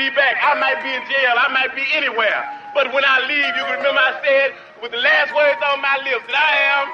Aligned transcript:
be 0.00 0.08
back. 0.16 0.40
I 0.40 0.56
might 0.56 0.80
be 0.80 0.88
in 0.88 1.04
jail. 1.12 1.36
I 1.36 1.52
might 1.52 1.76
be 1.76 1.84
anywhere. 1.92 2.40
But 2.72 2.88
when 2.96 3.04
I 3.04 3.20
leave, 3.28 3.52
you 3.52 3.64
remember 3.68 4.00
I 4.00 4.16
said 4.24 4.56
with 4.80 4.96
the 4.96 5.02
last 5.04 5.28
words 5.36 5.60
on 5.60 5.84
my 5.84 6.00
lips 6.08 6.24
that 6.24 6.40
I 6.40 6.52
am 6.72 6.86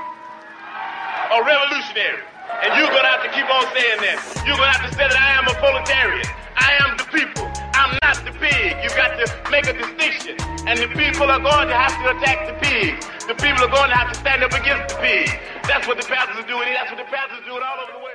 a 1.30 1.38
revolutionary. 1.46 2.27
And 2.66 2.74
you're 2.74 2.90
gonna 2.90 3.06
have 3.06 3.22
to 3.22 3.30
keep 3.30 3.46
on 3.46 3.62
saying 3.71 4.03
that. 4.03 4.19
You're 4.42 4.58
gonna 4.58 4.74
have 4.74 4.82
to 4.90 4.92
say 4.98 5.06
that 5.06 5.14
I 5.14 5.38
am 5.38 5.46
a 5.46 5.54
proletarian. 5.62 6.27
I 6.58 6.83
am 6.83 6.99
the 6.99 7.06
people. 7.15 7.47
I'm 7.79 7.95
not 8.03 8.19
the 8.27 8.35
pig. 8.42 8.74
You've 8.83 8.99
got 8.99 9.15
to 9.15 9.27
make 9.54 9.71
a 9.71 9.77
distinction. 9.79 10.35
And 10.67 10.75
the 10.75 10.91
people 10.99 11.31
are 11.31 11.38
going 11.38 11.71
to 11.71 11.79
have 11.79 11.95
to 12.03 12.11
attack 12.11 12.51
the 12.51 12.59
pig. 12.59 12.99
The 13.31 13.38
people 13.38 13.63
are 13.63 13.71
going 13.71 13.91
to 13.93 13.99
have 13.99 14.11
to 14.11 14.19
stand 14.19 14.43
up 14.43 14.51
against 14.51 14.91
the 14.91 14.99
pig. 14.99 15.31
That's 15.69 15.87
what 15.87 16.01
the 16.01 16.07
pastors 16.09 16.43
are 16.43 16.48
doing. 16.48 16.75
That's 16.75 16.91
what 16.91 16.98
the 16.98 17.07
pastors 17.07 17.38
are 17.38 17.47
doing 17.47 17.62
all 17.62 17.79
over 17.87 17.93
the 17.93 17.98
world. 18.02 18.05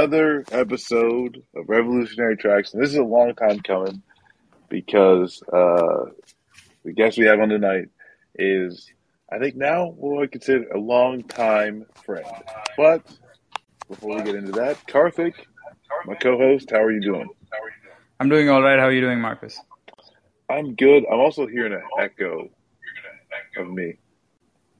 Another 0.00 0.42
episode 0.50 1.42
of 1.54 1.68
Revolutionary 1.68 2.34
Tracks. 2.34 2.72
And 2.72 2.82
this 2.82 2.90
is 2.90 2.96
a 2.96 3.04
long 3.04 3.34
time 3.34 3.60
coming 3.60 4.02
because 4.70 5.42
uh, 5.52 6.06
the 6.84 6.92
guest 6.94 7.18
we 7.18 7.26
have 7.26 7.38
on 7.38 7.50
tonight 7.50 7.90
is, 8.34 8.90
I 9.30 9.38
think 9.38 9.56
now 9.56 9.88
what 9.88 10.22
I 10.22 10.26
consider 10.26 10.70
a 10.70 10.78
long 10.78 11.22
time 11.24 11.84
friend. 12.06 12.24
But 12.78 13.02
before 13.88 14.16
we 14.16 14.22
get 14.22 14.36
into 14.36 14.52
that, 14.52 14.78
Karthik, 14.86 15.34
my 16.06 16.14
co-host, 16.14 16.70
how 16.70 16.82
are 16.82 16.92
you 16.92 17.02
doing? 17.02 17.28
I'm 18.18 18.30
doing 18.30 18.48
all 18.48 18.62
right. 18.62 18.78
How 18.78 18.86
are 18.86 18.92
you 18.92 19.02
doing, 19.02 19.20
Marcus? 19.20 19.60
I'm 20.48 20.76
good. 20.76 21.04
I'm 21.12 21.20
also 21.20 21.46
hearing 21.46 21.74
an 21.74 21.82
echo 21.98 22.48
of 23.58 23.68
me. 23.68 23.98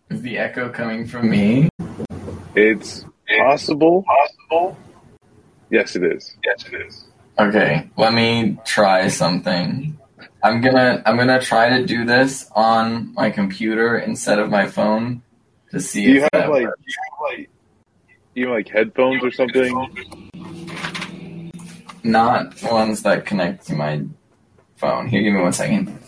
Is 0.09 0.23
the 0.23 0.39
echo 0.39 0.71
coming 0.71 1.07
from 1.07 1.29
me? 1.29 1.69
It's 2.55 3.05
Possible? 3.39 4.05
Possible? 4.05 4.77
Yes, 5.71 5.97
it 5.97 6.05
is. 6.05 6.37
Yes, 6.45 6.67
it 6.67 6.75
is. 6.87 7.05
Okay, 7.39 7.89
let 7.97 8.13
me 8.13 8.59
try 8.65 9.09
something. 9.09 9.97
I'm 10.43 10.61
gonna 10.61 11.03
I'm 11.07 11.17
gonna 11.17 11.41
try 11.41 11.79
to 11.79 11.87
do 11.87 12.05
this 12.05 12.51
on 12.55 13.15
my 13.15 13.31
computer 13.31 13.99
instead 13.99 14.39
of 14.39 14.51
my 14.51 14.67
phone 14.67 15.23
to 15.71 15.81
see. 15.81 16.07
Do 16.07 16.13
you 16.13 16.21
have 16.33 16.51
like, 16.51 16.65
works. 16.65 16.83
you 16.87 16.95
have 17.03 17.39
like 17.39 17.51
you 18.35 18.47
have 18.47 18.55
like 18.57 18.69
headphones 18.69 19.23
or 19.23 19.31
something? 19.31 20.01
Not 22.03 22.63
ones 22.63 23.03
that 23.03 23.27
connect 23.27 23.67
to 23.67 23.75
my 23.75 24.05
phone. 24.77 25.09
Here, 25.09 25.23
give 25.23 25.35
me 25.35 25.41
one 25.41 25.53
second. 25.53 25.99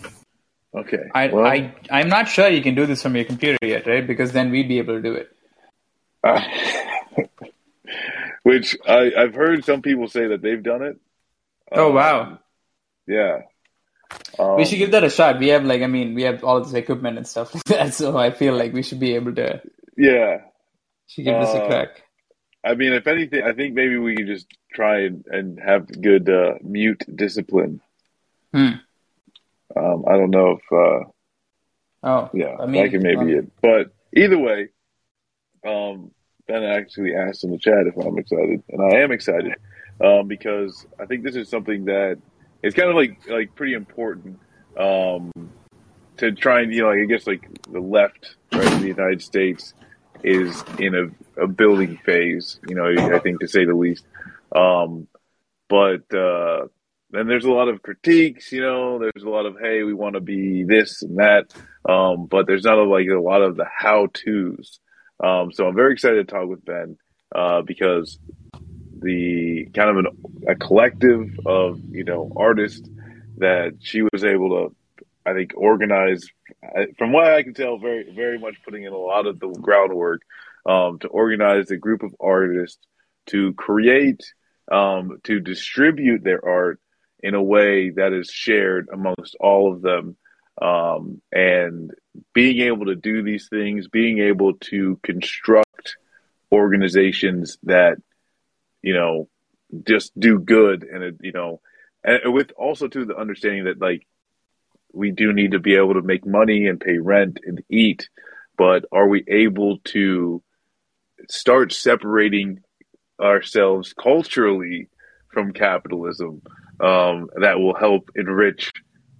Okay. 0.74 1.04
I 1.14 1.28
well, 1.28 1.46
I 1.46 1.74
I'm 1.90 2.08
not 2.08 2.28
sure 2.28 2.48
you 2.48 2.62
can 2.62 2.74
do 2.74 2.86
this 2.86 3.02
from 3.02 3.14
your 3.14 3.26
computer 3.26 3.58
yet, 3.62 3.86
right? 3.86 4.06
Because 4.06 4.32
then 4.32 4.50
we'd 4.50 4.68
be 4.68 4.78
able 4.78 4.96
to 4.96 5.02
do 5.02 5.14
it. 5.14 5.36
Uh, 6.24 6.40
Which 8.52 8.76
I, 8.86 9.12
have 9.16 9.34
heard 9.34 9.64
some 9.64 9.80
people 9.80 10.08
say 10.08 10.26
that 10.28 10.42
they've 10.42 10.62
done 10.62 10.82
it. 10.82 11.00
Oh 11.70 11.88
um, 11.88 11.94
wow! 11.94 12.38
Yeah. 13.06 13.42
Um, 14.38 14.56
we 14.56 14.66
should 14.66 14.76
give 14.76 14.90
that 14.90 15.04
a 15.04 15.08
shot. 15.08 15.38
We 15.38 15.48
have 15.48 15.64
like 15.64 15.80
I 15.80 15.86
mean 15.86 16.14
we 16.14 16.22
have 16.24 16.44
all 16.44 16.60
this 16.62 16.74
equipment 16.74 17.16
and 17.16 17.26
stuff 17.26 17.54
like 17.54 17.64
that, 17.64 17.94
so 17.94 18.18
I 18.18 18.30
feel 18.30 18.54
like 18.54 18.74
we 18.74 18.82
should 18.82 19.00
be 19.00 19.14
able 19.14 19.34
to. 19.36 19.62
Yeah. 19.96 20.42
Should 21.06 21.24
give 21.24 21.36
uh, 21.36 21.40
this 21.40 21.54
a 21.54 21.62
uh, 21.62 21.66
crack. 21.66 22.02
I 22.62 22.74
mean, 22.74 22.92
if 22.92 23.06
anything, 23.06 23.42
I 23.42 23.52
think 23.52 23.74
maybe 23.74 23.96
we 23.96 24.16
can 24.16 24.26
just 24.26 24.46
try 24.72 25.04
and, 25.04 25.24
and 25.26 25.58
have 25.58 25.88
good 26.00 26.28
uh, 26.28 26.54
mute 26.62 27.02
discipline. 27.14 27.80
Hmm. 28.52 28.84
Um, 29.74 30.04
I 30.06 30.12
don't 30.12 30.30
know 30.30 30.58
if. 30.58 30.62
Uh, 30.70 31.08
oh. 32.02 32.30
Yeah, 32.34 32.56
I 32.60 32.66
mean, 32.66 32.84
that 32.84 32.90
can 32.90 33.02
maybe 33.02 33.16
um, 33.16 33.30
it. 33.30 33.52
But 33.62 33.94
either 34.14 34.38
way, 34.38 34.68
um, 35.66 36.12
Ben 36.46 36.64
actually 36.64 37.14
asked 37.14 37.44
in 37.44 37.50
the 37.50 37.58
chat 37.58 37.86
if 37.86 37.96
I'm 37.96 38.18
excited, 38.18 38.62
and 38.68 38.82
I 38.82 38.98
am 38.98 39.12
excited 39.12 39.54
um, 40.00 40.26
because 40.26 40.86
I 40.98 41.06
think 41.06 41.24
this 41.24 41.36
is 41.36 41.48
something 41.48 41.84
that 41.86 42.18
it's 42.62 42.74
kind 42.74 42.88
of 42.88 42.96
like 42.96 43.18
like 43.28 43.54
pretty 43.54 43.74
important 43.74 44.38
um, 44.76 45.30
to 46.18 46.32
try 46.32 46.62
and 46.62 46.72
you 46.72 46.82
know 46.82 46.88
like 46.88 46.98
I 46.98 47.04
guess 47.04 47.26
like 47.26 47.48
the 47.70 47.80
left 47.80 48.36
right 48.52 48.80
the 48.80 48.88
United 48.88 49.22
States 49.22 49.74
is 50.24 50.62
in 50.78 50.94
a, 50.94 51.42
a 51.42 51.46
building 51.46 51.98
phase, 52.04 52.60
you 52.68 52.74
know 52.74 52.86
I 52.86 53.18
think 53.20 53.40
to 53.40 53.48
say 53.48 53.64
the 53.64 53.74
least. 53.74 54.04
Um, 54.54 55.08
but 55.68 56.12
uh, 56.14 56.66
then 57.10 57.26
there's 57.26 57.44
a 57.44 57.50
lot 57.50 57.68
of 57.68 57.82
critiques, 57.82 58.52
you 58.52 58.60
know. 58.60 58.98
There's 58.98 59.24
a 59.24 59.30
lot 59.30 59.46
of 59.46 59.56
hey, 59.60 59.82
we 59.82 59.94
want 59.94 60.14
to 60.14 60.20
be 60.20 60.64
this 60.64 61.02
and 61.02 61.18
that, 61.18 61.52
um, 61.88 62.26
but 62.26 62.46
there's 62.46 62.64
not 62.64 62.78
a, 62.78 62.84
like 62.84 63.06
a 63.08 63.20
lot 63.20 63.42
of 63.42 63.56
the 63.56 63.64
how 63.64 64.08
tos. 64.12 64.80
Um, 65.22 65.52
so 65.52 65.66
I'm 65.66 65.74
very 65.74 65.92
excited 65.92 66.26
to 66.26 66.34
talk 66.34 66.48
with 66.48 66.64
Ben 66.64 66.96
uh, 67.34 67.62
because 67.62 68.18
the 68.98 69.68
kind 69.74 69.90
of 69.90 69.96
an, 69.98 70.06
a 70.48 70.54
collective 70.54 71.38
of 71.46 71.80
you 71.90 72.04
know 72.04 72.32
artists 72.36 72.88
that 73.38 73.74
she 73.80 74.02
was 74.02 74.24
able 74.24 74.50
to, 74.50 75.04
I 75.24 75.34
think, 75.34 75.52
organize. 75.56 76.26
From 76.98 77.12
what 77.12 77.32
I 77.32 77.42
can 77.42 77.54
tell, 77.54 77.78
very 77.78 78.12
very 78.12 78.38
much 78.38 78.56
putting 78.64 78.84
in 78.84 78.92
a 78.92 78.98
lot 78.98 79.26
of 79.26 79.38
the 79.40 79.48
groundwork 79.48 80.22
um, 80.66 80.98
to 81.00 81.08
organize 81.08 81.70
a 81.70 81.76
group 81.76 82.02
of 82.02 82.14
artists 82.20 82.78
to 83.26 83.52
create, 83.54 84.22
um, 84.70 85.18
to 85.24 85.40
distribute 85.40 86.24
their 86.24 86.44
art 86.44 86.80
in 87.20 87.34
a 87.34 87.42
way 87.42 87.90
that 87.90 88.12
is 88.12 88.30
shared 88.30 88.88
amongst 88.92 89.36
all 89.38 89.72
of 89.72 89.80
them 89.80 90.16
um, 90.60 91.22
and 91.30 91.92
being 92.34 92.60
able 92.60 92.86
to 92.86 92.94
do 92.94 93.22
these 93.22 93.48
things, 93.48 93.88
being 93.88 94.18
able 94.18 94.54
to 94.54 94.98
construct 95.02 95.96
organizations 96.50 97.58
that, 97.64 97.96
you 98.82 98.94
know, 98.94 99.28
just 99.86 100.18
do 100.18 100.38
good 100.38 100.82
and, 100.82 101.02
it, 101.02 101.16
you 101.22 101.32
know, 101.32 101.60
and 102.04 102.20
with 102.32 102.52
also 102.56 102.88
to 102.88 103.04
the 103.04 103.16
understanding 103.16 103.64
that 103.64 103.80
like 103.80 104.06
we 104.92 105.10
do 105.10 105.32
need 105.32 105.52
to 105.52 105.58
be 105.58 105.76
able 105.76 105.94
to 105.94 106.02
make 106.02 106.26
money 106.26 106.66
and 106.66 106.80
pay 106.80 106.98
rent 106.98 107.38
and 107.44 107.62
eat, 107.70 108.08
but 108.58 108.84
are 108.92 109.08
we 109.08 109.24
able 109.28 109.78
to 109.78 110.42
start 111.30 111.72
separating 111.72 112.60
ourselves 113.20 113.94
culturally 113.94 114.88
from 115.28 115.52
capitalism 115.52 116.42
um, 116.80 117.28
that 117.40 117.58
will 117.58 117.74
help 117.74 118.10
enrich 118.14 118.72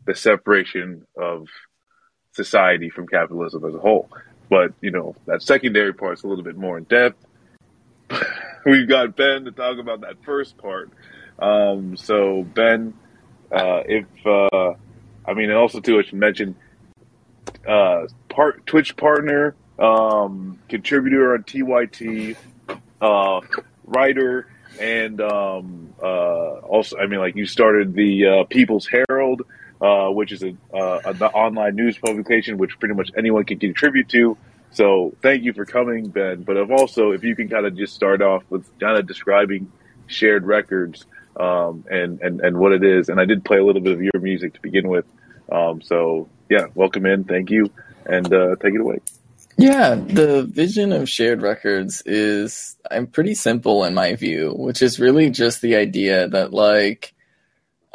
the 0.06 0.14
separation 0.14 1.06
of 1.16 1.48
society 2.32 2.90
from 2.90 3.06
capitalism 3.06 3.64
as 3.64 3.74
a 3.74 3.78
whole. 3.78 4.08
But, 4.48 4.74
you 4.80 4.90
know, 4.90 5.14
that 5.26 5.42
secondary 5.42 5.94
part 5.94 6.18
is 6.18 6.24
a 6.24 6.26
little 6.26 6.44
bit 6.44 6.56
more 6.56 6.78
in 6.78 6.84
depth. 6.84 7.24
We've 8.66 8.88
got 8.88 9.16
Ben 9.16 9.44
to 9.44 9.52
talk 9.52 9.78
about 9.78 10.02
that 10.02 10.22
first 10.24 10.56
part. 10.58 10.90
Um, 11.38 11.96
so, 11.96 12.42
Ben, 12.54 12.94
uh, 13.50 13.82
if, 13.86 14.06
uh, 14.26 14.74
I 15.26 15.34
mean, 15.34 15.50
and 15.50 15.58
also 15.58 15.80
too, 15.80 15.98
I 15.98 16.02
should 16.02 16.18
mention, 16.18 16.54
uh, 17.66 18.06
part 18.28 18.66
Twitch 18.66 18.96
partner, 18.96 19.54
um, 19.78 20.58
contributor 20.68 21.34
on 21.34 21.44
TYT, 21.44 22.36
uh, 23.00 23.40
writer, 23.84 24.46
and 24.80 25.20
um, 25.20 25.94
uh, 26.02 26.58
also, 26.60 26.98
I 26.98 27.06
mean, 27.06 27.20
like 27.20 27.36
you 27.36 27.46
started 27.46 27.94
the 27.94 28.26
uh, 28.26 28.44
People's 28.44 28.86
Herald, 28.86 29.42
uh, 29.82 30.08
which 30.08 30.32
is 30.32 30.42
a, 30.42 30.54
uh, 30.72 31.00
an 31.04 31.20
online 31.22 31.74
news 31.74 31.98
publication 31.98 32.56
which 32.56 32.78
pretty 32.78 32.94
much 32.94 33.10
anyone 33.16 33.44
can 33.44 33.58
contribute 33.58 34.08
to. 34.10 34.38
So 34.70 35.14
thank 35.20 35.42
you 35.42 35.52
for 35.52 35.66
coming, 35.66 36.08
Ben. 36.08 36.44
But 36.44 36.56
if 36.56 36.70
also, 36.70 37.10
if 37.10 37.24
you 37.24 37.36
can 37.36 37.48
kind 37.48 37.66
of 37.66 37.76
just 37.76 37.94
start 37.94 38.22
off 38.22 38.44
with 38.48 38.66
kind 38.78 38.96
of 38.96 39.06
describing 39.06 39.70
shared 40.06 40.44
records 40.44 41.04
um, 41.36 41.84
and, 41.90 42.20
and, 42.20 42.40
and 42.40 42.58
what 42.58 42.72
it 42.72 42.84
is. 42.84 43.08
And 43.08 43.20
I 43.20 43.24
did 43.24 43.44
play 43.44 43.58
a 43.58 43.64
little 43.64 43.82
bit 43.82 43.92
of 43.92 44.02
your 44.02 44.20
music 44.20 44.54
to 44.54 44.60
begin 44.60 44.88
with. 44.88 45.04
Um, 45.50 45.82
so 45.82 46.28
yeah, 46.48 46.66
welcome 46.74 47.04
in. 47.04 47.24
Thank 47.24 47.50
you. 47.50 47.70
And 48.06 48.32
uh, 48.32 48.56
take 48.60 48.74
it 48.74 48.80
away. 48.80 49.00
Yeah, 49.56 49.94
the 49.94 50.44
vision 50.44 50.92
of 50.92 51.08
shared 51.08 51.42
records 51.42 52.02
is 52.06 52.76
I'm 52.90 53.06
pretty 53.06 53.34
simple 53.34 53.84
in 53.84 53.94
my 53.94 54.14
view, 54.14 54.54
which 54.56 54.80
is 54.80 54.98
really 54.98 55.30
just 55.30 55.60
the 55.60 55.76
idea 55.76 56.28
that 56.28 56.52
like 56.52 57.14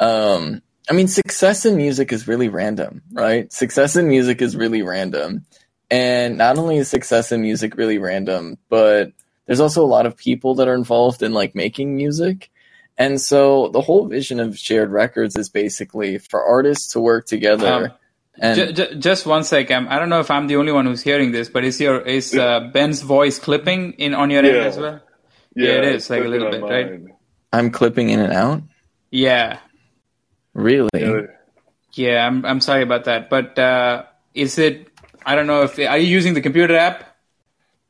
um 0.00 0.62
I 0.90 0.94
mean 0.94 1.08
success 1.08 1.66
in 1.66 1.76
music 1.76 2.12
is 2.12 2.26
really 2.26 2.48
random, 2.48 3.02
right? 3.12 3.52
Success 3.52 3.96
in 3.96 4.08
music 4.08 4.40
is 4.40 4.56
really 4.56 4.82
random. 4.82 5.44
And 5.90 6.38
not 6.38 6.58
only 6.58 6.76
is 6.78 6.88
success 6.88 7.32
in 7.32 7.40
music 7.40 7.76
really 7.76 7.98
random, 7.98 8.58
but 8.68 9.12
there's 9.46 9.60
also 9.60 9.82
a 9.82 9.86
lot 9.86 10.06
of 10.06 10.16
people 10.16 10.54
that 10.56 10.68
are 10.68 10.74
involved 10.74 11.22
in 11.22 11.32
like 11.32 11.54
making 11.54 11.96
music. 11.96 12.50
And 12.98 13.20
so 13.20 13.68
the 13.68 13.80
whole 13.80 14.06
vision 14.06 14.40
of 14.40 14.58
shared 14.58 14.90
records 14.90 15.36
is 15.36 15.48
basically 15.48 16.18
for 16.18 16.44
artists 16.44 16.92
to 16.92 17.00
work 17.00 17.26
together. 17.26 17.66
Um, 17.66 17.92
and 18.40 18.56
j- 18.56 18.72
j- 18.72 18.94
just 18.96 19.24
one 19.24 19.44
sec, 19.44 19.70
um, 19.70 19.86
I 19.88 19.98
don't 19.98 20.08
know 20.08 20.20
if 20.20 20.30
I'm 20.30 20.46
the 20.46 20.56
only 20.56 20.72
one 20.72 20.84
who's 20.86 21.02
hearing 21.02 21.32
this, 21.32 21.48
but 21.48 21.64
is 21.64 21.80
your 21.80 22.00
is 22.00 22.34
uh, 22.34 22.68
Ben's 22.72 23.02
voice 23.02 23.38
clipping 23.38 23.92
in 23.94 24.14
on 24.14 24.30
your 24.30 24.44
yeah. 24.44 24.52
end 24.52 24.66
as 24.66 24.78
well? 24.78 25.00
Yeah, 25.54 25.68
yeah 25.68 25.78
it 25.78 25.84
is 25.94 26.10
like 26.10 26.24
a 26.24 26.28
little 26.28 26.50
bit, 26.50 26.62
right? 26.62 27.00
I'm 27.52 27.70
clipping 27.70 28.10
in 28.10 28.20
and 28.20 28.32
out. 28.32 28.62
Yeah. 29.10 29.58
Really? 30.58 31.28
Yeah, 31.92 32.26
I'm 32.26 32.44
I'm 32.44 32.60
sorry 32.60 32.82
about 32.82 33.04
that, 33.04 33.30
but 33.30 33.56
uh, 33.60 34.04
is 34.34 34.58
it 34.58 34.88
I 35.24 35.36
don't 35.36 35.46
know 35.46 35.62
if 35.62 35.78
are 35.78 35.98
you 35.98 36.08
using 36.08 36.34
the 36.34 36.40
computer 36.40 36.74
app? 36.76 37.04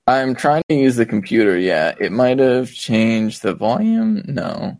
I'm 0.06 0.34
trying 0.34 0.62
to 0.68 0.74
use 0.74 0.96
the 0.96 1.06
computer. 1.06 1.56
Yeah, 1.56 1.94
it 1.98 2.12
might 2.12 2.38
have 2.38 2.70
changed 2.70 3.42
the 3.42 3.54
volume. 3.54 4.22
No. 4.26 4.78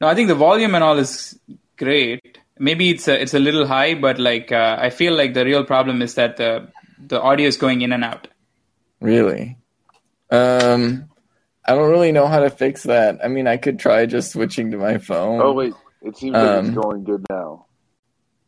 No, 0.00 0.08
I 0.08 0.14
think 0.14 0.28
the 0.28 0.34
volume 0.34 0.74
and 0.74 0.82
all 0.82 0.98
is 0.98 1.38
great. 1.76 2.38
Maybe 2.58 2.88
it's 2.88 3.08
a, 3.08 3.20
it's 3.20 3.34
a 3.34 3.38
little 3.38 3.66
high, 3.66 3.94
but 3.94 4.18
like 4.18 4.50
uh, 4.50 4.78
I 4.80 4.88
feel 4.88 5.14
like 5.14 5.34
the 5.34 5.44
real 5.44 5.64
problem 5.64 6.00
is 6.00 6.14
that 6.14 6.38
the 6.38 6.68
the 6.98 7.20
audio 7.20 7.46
is 7.46 7.58
going 7.58 7.82
in 7.82 7.92
and 7.92 8.04
out. 8.04 8.28
Really? 9.02 9.58
Um, 10.30 11.10
I 11.62 11.74
don't 11.74 11.90
really 11.90 12.12
know 12.12 12.26
how 12.26 12.40
to 12.40 12.48
fix 12.48 12.84
that. 12.84 13.18
I 13.22 13.28
mean, 13.28 13.46
I 13.46 13.58
could 13.58 13.78
try 13.78 14.06
just 14.06 14.32
switching 14.32 14.70
to 14.70 14.78
my 14.78 14.96
phone. 14.96 15.42
Oh 15.42 15.52
wait, 15.52 15.74
it 16.06 16.16
seems 16.16 16.34
like 16.34 16.44
um, 16.44 16.66
it's 16.66 16.74
going 16.74 17.04
good 17.04 17.24
now. 17.28 17.66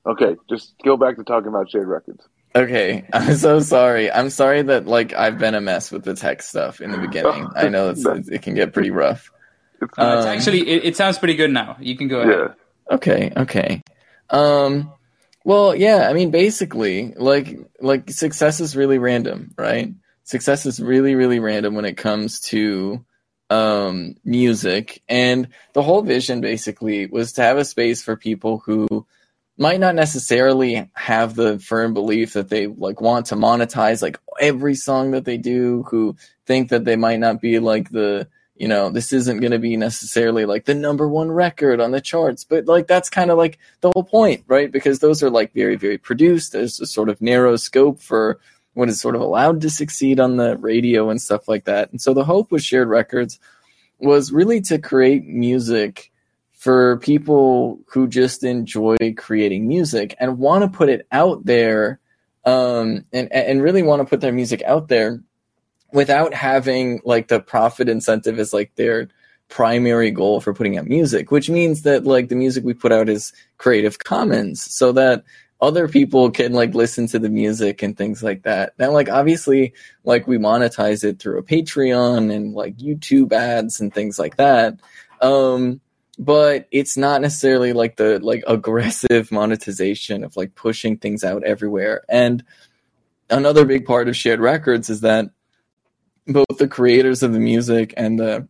Okay, 0.07 0.37
just 0.49 0.75
go 0.85 0.97
back 0.97 1.17
to 1.17 1.25
talking 1.25 1.49
about 1.49 1.71
Shared 1.71 1.89
records. 1.89 2.27
Okay, 2.55 3.07
I'm 3.13 3.37
so 3.37 3.61
sorry. 3.61 4.11
I'm 4.11 4.31
sorry 4.31 4.63
that 4.63 4.87
like 4.87 5.13
I've 5.13 5.39
been 5.39 5.55
a 5.55 5.61
mess 5.61 5.91
with 5.91 6.05
the 6.05 6.15
tech 6.15 6.43
stuff 6.43 6.81
in 6.81 6.91
the 6.91 6.99
beginning. 6.99 7.49
I 7.55 7.69
know 7.69 7.91
it's, 7.91 8.05
it 8.07 8.43
can 8.43 8.55
get 8.55 8.73
pretty 8.73 8.91
rough. 8.91 9.31
It's, 9.83 9.99
um, 9.99 10.19
it's 10.19 10.27
actually 10.27 10.69
it, 10.69 10.85
it, 10.87 10.97
sounds 10.97 11.19
pretty 11.19 11.35
good 11.35 11.51
now. 11.51 11.77
You 11.81 11.97
can 11.97 12.09
go 12.09 12.21
ahead. 12.21 12.55
Yeah. 12.91 12.95
Okay. 12.95 13.33
Okay. 13.37 13.83
Um. 14.31 14.93
Well, 15.45 15.75
yeah. 15.75 16.09
I 16.09 16.13
mean, 16.13 16.31
basically, 16.31 17.15
like 17.17 17.59
like 17.81 18.11
success 18.11 18.61
is 18.61 18.77
really 18.77 18.99
random, 18.99 19.53
right? 19.57 19.93
Success 20.25 20.67
is 20.67 20.81
really 20.81 21.15
really 21.15 21.41
random 21.41 21.75
when 21.75 21.85
it 21.85 21.97
comes 21.97 22.41
to 22.41 23.05
um 23.51 24.17
music, 24.25 25.03
and 25.09 25.49
the 25.73 25.83
whole 25.83 26.03
vision 26.03 26.41
basically 26.41 27.07
was 27.07 27.33
to 27.35 27.43
have 27.43 27.59
a 27.59 27.65
space 27.65 28.03
for 28.03 28.17
people 28.17 28.59
who 28.59 29.07
might 29.59 29.81
not 29.81 29.97
necessarily 29.97 30.89
have 30.95 31.35
the 31.35 31.59
firm 31.59 31.93
belief 31.93 32.35
that 32.35 32.49
they 32.49 32.69
like 32.69 33.01
want 33.01 33.27
to 33.27 33.35
monetize 33.35 34.01
like 34.01 34.19
every 34.41 34.77
song 34.77 35.11
that 35.11 35.25
they 35.25 35.37
do 35.37 35.83
who 35.91 36.17
think 36.47 36.69
that 36.71 36.85
they 36.85 36.95
might 36.95 37.19
not 37.19 37.41
be 37.41 37.59
like 37.59 37.91
the 37.91 38.29
you 38.55 38.69
know 38.69 38.89
this 38.91 39.13
isn't 39.13 39.41
going 39.41 39.53
to 39.53 39.59
be 39.59 39.77
necessarily 39.77 40.45
like 40.45 40.65
the 40.65 40.75
number 40.75 41.09
one 41.09 41.31
record 41.31 41.81
on 41.81 41.91
the 41.91 42.01
charts. 42.01 42.45
But 42.45 42.67
like 42.67 42.87
that's 42.87 43.11
kind 43.11 43.31
of 43.31 43.39
like 43.39 43.59
the 43.81 43.91
whole 43.93 44.05
point 44.05 44.45
right? 44.47 44.71
Because 44.71 45.01
those 45.01 45.23
are 45.23 45.31
like 45.31 45.53
very 45.53 45.77
very 45.77 45.99
produced. 45.99 46.53
There's 46.53 46.81
a 46.81 46.87
sort 46.87 47.09
of 47.09 47.21
narrow 47.21 47.57
scope 47.57 48.01
for 48.01 48.39
what 48.79 48.89
is 48.89 49.01
sort 49.01 49.17
of 49.17 49.21
allowed 49.21 49.61
to 49.61 49.69
succeed 49.69 50.21
on 50.21 50.37
the 50.37 50.57
radio 50.59 51.11
and 51.11 51.21
stuff 51.21 51.49
like 51.49 51.65
that. 51.65 51.91
And 51.91 52.01
so 52.01 52.15
the 52.15 52.25
hope 52.25 52.53
with 52.53 52.63
shared 52.63 52.87
records 52.87 53.41
was 53.99 54.31
really 54.31 54.61
to 54.61 54.79
create 54.79 55.27
music 55.27 56.13
for 56.53 56.99
people 56.99 57.81
who 57.89 58.07
just 58.07 58.45
enjoy 58.45 58.97
creating 59.17 59.67
music 59.67 60.15
and 60.21 60.39
want 60.39 60.63
to 60.63 60.79
put 60.79 60.89
it 60.89 61.09
out 61.11 61.45
there 61.45 61.99
um, 62.45 63.05
and 63.13 63.33
and 63.33 63.63
really 63.65 63.83
want 63.83 64.01
to 64.01 64.09
put 64.09 64.21
their 64.21 64.33
music 64.33 64.63
out 64.63 64.87
there 64.87 65.25
without 65.93 66.33
having 66.33 67.01
like 67.05 67.27
the 67.27 67.41
profit 67.41 67.89
incentive 67.89 68.39
as 68.39 68.53
like 68.53 68.73
their 68.77 69.09
primary 69.49 70.13
goal 70.13 70.41
for 70.41 70.55
putting 70.55 70.79
out 70.79 70.87
music 70.87 71.33
which 71.33 71.51
means 71.51 71.83
that 71.83 72.05
like 72.05 72.29
the 72.29 72.37
music 72.37 72.63
we 72.65 72.75
put 72.75 72.93
out 72.93 73.09
is 73.09 73.33
creative 73.57 73.99
commons 73.99 74.63
so 74.63 74.93
that 74.93 75.25
other 75.61 75.89
people 75.89 76.31
can 76.31 76.53
like 76.53 76.75
listen 76.75 77.07
to 77.07 77.19
the 77.19 77.29
music 77.29 77.83
and 77.83 77.97
things 77.97 78.23
like 78.23 78.43
that 78.43 78.73
now 78.79 78.91
like 78.91 79.09
obviously 79.09 79.73
like 80.05 80.27
we 80.27 80.39
monetize 80.39 81.03
it 81.05 81.19
through 81.19 81.39
a 81.39 81.43
patreon 81.43 82.33
and 82.33 82.55
like 82.55 82.77
youtube 82.77 83.33
ads 83.33 83.81
and 83.81 83.93
things 83.93 84.19
like 84.19 84.37
that 84.37 84.79
um 85.21 85.81
but 86.19 86.67
it's 86.73 86.97
not 86.97 87.21
necessarily 87.21 87.73
like 87.73 87.97
the 87.97 88.19
like 88.19 88.43
aggressive 88.47 89.31
monetization 89.33 90.25
of 90.25 90.37
like 90.37 90.55
pushing 90.55 90.99
things 90.99 91.23
out 91.23 91.45
everywhere. 91.45 92.03
And 92.09 92.45
another 93.31 93.65
big 93.65 93.87
part 93.87 94.09
of 94.09 94.17
shared 94.17 94.41
records 94.41 94.91
is 94.91 95.03
that 95.03 95.31
both 96.27 96.59
the 96.59 96.69
creators 96.69 97.23
of 97.23 97.33
the 97.33 97.39
music 97.39 97.95
and 97.97 98.19
the 98.19 98.49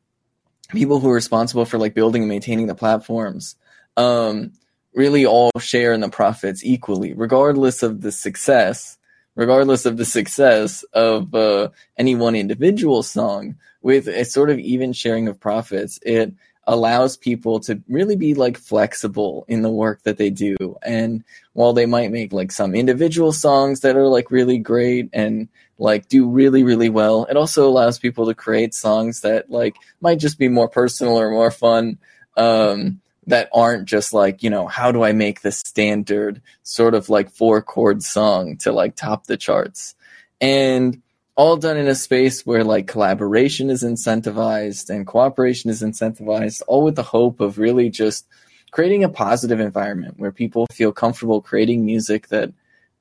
people 0.70 0.98
who 0.98 1.10
are 1.10 1.14
responsible 1.14 1.64
for 1.64 1.78
like 1.78 1.94
building 1.94 2.22
and 2.22 2.28
maintaining 2.28 2.66
the 2.66 2.74
platforms 2.74 3.56
um, 3.96 4.52
really 4.94 5.26
all 5.26 5.50
share 5.58 5.92
in 5.92 6.00
the 6.00 6.08
profits 6.08 6.64
equally, 6.64 7.12
regardless 7.14 7.82
of 7.82 8.00
the 8.00 8.12
success, 8.12 8.98
regardless 9.34 9.86
of 9.86 9.96
the 9.96 10.04
success 10.04 10.82
of 10.92 11.34
uh, 11.34 11.68
any 11.96 12.14
one 12.14 12.34
individual 12.34 13.02
song. 13.02 13.56
With 13.80 14.08
a 14.08 14.24
sort 14.24 14.50
of 14.50 14.58
even 14.58 14.92
sharing 14.92 15.28
of 15.28 15.38
profits, 15.38 16.00
it 16.02 16.34
allows 16.68 17.16
people 17.16 17.60
to 17.60 17.82
really 17.88 18.14
be 18.14 18.34
like 18.34 18.58
flexible 18.58 19.44
in 19.48 19.62
the 19.62 19.70
work 19.70 20.02
that 20.02 20.18
they 20.18 20.28
do. 20.28 20.56
And 20.82 21.24
while 21.54 21.72
they 21.72 21.86
might 21.86 22.12
make 22.12 22.32
like 22.32 22.52
some 22.52 22.74
individual 22.74 23.32
songs 23.32 23.80
that 23.80 23.96
are 23.96 24.06
like 24.06 24.30
really 24.30 24.58
great 24.58 25.08
and 25.14 25.48
like 25.78 26.08
do 26.08 26.28
really, 26.28 26.64
really 26.64 26.90
well, 26.90 27.24
it 27.24 27.38
also 27.38 27.66
allows 27.66 27.98
people 27.98 28.26
to 28.26 28.34
create 28.34 28.74
songs 28.74 29.22
that 29.22 29.50
like 29.50 29.76
might 30.02 30.18
just 30.18 30.38
be 30.38 30.48
more 30.48 30.68
personal 30.68 31.18
or 31.18 31.30
more 31.30 31.50
fun. 31.50 31.98
Um, 32.36 33.00
that 33.28 33.48
aren't 33.52 33.86
just 33.86 34.12
like, 34.12 34.42
you 34.42 34.50
know, 34.50 34.66
how 34.66 34.90
do 34.90 35.04
I 35.04 35.12
make 35.12 35.42
the 35.42 35.52
standard 35.52 36.40
sort 36.62 36.94
of 36.94 37.08
like 37.08 37.30
four 37.30 37.62
chord 37.62 38.02
song 38.02 38.56
to 38.58 38.72
like 38.72 38.96
top 38.96 39.26
the 39.26 39.36
charts? 39.36 39.94
And 40.40 41.02
all 41.36 41.56
done 41.56 41.76
in 41.76 41.86
a 41.86 41.94
space 41.94 42.44
where 42.44 42.64
like 42.64 42.86
collaboration 42.86 43.70
is 43.70 43.84
incentivized 43.84 44.90
and 44.90 45.06
cooperation 45.06 45.70
is 45.70 45.82
incentivized, 45.82 46.62
all 46.66 46.82
with 46.82 46.96
the 46.96 47.02
hope 47.02 47.40
of 47.40 47.58
really 47.58 47.90
just 47.90 48.26
creating 48.70 49.04
a 49.04 49.08
positive 49.08 49.60
environment 49.60 50.14
where 50.16 50.32
people 50.32 50.66
feel 50.72 50.90
comfortable 50.90 51.40
creating 51.40 51.84
music 51.84 52.28
that 52.28 52.52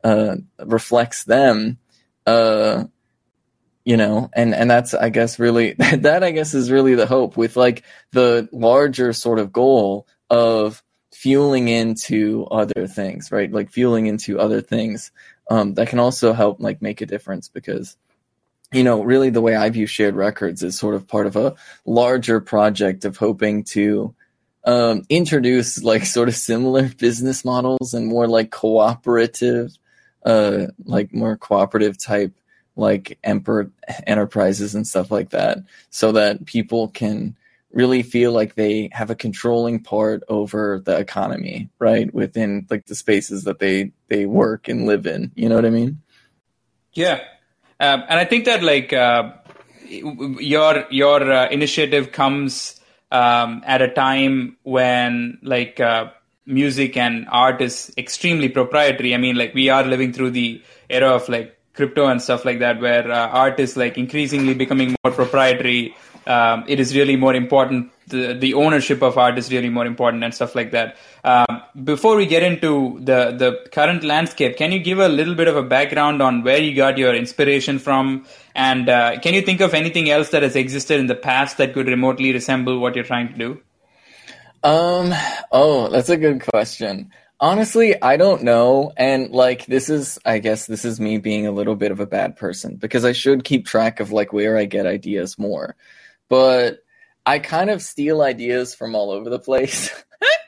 uh, 0.04 0.36
reflects 0.60 1.24
them. 1.24 1.78
Uh, 2.26 2.84
you 3.86 3.96
know, 3.96 4.30
and 4.34 4.54
and 4.54 4.70
that's 4.70 4.94
I 4.94 5.08
guess 5.08 5.40
really 5.40 5.74
that 5.80 6.22
I 6.22 6.32
guess 6.32 6.54
is 6.54 6.70
really 6.70 6.96
the 6.96 7.08
hope 7.08 7.38
with 7.38 7.56
like 7.56 7.84
the 8.12 8.50
larger 8.52 9.14
sort 9.14 9.40
of 9.40 9.54
goal 9.54 10.06
of 10.30 10.84
fueling 11.14 11.68
into 11.68 12.46
other 12.52 12.88
things, 12.88 13.32
right? 13.32 13.52
Like 13.52 13.72
fueling 13.72 14.08
into 14.08 14.40
other 14.40 14.62
things 14.62 15.12
um, 15.50 15.74
that 15.76 15.88
can 15.88 16.00
also 16.00 16.34
help 16.34 16.60
like 16.60 16.82
make 16.82 17.02
a 17.02 17.06
difference 17.06 17.48
because 17.48 17.98
you 18.72 18.84
know, 18.84 19.02
really 19.02 19.30
the 19.30 19.42
way 19.42 19.56
I 19.56 19.70
view 19.70 19.88
shared 19.88 20.16
records 20.16 20.62
is 20.62 20.78
sort 20.78 20.96
of 20.96 21.08
part 21.08 21.26
of 21.26 21.36
a 21.36 21.56
larger 21.86 22.42
project 22.42 23.06
of 23.06 23.18
hoping 23.18 23.64
to 23.66 24.14
um, 24.66 25.04
introduce 25.10 25.82
like 25.82 26.06
sort 26.06 26.28
of 26.28 26.36
similar 26.36 26.90
business 26.90 27.46
models 27.46 27.94
and 27.94 28.08
more 28.08 28.28
like 28.28 28.52
cooperative, 28.52 29.72
uh, 30.26 30.68
like 30.84 31.14
more 31.14 31.38
cooperative 31.38 31.98
type 31.98 32.34
like 32.76 33.18
emperor 33.24 33.72
enterprises 34.06 34.76
and 34.76 34.86
stuff 34.86 35.10
like 35.10 35.30
that, 35.30 35.60
so 35.90 36.12
that 36.12 36.46
people 36.46 36.90
can 36.90 37.36
really 37.72 38.02
feel 38.02 38.32
like 38.32 38.56
they 38.56 38.90
have 38.92 39.10
a 39.10 39.16
controlling 39.16 39.84
part 39.84 40.24
over 40.28 40.82
the 40.84 40.98
economy, 40.98 41.70
right? 41.80 42.14
Within 42.14 42.66
like 42.70 42.86
the 42.86 42.96
spaces 42.96 43.44
that 43.44 43.60
they 43.60 43.92
they 44.08 44.26
work 44.26 44.68
and 44.68 44.86
live 44.86 45.06
in. 45.06 45.32
You 45.36 45.50
know 45.50 45.56
what 45.56 45.66
I 45.66 45.70
mean? 45.70 46.02
Yeah, 46.94 47.22
um, 47.80 48.04
and 48.08 48.20
I 48.20 48.26
think 48.26 48.46
that 48.46 48.64
like 48.64 48.94
uh, 48.94 49.34
your 49.88 50.86
your 50.90 51.32
uh, 51.32 51.50
initiative 51.50 52.12
comes 52.12 52.80
um, 53.12 53.64
at 53.66 53.82
a 53.82 53.90
time 53.90 54.58
when 54.64 55.40
like 55.42 55.80
uh, 55.80 56.12
music 56.46 56.98
and 56.98 57.28
art 57.30 57.62
is 57.62 57.94
extremely 57.98 58.50
proprietary. 58.50 59.14
I 59.14 59.18
mean, 59.18 59.36
like 59.36 59.54
we 59.54 59.70
are 59.70 59.84
living 59.84 60.14
through 60.14 60.32
the 60.32 60.62
era 60.90 61.10
of 61.10 61.30
like 61.30 61.58
crypto 61.74 62.08
and 62.08 62.22
stuff 62.22 62.46
like 62.46 62.60
that, 62.60 62.82
where 62.82 63.10
uh, 63.12 63.28
art 63.28 63.60
is 63.60 63.78
like 63.78 63.98
increasingly 63.98 64.54
becoming 64.54 64.96
more 65.04 65.14
proprietary. 65.14 65.96
Um, 66.28 66.66
it 66.68 66.82
is 66.82 66.94
really 66.94 67.16
more 67.16 67.34
important. 67.34 67.90
The, 68.08 68.34
the 68.34 68.54
ownership 68.54 69.02
of 69.02 69.18
art 69.18 69.38
is 69.38 69.50
really 69.50 69.70
more 69.70 69.86
important 69.86 70.26
and 70.26 70.34
stuff 70.34 70.56
like 70.56 70.72
that. 70.72 70.98
Um, 71.24 71.64
before 71.86 72.18
we 72.18 72.26
get 72.26 72.44
into 72.44 73.00
the, 73.00 73.32
the 73.32 73.70
current 73.72 74.04
landscape, 74.04 74.58
can 74.58 74.74
you 74.74 74.80
give 74.80 75.00
a 75.00 75.08
little 75.08 75.36
bit 75.36 75.48
of 75.48 75.56
a 75.56 75.64
background 75.64 76.22
on 76.22 76.44
where 76.44 76.62
you 76.62 76.76
got 76.76 76.98
your 76.98 77.16
inspiration 77.16 77.80
from? 77.80 78.26
And 78.56 78.90
uh, 78.90 79.20
can 79.22 79.36
you 79.36 79.42
think 79.42 79.62
of 79.62 79.74
anything 79.74 80.10
else 80.10 80.30
that 80.32 80.44
has 80.44 80.58
existed 80.58 81.00
in 81.00 81.08
the 81.08 81.16
past 81.16 81.58
that 81.60 81.74
could 81.74 81.88
remotely 81.88 82.34
resemble 82.34 82.80
what 82.80 82.96
you're 82.96 83.06
trying 83.06 83.30
to 83.30 83.38
do? 83.38 83.62
Um, 84.64 85.14
oh, 85.54 85.88
that's 85.88 86.10
a 86.10 86.18
good 86.18 86.42
question. 86.42 87.12
Honestly, 87.40 88.02
I 88.02 88.18
don't 88.18 88.44
know. 88.44 88.92
And 88.98 89.32
like, 89.32 89.66
this 89.68 89.90
is, 89.90 90.20
I 90.26 90.40
guess 90.40 90.66
this 90.66 90.84
is 90.84 91.00
me 91.00 91.20
being 91.20 91.48
a 91.48 91.52
little 91.52 91.76
bit 91.76 91.92
of 91.92 92.02
a 92.02 92.06
bad 92.06 92.36
person 92.36 92.76
because 92.76 93.06
I 93.06 93.14
should 93.14 93.46
keep 93.46 93.66
track 93.66 94.02
of 94.02 94.12
like 94.12 94.34
where 94.34 94.58
I 94.58 94.66
get 94.66 94.86
ideas 94.86 95.40
more. 95.40 95.78
But 96.30 96.80
I 97.26 97.40
kind 97.40 97.70
of 97.70 97.82
steal 97.82 98.22
ideas 98.22 98.74
from 98.74 98.96
all 98.96 99.12
over 99.12 99.30
the 99.30 99.40
place. 99.40 99.92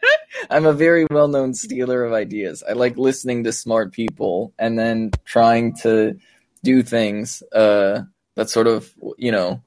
I'm 0.50 0.66
a 0.66 0.74
very 0.74 1.06
well 1.10 1.28
known 1.28 1.54
stealer 1.54 2.04
of 2.04 2.14
ideas. 2.14 2.64
I 2.68 2.74
like 2.74 2.98
listening 2.98 3.44
to 3.44 3.52
smart 3.52 3.92
people 3.92 4.54
and 4.58 4.80
then 4.80 5.12
trying 5.26 5.76
to 5.82 6.18
do 6.64 6.84
things 6.84 7.44
uh, 7.54 8.04
that 8.36 8.50
sort 8.50 8.68
of, 8.68 8.94
you 9.18 9.32
know, 9.32 9.62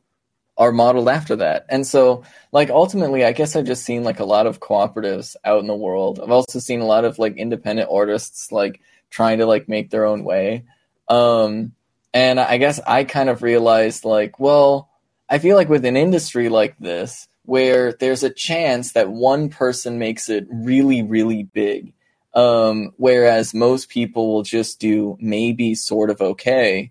are 0.59 0.73
modeled 0.73 1.09
after 1.09 1.37
that. 1.37 1.66
And 1.69 1.87
so, 1.87 2.25
like, 2.52 2.71
ultimately, 2.71 3.25
I 3.25 3.33
guess 3.33 3.57
I've 3.57 3.64
just 3.64 3.85
seen 3.85 4.04
like 4.04 4.21
a 4.21 4.25
lot 4.25 4.47
of 4.47 4.61
cooperatives 4.61 5.37
out 5.45 5.61
in 5.61 5.66
the 5.66 5.75
world. 5.75 6.21
I've 6.21 6.31
also 6.31 6.59
seen 6.59 6.81
a 6.81 6.87
lot 6.87 7.04
of 7.04 7.19
like 7.19 7.37
independent 7.37 7.88
artists 7.90 8.52
like 8.52 8.81
trying 9.11 9.38
to 9.38 9.47
like 9.47 9.69
make 9.69 9.90
their 9.90 10.04
own 10.04 10.25
way. 10.25 10.64
Um, 11.09 11.73
and 12.14 12.38
I 12.38 12.59
guess 12.59 12.81
I 12.87 13.04
kind 13.04 13.28
of 13.28 13.42
realized 13.42 14.04
like, 14.04 14.38
well, 14.38 14.90
I 15.33 15.39
feel 15.39 15.57
like 15.57 15.71
with 15.71 15.87
an 15.87 15.97
industry 15.97 16.51
like 16.51 16.77
this, 16.79 17.27
where 17.47 17.95
there's 17.95 18.23
a 18.23 18.29
chance 18.29 18.93
that 18.93 19.09
one 19.09 19.49
person 19.49 19.99
makes 19.99 20.29
it 20.29 20.47
really, 20.51 21.03
really 21.03 21.45
big, 21.45 21.95
um, 22.35 22.93
whereas 22.99 23.55
most 23.55 23.89
people 23.89 24.31
will 24.31 24.43
just 24.43 24.79
do 24.79 25.17
maybe 25.23 25.75
sort 25.75 26.11
of 26.11 26.21
okay. 26.21 26.91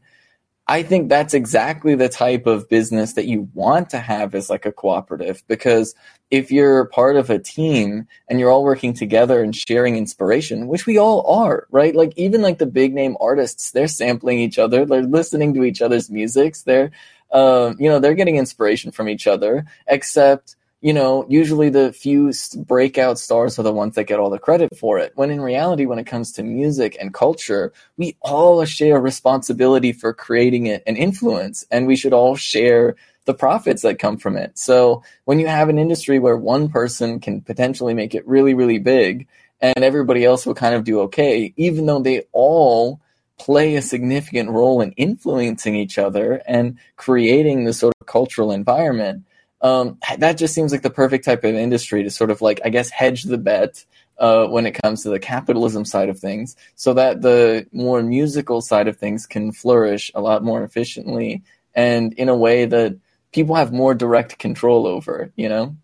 I 0.67 0.81
think 0.81 1.07
that's 1.07 1.35
exactly 1.35 1.93
the 1.93 2.09
type 2.09 2.47
of 2.47 2.67
business 2.67 3.13
that 3.13 3.27
you 3.27 3.47
want 3.53 3.91
to 3.91 3.99
have 3.99 4.33
as 4.33 4.49
like 4.49 4.65
a 4.65 4.71
cooperative 4.71 5.43
because 5.47 5.93
if 6.31 6.51
you're 6.51 6.85
part 6.85 7.17
of 7.17 7.29
a 7.29 7.37
team 7.37 8.07
and 8.27 8.39
you're 8.39 8.49
all 8.49 8.63
working 8.63 8.93
together 8.93 9.43
and 9.43 9.55
sharing 9.55 9.97
inspiration, 9.97 10.67
which 10.67 10.87
we 10.87 10.97
all 10.97 11.27
are, 11.27 11.67
right? 11.71 11.93
Like 11.93 12.13
even 12.15 12.41
like 12.41 12.57
the 12.57 12.65
big 12.65 12.93
name 12.93 13.17
artists, 13.19 13.71
they're 13.71 13.87
sampling 13.87 14.39
each 14.39 14.57
other, 14.57 14.85
they're 14.85 15.03
listening 15.03 15.53
to 15.55 15.63
each 15.63 15.81
other's 15.81 16.09
musics, 16.09 16.63
they're 16.63 16.91
uh, 17.31 17.73
you 17.77 17.89
know, 17.89 17.99
they're 17.99 18.13
getting 18.13 18.37
inspiration 18.37 18.91
from 18.91 19.09
each 19.09 19.27
other, 19.27 19.65
except 19.87 20.55
you 20.81 20.93
know, 20.93 21.27
usually 21.29 21.69
the 21.69 21.93
few 21.93 22.33
breakout 22.55 23.19
stars 23.19 23.59
are 23.59 23.63
the 23.63 23.71
ones 23.71 23.93
that 23.95 24.05
get 24.05 24.19
all 24.19 24.31
the 24.31 24.39
credit 24.39 24.75
for 24.75 24.97
it. 24.97 25.11
When 25.13 25.29
in 25.29 25.39
reality, 25.39 25.85
when 25.85 25.99
it 25.99 26.07
comes 26.07 26.31
to 26.33 26.43
music 26.43 26.97
and 26.99 27.13
culture, 27.13 27.71
we 27.97 28.17
all 28.21 28.65
share 28.65 28.99
responsibility 28.99 29.91
for 29.91 30.11
creating 30.11 30.65
it 30.65 30.81
and 30.87 30.97
influence, 30.97 31.65
and 31.69 31.85
we 31.85 31.95
should 31.95 32.13
all 32.13 32.35
share 32.35 32.95
the 33.25 33.33
profits 33.35 33.83
that 33.83 33.99
come 33.99 34.17
from 34.17 34.35
it. 34.35 34.57
So 34.57 35.03
when 35.25 35.39
you 35.39 35.45
have 35.45 35.69
an 35.69 35.77
industry 35.77 36.17
where 36.17 36.35
one 36.35 36.69
person 36.69 37.19
can 37.19 37.41
potentially 37.41 37.93
make 37.93 38.15
it 38.15 38.27
really, 38.27 38.55
really 38.55 38.79
big 38.79 39.27
and 39.61 39.83
everybody 39.83 40.25
else 40.25 40.45
will 40.45 40.55
kind 40.55 40.73
of 40.73 40.83
do 40.83 41.01
okay, 41.01 41.53
even 41.55 41.85
though 41.85 41.99
they 41.99 42.23
all 42.31 42.99
play 43.41 43.75
a 43.75 43.81
significant 43.81 44.51
role 44.51 44.81
in 44.81 44.91
influencing 44.91 45.75
each 45.75 45.97
other 45.97 46.43
and 46.45 46.77
creating 46.95 47.63
the 47.63 47.73
sort 47.73 47.95
of 47.99 48.05
cultural 48.05 48.51
environment, 48.51 49.23
um, 49.63 49.97
that 50.19 50.37
just 50.37 50.53
seems 50.53 50.71
like 50.71 50.83
the 50.83 50.91
perfect 50.91 51.25
type 51.25 51.43
of 51.43 51.55
industry 51.55 52.03
to 52.03 52.11
sort 52.11 52.29
of 52.29 52.41
like, 52.41 52.61
I 52.63 52.69
guess, 52.69 52.91
hedge 52.91 53.23
the 53.23 53.39
bet 53.39 53.83
uh, 54.19 54.45
when 54.45 54.67
it 54.67 54.77
comes 54.83 55.01
to 55.01 55.09
the 55.09 55.19
capitalism 55.19 55.85
side 55.85 56.09
of 56.09 56.19
things, 56.19 56.55
so 56.75 56.93
that 56.93 57.23
the 57.23 57.65
more 57.71 58.03
musical 58.03 58.61
side 58.61 58.87
of 58.87 58.97
things 58.97 59.25
can 59.25 59.51
flourish 59.51 60.11
a 60.13 60.21
lot 60.21 60.43
more 60.43 60.63
efficiently 60.63 61.41
and 61.73 62.13
in 62.13 62.29
a 62.29 62.35
way 62.35 62.65
that 62.65 62.95
people 63.31 63.55
have 63.55 63.73
more 63.73 63.95
direct 63.95 64.37
control 64.37 64.85
over. 64.85 65.31
You 65.35 65.49
know? 65.49 65.75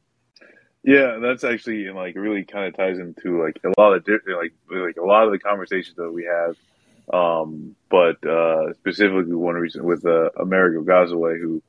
Yeah, 0.83 1.17
that's 1.19 1.43
actually 1.43 1.89
like 1.89 2.15
really 2.15 2.43
kind 2.43 2.67
of 2.67 2.77
ties 2.77 2.99
into 2.99 3.41
like 3.41 3.59
a 3.65 3.81
lot 3.81 3.93
of 3.93 4.05
different 4.05 4.37
like 4.37 4.53
like 4.69 4.97
a 4.97 5.05
lot 5.05 5.25
of 5.25 5.31
the 5.31 5.39
conversations 5.39 5.95
that 5.95 6.11
we 6.11 6.25
have. 6.25 6.55
Um, 7.11 7.75
but 7.89 8.25
uh, 8.27 8.73
specifically 8.73 9.33
one 9.33 9.55
reason 9.55 9.83
with 9.83 10.05
uh, 10.05 10.29
Amerigo 10.39 10.83
Gazaway, 10.83 11.39
who 11.39 11.63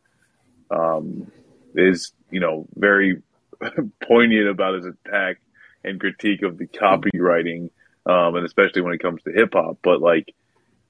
um, 0.71 1.31
is, 1.75 2.13
you 2.31 2.41
know, 2.41 2.67
very 2.75 3.23
poignant 4.03 4.49
about 4.49 4.75
his 4.75 4.87
attack 4.87 5.41
and 5.85 6.01
critique 6.01 6.43
of 6.43 6.59
the 6.59 6.67
copyrighting, 6.67 7.71
um, 8.07 8.35
and 8.35 8.45
especially 8.45 8.83
when 8.83 8.95
it 8.95 9.03
comes 9.03 9.23
to 9.23 9.33
hip 9.33 9.51
hop. 9.53 9.79
But 9.83 10.01
like, 10.01 10.35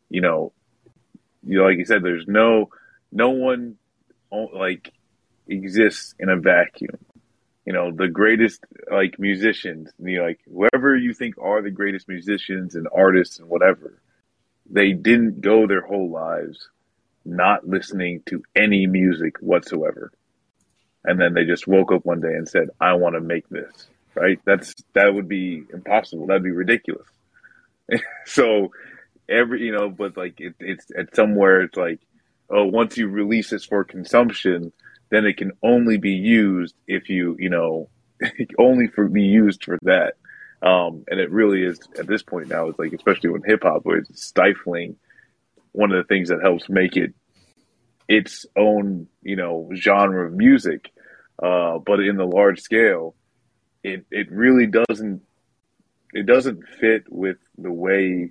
you 0.09 0.21
know, 0.21 0.52
you 1.45 1.59
know, 1.59 1.64
like 1.64 1.78
you 1.78 1.85
said, 1.85 2.02
there's 2.02 2.26
no, 2.26 2.71
no 3.12 3.31
one 3.31 3.76
like 4.31 4.93
exists 5.47 6.14
in 6.19 6.28
a 6.28 6.37
vacuum. 6.37 6.99
You 7.64 7.75
know, 7.75 7.90
the 7.90 8.09
greatest 8.09 8.64
like 8.90 9.19
musicians, 9.19 9.90
you 9.99 10.19
know, 10.19 10.25
like 10.25 10.40
whoever 10.50 10.97
you 10.97 11.12
think 11.12 11.37
are 11.38 11.61
the 11.61 11.71
greatest 11.71 12.09
musicians 12.09 12.75
and 12.75 12.88
artists 12.95 13.38
and 13.38 13.49
whatever, 13.49 14.00
they 14.70 14.92
didn't 14.92 15.40
go 15.40 15.66
their 15.66 15.82
whole 15.82 16.10
lives 16.10 16.68
not 17.25 17.68
listening 17.68 18.22
to 18.26 18.42
any 18.56 18.87
music 18.87 19.37
whatsoever 19.40 20.12
and 21.04 21.18
then 21.18 21.34
they 21.34 21.44
just 21.44 21.66
woke 21.66 21.92
up 21.92 22.04
one 22.04 22.20
day 22.20 22.34
and 22.34 22.48
said, 22.48 22.70
"I 22.80 22.94
want 22.94 23.14
to 23.14 23.20
make 23.20 23.48
this." 23.48 23.88
Right? 24.14 24.38
That's 24.44 24.75
that 24.94 25.14
would 25.14 25.28
be 25.28 25.64
impossible. 25.72 26.26
That'd 26.26 26.42
be 26.42 26.50
ridiculous. 26.50 27.06
so 28.26 28.72
every 29.28 29.64
you 29.64 29.72
know, 29.72 29.88
but 29.88 30.16
like 30.16 30.40
it, 30.40 30.54
it's 30.60 30.87
at 30.96 31.14
somewhere 31.14 31.62
it's 31.62 31.76
like, 31.76 32.00
oh, 32.50 32.64
once 32.64 32.98
you 32.98 33.08
release 33.08 33.50
this 33.50 33.64
for 33.64 33.84
consumption, 33.84 34.72
then 35.10 35.25
it 35.25 35.37
can 35.37 35.52
only 35.62 35.98
be 35.98 36.12
used 36.12 36.75
if 36.87 37.08
you 37.08 37.37
you 37.38 37.48
know 37.48 37.88
only 38.58 38.88
for 38.88 39.08
be 39.08 39.22
used 39.22 39.64
for 39.64 39.78
that. 39.82 40.14
Um, 40.61 41.05
and 41.09 41.21
it 41.21 41.31
really 41.31 41.62
is 41.62 41.79
at 41.99 42.07
this 42.07 42.23
point 42.23 42.49
now. 42.49 42.69
It's 42.69 42.79
like 42.79 42.93
especially 42.93 43.31
when 43.31 43.43
hip 43.45 43.62
hop, 43.62 43.83
it's 43.87 44.25
stifling. 44.25 44.97
One 45.73 45.93
of 45.93 45.99
the 45.99 46.09
things 46.09 46.31
that 46.31 46.41
helps 46.43 46.69
make 46.69 46.97
it 46.97 47.15
its 48.09 48.47
own, 48.57 49.07
you 49.23 49.37
know, 49.37 49.71
genre 49.75 50.27
of 50.27 50.33
music. 50.33 50.91
Uh, 51.41 51.79
but 51.79 52.00
in 52.00 52.17
the 52.17 52.27
large 52.27 52.61
scale, 52.61 53.15
it, 53.85 54.07
it 54.11 54.33
really 54.33 54.67
doesn't, 54.67 55.23
it 56.12 56.27
doesn't 56.27 56.67
fit 56.81 57.05
with 57.09 57.37
the 57.59 57.71
way 57.71 58.31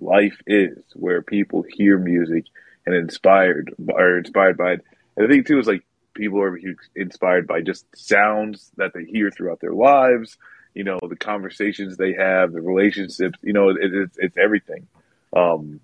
life 0.00 0.40
is, 0.46 0.78
where 0.94 1.22
people 1.22 1.64
hear 1.68 1.98
music 1.98 2.44
and 2.84 2.94
inspired 2.94 3.74
are 3.96 4.18
inspired 4.18 4.56
by 4.56 4.74
it. 4.74 4.84
And 5.16 5.24
the 5.24 5.34
thing 5.34 5.44
too 5.44 5.58
is 5.58 5.66
like 5.66 5.84
people 6.14 6.40
are 6.40 6.58
inspired 6.94 7.46
by 7.46 7.62
just 7.62 7.84
sounds 7.96 8.70
that 8.76 8.92
they 8.94 9.04
hear 9.04 9.30
throughout 9.30 9.60
their 9.60 9.72
lives. 9.72 10.36
You 10.76 10.84
know, 10.84 10.98
the 11.02 11.16
conversations 11.16 11.96
they 11.96 12.12
have, 12.12 12.52
the 12.52 12.60
relationships. 12.60 13.38
You 13.42 13.54
know, 13.54 13.70
it, 13.70 13.78
it's 13.80 14.16
it's 14.18 14.36
everything. 14.36 14.86
Um, 15.34 15.80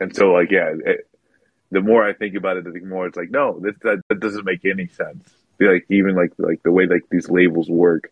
and 0.00 0.14
so 0.14 0.32
like 0.32 0.50
yeah, 0.50 0.74
it, 0.84 1.08
the 1.70 1.80
more 1.80 2.02
I 2.04 2.12
think 2.12 2.34
about 2.34 2.56
it, 2.56 2.64
the 2.64 2.80
more 2.80 3.06
it's 3.06 3.16
like, 3.16 3.30
no, 3.30 3.60
this, 3.60 3.74
that, 3.82 4.02
that 4.08 4.20
doesn't 4.20 4.44
make 4.44 4.64
any 4.64 4.88
sense. 4.88 5.28
Like 5.60 5.86
even 5.88 6.14
like 6.14 6.32
like 6.38 6.62
the 6.62 6.72
way 6.72 6.86
like 6.86 7.04
these 7.10 7.28
labels 7.30 7.68
work, 7.68 8.10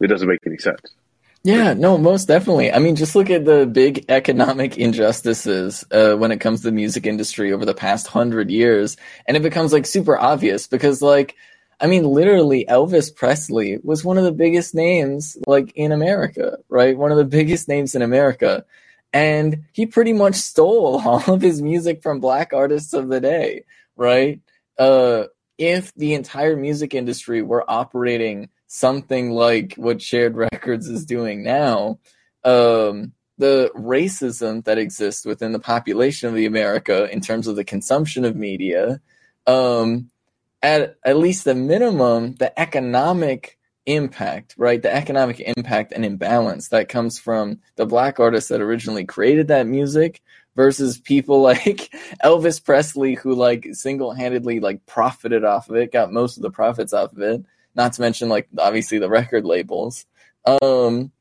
it 0.00 0.06
doesn't 0.06 0.28
make 0.28 0.40
any 0.46 0.58
sense. 0.58 0.94
Yeah, 1.42 1.74
no, 1.74 1.96
most 1.96 2.26
definitely. 2.26 2.72
I 2.72 2.80
mean, 2.80 2.96
just 2.96 3.14
look 3.14 3.30
at 3.30 3.44
the 3.44 3.66
big 3.66 4.06
economic 4.08 4.78
injustices 4.78 5.84
uh, 5.92 6.14
when 6.14 6.32
it 6.32 6.40
comes 6.40 6.60
to 6.60 6.66
the 6.66 6.72
music 6.72 7.06
industry 7.06 7.52
over 7.52 7.64
the 7.64 7.74
past 7.74 8.08
hundred 8.08 8.50
years, 8.50 8.96
and 9.26 9.36
it 9.36 9.44
becomes 9.44 9.72
like 9.72 9.86
super 9.86 10.18
obvious 10.18 10.66
because, 10.66 11.02
like, 11.02 11.36
I 11.78 11.86
mean, 11.86 12.04
literally, 12.04 12.64
Elvis 12.68 13.14
Presley 13.14 13.78
was 13.82 14.04
one 14.04 14.16
of 14.16 14.24
the 14.24 14.32
biggest 14.32 14.74
names 14.74 15.36
like 15.46 15.72
in 15.74 15.92
America, 15.92 16.58
right? 16.68 16.96
One 16.96 17.12
of 17.12 17.18
the 17.18 17.24
biggest 17.24 17.68
names 17.68 17.94
in 17.94 18.02
America, 18.02 18.64
and 19.12 19.64
he 19.72 19.86
pretty 19.86 20.12
much 20.12 20.36
stole 20.36 21.00
all 21.04 21.22
of 21.32 21.42
his 21.42 21.60
music 21.60 22.02
from 22.02 22.20
black 22.20 22.52
artists 22.52 22.92
of 22.92 23.08
the 23.08 23.20
day, 23.20 23.64
right? 23.96 24.40
Uh, 24.78 25.24
if 25.58 25.94
the 25.94 26.14
entire 26.14 26.56
music 26.56 26.94
industry 26.94 27.42
were 27.42 27.64
operating 27.70 28.48
something 28.66 29.30
like 29.30 29.74
what 29.76 30.02
Shared 30.02 30.36
Records 30.36 30.88
is 30.88 31.06
doing 31.06 31.42
now, 31.42 31.98
um, 32.44 33.12
the 33.38 33.70
racism 33.74 34.64
that 34.64 34.78
exists 34.78 35.24
within 35.24 35.52
the 35.52 35.58
population 35.58 36.28
of 36.28 36.34
the 36.34 36.46
America 36.46 37.10
in 37.10 37.20
terms 37.20 37.46
of 37.46 37.56
the 37.56 37.64
consumption 37.64 38.24
of 38.24 38.34
media, 38.36 39.00
um, 39.46 40.10
at 40.66 40.96
at 41.04 41.16
least 41.16 41.44
the 41.44 41.54
minimum, 41.54 42.34
the 42.34 42.58
economic 42.58 43.56
impact, 43.86 44.56
right? 44.58 44.82
The 44.82 44.92
economic 44.92 45.38
impact 45.38 45.92
and 45.92 46.04
imbalance 46.04 46.68
that 46.68 46.88
comes 46.88 47.20
from 47.20 47.60
the 47.76 47.86
black 47.86 48.18
artists 48.18 48.48
that 48.48 48.60
originally 48.60 49.04
created 49.04 49.48
that 49.48 49.68
music 49.68 50.20
versus 50.56 50.98
people 50.98 51.40
like 51.52 51.94
Elvis 52.22 52.62
Presley 52.62 53.14
who 53.14 53.34
like 53.34 53.68
single-handedly 53.72 54.58
like 54.58 54.84
profited 54.86 55.44
off 55.44 55.70
of 55.70 55.76
it, 55.76 55.92
got 55.92 56.12
most 56.12 56.36
of 56.36 56.42
the 56.42 56.50
profits 56.50 56.92
off 56.92 57.12
of 57.12 57.20
it, 57.20 57.44
not 57.76 57.92
to 57.92 58.00
mention 58.00 58.28
like 58.28 58.48
obviously 58.58 58.98
the 58.98 59.08
record 59.08 59.44
labels. 59.44 60.04
Um 60.62 61.12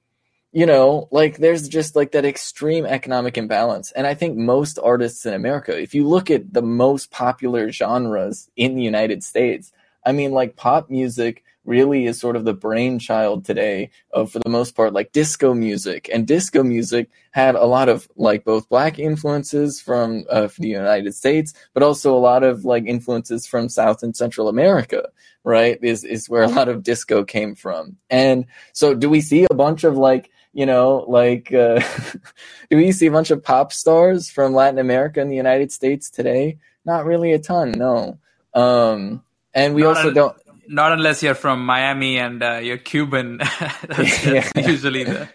you 0.56 0.66
know, 0.66 1.10
like 1.12 1.36
there's 1.36 1.68
just 1.68 1.98
like 1.98 2.14
that 2.14 2.24
extreme 2.24 2.86
economic 2.86 3.38
imbalance. 3.38 3.92
And 3.92 4.08
I 4.08 4.14
think 4.14 4.38
most 4.38 4.80
artists 4.82 5.26
in 5.26 5.34
America, 5.34 5.78
if 5.78 5.94
you 5.94 6.08
look 6.08 6.32
at 6.32 6.54
the 6.54 6.62
most 6.62 7.12
popular 7.12 7.74
genres 7.74 8.50
in 8.56 8.76
the 8.76 8.82
United 8.82 9.22
States, 9.22 9.74
I 10.06 10.14
mean 10.14 10.32
like 10.32 10.56
pop 10.56 10.90
music 10.90 11.44
really 11.66 12.06
is 12.06 12.18
sort 12.18 12.38
of 12.38 12.46
the 12.46 12.54
brainchild 12.54 13.44
today 13.44 13.90
of, 14.14 14.32
for 14.32 14.40
the 14.40 14.50
most 14.50 14.78
part, 14.78 14.94
like 14.94 15.12
disco 15.12 15.54
music. 15.54 16.10
And 16.14 16.26
disco 16.26 16.64
music 16.64 17.10
had 17.32 17.56
a 17.56 17.66
lot 17.66 17.90
of 17.90 18.08
like 18.16 18.46
both 18.46 18.70
black 18.70 18.98
influences 18.98 19.82
from, 19.82 20.24
uh, 20.30 20.48
the 20.58 20.70
United 20.70 21.14
States, 21.16 21.54
but 21.74 21.84
also 21.84 22.16
a 22.16 22.26
lot 22.32 22.44
of 22.44 22.64
like 22.64 22.86
influences 22.86 23.46
from 23.46 23.68
South 23.68 24.04
and 24.04 24.16
Central 24.16 24.48
America, 24.48 25.10
right? 25.44 25.78
Is, 25.82 26.06
is 26.06 26.30
where 26.30 26.44
a 26.44 26.48
lot 26.48 26.70
of 26.70 26.82
disco 26.82 27.26
came 27.26 27.56
from. 27.56 27.98
And 28.10 28.46
so 28.72 28.94
do 28.94 29.10
we 29.10 29.20
see 29.20 29.46
a 29.50 29.54
bunch 29.54 29.84
of 29.84 29.98
like, 29.98 30.32
you 30.56 30.66
know, 30.66 31.04
like, 31.10 31.54
uh, 31.54 31.82
do 32.72 32.78
we 32.78 32.94
see 32.94 33.08
a 33.08 33.12
bunch 33.12 33.30
of 33.30 33.44
pop 33.44 33.74
stars 33.74 34.30
from 34.30 34.54
Latin 34.54 34.80
America 34.80 35.20
and 35.20 35.30
the 35.30 35.36
United 35.36 35.70
States 35.72 36.10
today? 36.10 36.58
Not 36.86 37.06
really 37.06 37.34
a 37.34 37.40
ton, 37.40 37.74
no. 37.74 38.20
Um, 38.54 39.22
and 39.54 39.76
we 39.76 39.82
Not 39.84 39.98
also 39.98 40.10
a- 40.12 40.14
don't, 40.14 40.38
Not 40.70 40.94
unless 40.94 41.22
you're 41.22 41.36
from 41.36 41.66
Miami 41.66 42.18
and 42.18 42.42
uh, 42.42 42.60
you're 42.64 42.78
Cuban. 42.78 43.38
that's, 43.88 44.26
Yeah. 44.26 44.50
that's 44.56 44.68
usually 44.68 45.04
the. 45.04 45.28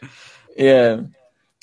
Yeah. 0.57 1.03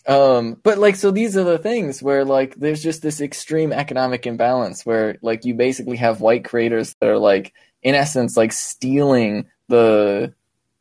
Um, 0.08 0.58
but 0.62 0.78
like, 0.78 0.96
so 0.96 1.10
these 1.10 1.36
are 1.36 1.44
the 1.44 1.58
things 1.58 2.02
where 2.02 2.24
like 2.26 2.56
there's 2.56 2.84
just 2.84 3.02
this 3.02 3.20
extreme 3.22 3.74
economic 3.74 4.28
imbalance 4.28 4.86
where 4.86 5.18
like 5.24 5.46
you 5.46 5.56
basically 5.56 5.98
have 5.98 6.22
white 6.22 6.46
creators 6.46 6.96
that 7.02 7.10
are 7.10 7.18
like, 7.18 7.54
in 7.82 7.96
essence, 7.96 8.38
like 8.38 8.54
stealing 8.54 9.48
the 9.68 10.34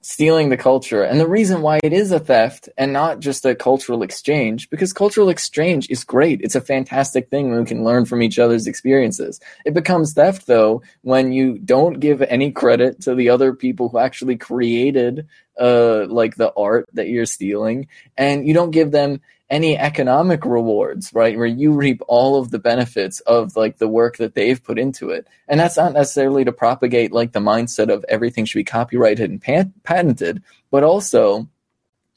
stealing 0.07 0.51
the 0.51 0.57
culture. 0.57 1.03
And 1.03 1.19
the 1.19 1.27
reason 1.27 1.63
why 1.63 1.81
it 1.83 1.93
is 1.93 2.13
a 2.13 2.21
theft 2.21 2.69
and 2.79 2.93
not 2.93 3.19
just 3.19 3.45
a 3.45 3.57
cultural 3.57 4.05
exchange, 4.05 4.71
because 4.71 4.93
cultural 4.93 5.29
exchange 5.29 5.91
is 5.91 6.05
great. 6.05 6.41
It's 6.43 6.55
a 6.55 6.61
fantastic 6.61 7.29
thing 7.29 7.51
when 7.51 7.59
we 7.59 7.67
can 7.67 7.83
learn 7.83 8.05
from 8.05 8.23
each 8.23 8.39
other's 8.39 8.69
experiences. 8.69 9.41
It 9.65 9.75
becomes 9.75 10.13
theft 10.13 10.47
though 10.47 10.83
when 11.03 11.33
you 11.33 11.59
don't 11.59 11.99
give 11.99 12.23
any 12.23 12.53
credit 12.53 13.01
to 13.01 13.17
the 13.17 13.31
other 13.31 13.53
people 13.53 13.89
who 13.89 13.99
actually 13.99 14.37
created 14.37 15.27
uh 15.59 16.07
like 16.07 16.37
the 16.37 16.53
art 16.55 16.87
that 16.93 17.09
you're 17.09 17.27
stealing 17.27 17.89
and 18.17 18.47
you 18.47 18.55
don't 18.55 18.73
give 18.73 18.93
them 18.93 19.21
any 19.49 19.79
economic 19.79 20.45
rewards, 20.45 21.12
right? 21.15 21.37
Where 21.37 21.47
you 21.47 21.73
reap 21.73 22.03
all 22.09 22.41
of 22.41 22.50
the 22.50 22.59
benefits 22.59 23.21
of 23.21 23.55
like 23.57 23.79
the 23.79 23.88
work 23.88 24.17
that 24.17 24.35
they've 24.35 24.62
put 24.62 24.79
into 24.79 25.11
it. 25.11 25.29
And 25.47 25.61
that's 25.61 25.76
not 25.76 25.93
necessarily 25.93 26.45
to 26.45 26.53
propagate 26.53 27.12
like 27.12 27.33
the 27.33 27.41
mindset 27.41 27.93
of 27.93 28.05
everything 28.09 28.45
should 28.45 28.59
be 28.59 28.65
copyrighted 28.65 29.31
and 29.31 29.41
pat- 29.41 29.83
patented, 29.85 30.43
but 30.71 30.83
also 30.83 31.49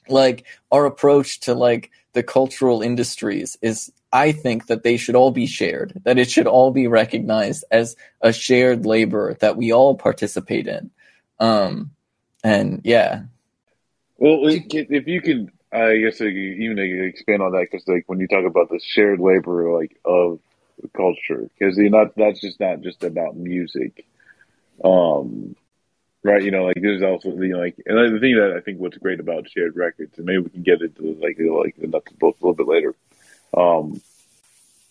like 0.07 0.45
our 0.71 0.85
approach 0.85 1.41
to 1.41 1.53
like 1.53 1.91
the 2.13 2.23
cultural 2.23 2.81
industries 2.81 3.57
is 3.61 3.91
I 4.11 4.31
think 4.31 4.65
that 4.67 4.81
they 4.81 4.97
should 4.97 5.15
all 5.15 5.29
be 5.29 5.45
shared, 5.45 6.01
that 6.03 6.17
it 6.17 6.31
should 6.31 6.47
all 6.47 6.71
be 6.71 6.87
recognized 6.87 7.63
as 7.69 7.95
a 8.21 8.33
shared 8.33 8.87
labor 8.87 9.35
that 9.35 9.55
we 9.55 9.71
all 9.71 9.95
participate 9.95 10.67
in. 10.67 10.89
Um, 11.39 11.91
and 12.43 12.81
yeah, 12.83 13.23
Well, 14.17 14.39
if 14.47 15.07
you 15.07 15.21
can, 15.21 15.51
I 15.71 15.97
guess 15.97 16.19
even 16.19 16.77
like, 16.77 17.13
expand 17.13 17.41
on 17.41 17.51
that 17.51 17.67
because 17.69 17.87
like 17.87 18.03
when 18.07 18.19
you 18.19 18.27
talk 18.27 18.45
about 18.45 18.69
the 18.69 18.79
shared 18.79 19.19
labor 19.19 19.71
like 19.71 19.99
of 20.03 20.39
culture, 20.95 21.47
because 21.57 21.77
you're 21.77 21.89
not 21.89 22.15
that's 22.15 22.41
just 22.41 22.59
not 22.59 22.81
just 22.81 23.03
about 23.03 23.35
music, 23.35 24.05
um, 24.83 25.55
right? 26.23 26.41
You 26.41 26.49
know, 26.51 26.65
like 26.65 26.81
there's 26.81 27.03
also 27.03 27.29
you 27.29 27.49
know 27.49 27.59
like 27.59 27.75
and 27.85 28.15
the 28.15 28.19
thing 28.19 28.35
that 28.35 28.55
I 28.57 28.61
think 28.61 28.79
what's 28.79 28.97
great 28.97 29.19
about 29.19 29.49
shared 29.49 29.75
records, 29.75 30.17
and 30.17 30.25
maybe 30.25 30.39
we 30.39 30.49
can 30.49 30.63
get 30.63 30.81
into 30.81 31.15
like 31.21 31.37
you 31.37 31.55
like 31.59 31.75
the 31.77 31.87
nuts 31.87 32.09
and 32.09 32.19
bolts 32.19 32.41
a 32.41 32.45
little 32.45 32.55
bit 32.55 32.67
later, 32.67 32.95
um, 33.55 34.01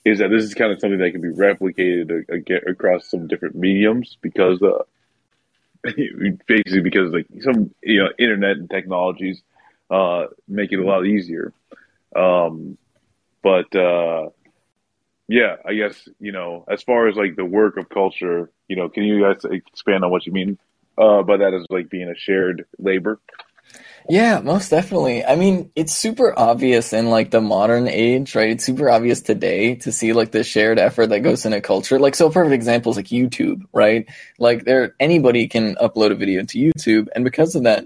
is 0.05 0.21
that 0.21 0.31
this 0.31 0.45
is 0.45 0.55
kind 0.55 0.73
of 0.73 0.79
something 0.79 1.01
that 1.01 1.11
can 1.11 1.21
be 1.21 1.29
replicated 1.29 2.69
across 2.69 3.11
some 3.11 3.27
different 3.27 3.57
mediums 3.57 4.17
because 4.23 4.63
uh, 4.63 4.85
basically 6.47 6.81
because 6.83 7.13
like 7.13 7.27
some 7.41 7.75
you 7.83 7.99
know 7.99 8.11
internet 8.17 8.59
and 8.59 8.71
technologies 8.71 9.43
uh, 9.91 10.27
make 10.47 10.73
it 10.73 10.79
a 10.79 10.85
lot 10.85 11.07
easier. 11.07 11.53
Um, 12.15 12.79
but 13.43 13.75
uh, 13.75 14.31
yeah, 15.29 15.57
I 15.65 15.75
guess 15.75 16.09
you 16.19 16.33
know 16.33 16.65
as 16.69 16.83
far 16.83 17.09
as 17.09 17.17
like 17.17 17.37
the 17.37 17.45
work 17.45 17.77
of 17.77 17.89
culture, 17.89 18.51
you 18.69 18.77
know, 18.77 18.89
can 18.89 19.05
you 19.05 19.23
guys 19.23 19.45
expand 19.45 20.05
on 20.05 20.11
what 20.11 20.27
you 20.27 20.33
mean 20.33 20.59
uh, 20.97 21.23
by 21.23 21.37
that 21.37 21.55
as 21.55 21.67
like 21.71 21.91
being 21.91 22.09
a 22.09 22.17
shared 22.17 22.67
labor? 22.79 23.21
Yeah, 24.09 24.41
most 24.41 24.71
definitely. 24.71 25.23
I 25.23 25.37
mean, 25.37 25.71
it's 25.77 25.95
super 25.95 26.37
obvious 26.39 26.95
in 26.95 27.11
like 27.11 27.31
the 27.31 27.43
modern 27.43 27.89
age, 27.89 28.35
right? 28.35 28.49
It's 28.51 28.65
super 28.65 28.89
obvious 28.89 29.21
today 29.21 29.75
to 29.77 29.93
see 29.93 30.15
like 30.15 30.31
the 30.31 30.43
shared 30.43 30.79
effort 30.79 31.09
that 31.09 31.23
goes 31.23 31.45
into 31.45 31.61
culture. 31.61 31.99
Like, 31.99 32.15
so 32.15 32.31
perfect 32.31 32.55
example 32.55 32.91
is 32.91 32.97
like 32.97 33.07
YouTube, 33.07 33.65
right? 33.75 34.09
Like 34.39 34.65
there, 34.65 34.95
anybody 34.99 35.47
can 35.47 35.75
upload 35.75 36.11
a 36.11 36.15
video 36.15 36.43
to 36.43 36.59
YouTube. 36.59 37.09
And 37.15 37.23
because 37.23 37.55
of 37.55 37.65
that, 37.65 37.85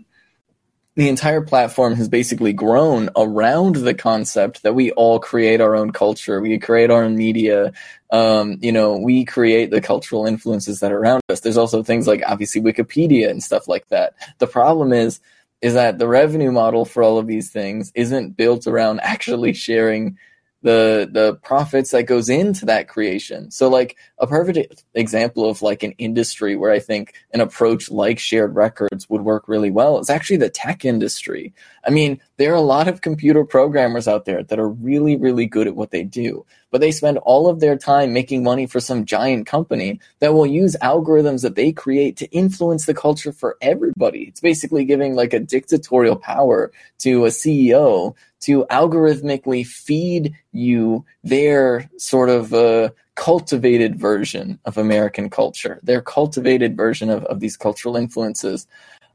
the 0.94 1.08
entire 1.08 1.40
platform 1.40 1.94
has 1.94 2.08
basically 2.08 2.52
grown 2.52 3.08
around 3.16 3.76
the 3.76 3.94
concept 3.94 4.62
that 4.62 4.74
we 4.74 4.90
all 4.92 5.18
create 5.18 5.60
our 5.60 5.74
own 5.74 5.90
culture. 5.90 6.40
We 6.40 6.58
create 6.58 6.90
our 6.90 7.04
own 7.04 7.16
media. 7.16 7.72
Um, 8.10 8.58
you 8.60 8.72
know, 8.72 8.98
we 8.98 9.24
create 9.24 9.70
the 9.70 9.80
cultural 9.80 10.26
influences 10.26 10.80
that 10.80 10.92
are 10.92 10.98
around 10.98 11.22
us. 11.30 11.40
There's 11.40 11.56
also 11.56 11.82
things 11.82 12.06
like 12.06 12.22
obviously 12.26 12.60
Wikipedia 12.60 13.30
and 13.30 13.42
stuff 13.42 13.68
like 13.68 13.88
that. 13.88 14.14
The 14.38 14.46
problem 14.46 14.92
is, 14.92 15.20
is 15.62 15.74
that 15.74 15.98
the 15.98 16.08
revenue 16.08 16.52
model 16.52 16.84
for 16.84 17.02
all 17.02 17.18
of 17.18 17.26
these 17.26 17.50
things 17.50 17.90
isn't 17.94 18.36
built 18.36 18.66
around 18.66 19.00
actually 19.02 19.54
sharing 19.54 20.18
the 20.62 21.08
the 21.10 21.34
profits 21.42 21.90
that 21.90 22.04
goes 22.04 22.28
into 22.28 22.64
that 22.66 22.88
creation. 22.88 23.50
So 23.50 23.68
like 23.68 23.96
a 24.18 24.26
perfect 24.26 24.84
example 24.94 25.48
of 25.48 25.60
like 25.60 25.82
an 25.82 25.92
industry 25.98 26.56
where 26.56 26.70
I 26.70 26.78
think 26.78 27.14
an 27.32 27.40
approach 27.40 27.90
like 27.90 28.18
shared 28.18 28.54
records 28.54 29.10
would 29.10 29.22
work 29.22 29.48
really 29.48 29.70
well 29.70 29.98
is 29.98 30.10
actually 30.10 30.38
the 30.38 30.48
tech 30.48 30.84
industry. 30.84 31.52
I 31.84 31.90
mean, 31.90 32.20
there 32.36 32.52
are 32.52 32.56
a 32.56 32.60
lot 32.60 32.88
of 32.88 33.00
computer 33.00 33.44
programmers 33.44 34.06
out 34.06 34.24
there 34.24 34.42
that 34.44 34.58
are 34.58 34.68
really 34.68 35.16
really 35.16 35.46
good 35.46 35.66
at 35.66 35.76
what 35.76 35.90
they 35.90 36.04
do, 36.04 36.46
but 36.72 36.80
they 36.80 36.90
spend 36.90 37.18
all 37.18 37.48
of 37.48 37.60
their 37.60 37.76
time 37.76 38.12
making 38.12 38.42
money 38.42 38.66
for 38.66 38.80
some 38.80 39.04
giant 39.04 39.46
company 39.46 40.00
that 40.18 40.32
will 40.32 40.46
use 40.46 40.74
algorithms 40.82 41.42
that 41.42 41.54
they 41.54 41.70
create 41.70 42.16
to 42.16 42.26
influence 42.30 42.86
the 42.86 42.94
culture 42.94 43.30
for 43.30 43.56
everybody. 43.60 44.22
It's 44.22 44.40
basically 44.40 44.86
giving 44.86 45.14
like 45.14 45.34
a 45.34 45.38
dictatorial 45.38 46.16
power 46.16 46.72
to 47.00 47.26
a 47.26 47.28
CEO 47.28 48.16
to 48.40 48.64
algorithmically 48.70 49.64
feed 49.64 50.34
you 50.52 51.04
their 51.22 51.90
sort 51.98 52.30
of 52.30 52.54
uh, 52.54 52.88
cultivated 53.16 53.94
version 53.94 54.58
of 54.64 54.78
American 54.78 55.28
culture, 55.28 55.78
their 55.82 56.00
cultivated 56.00 56.74
version 56.74 57.10
of, 57.10 57.22
of 57.26 57.38
these 57.40 57.56
cultural 57.56 57.96
influences, 57.96 58.66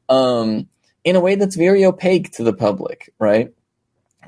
um, 0.08 0.68
in 1.02 1.16
a 1.16 1.20
way 1.20 1.34
that's 1.34 1.56
very 1.56 1.84
opaque 1.84 2.30
to 2.32 2.44
the 2.44 2.52
public, 2.52 3.12
right? 3.18 3.52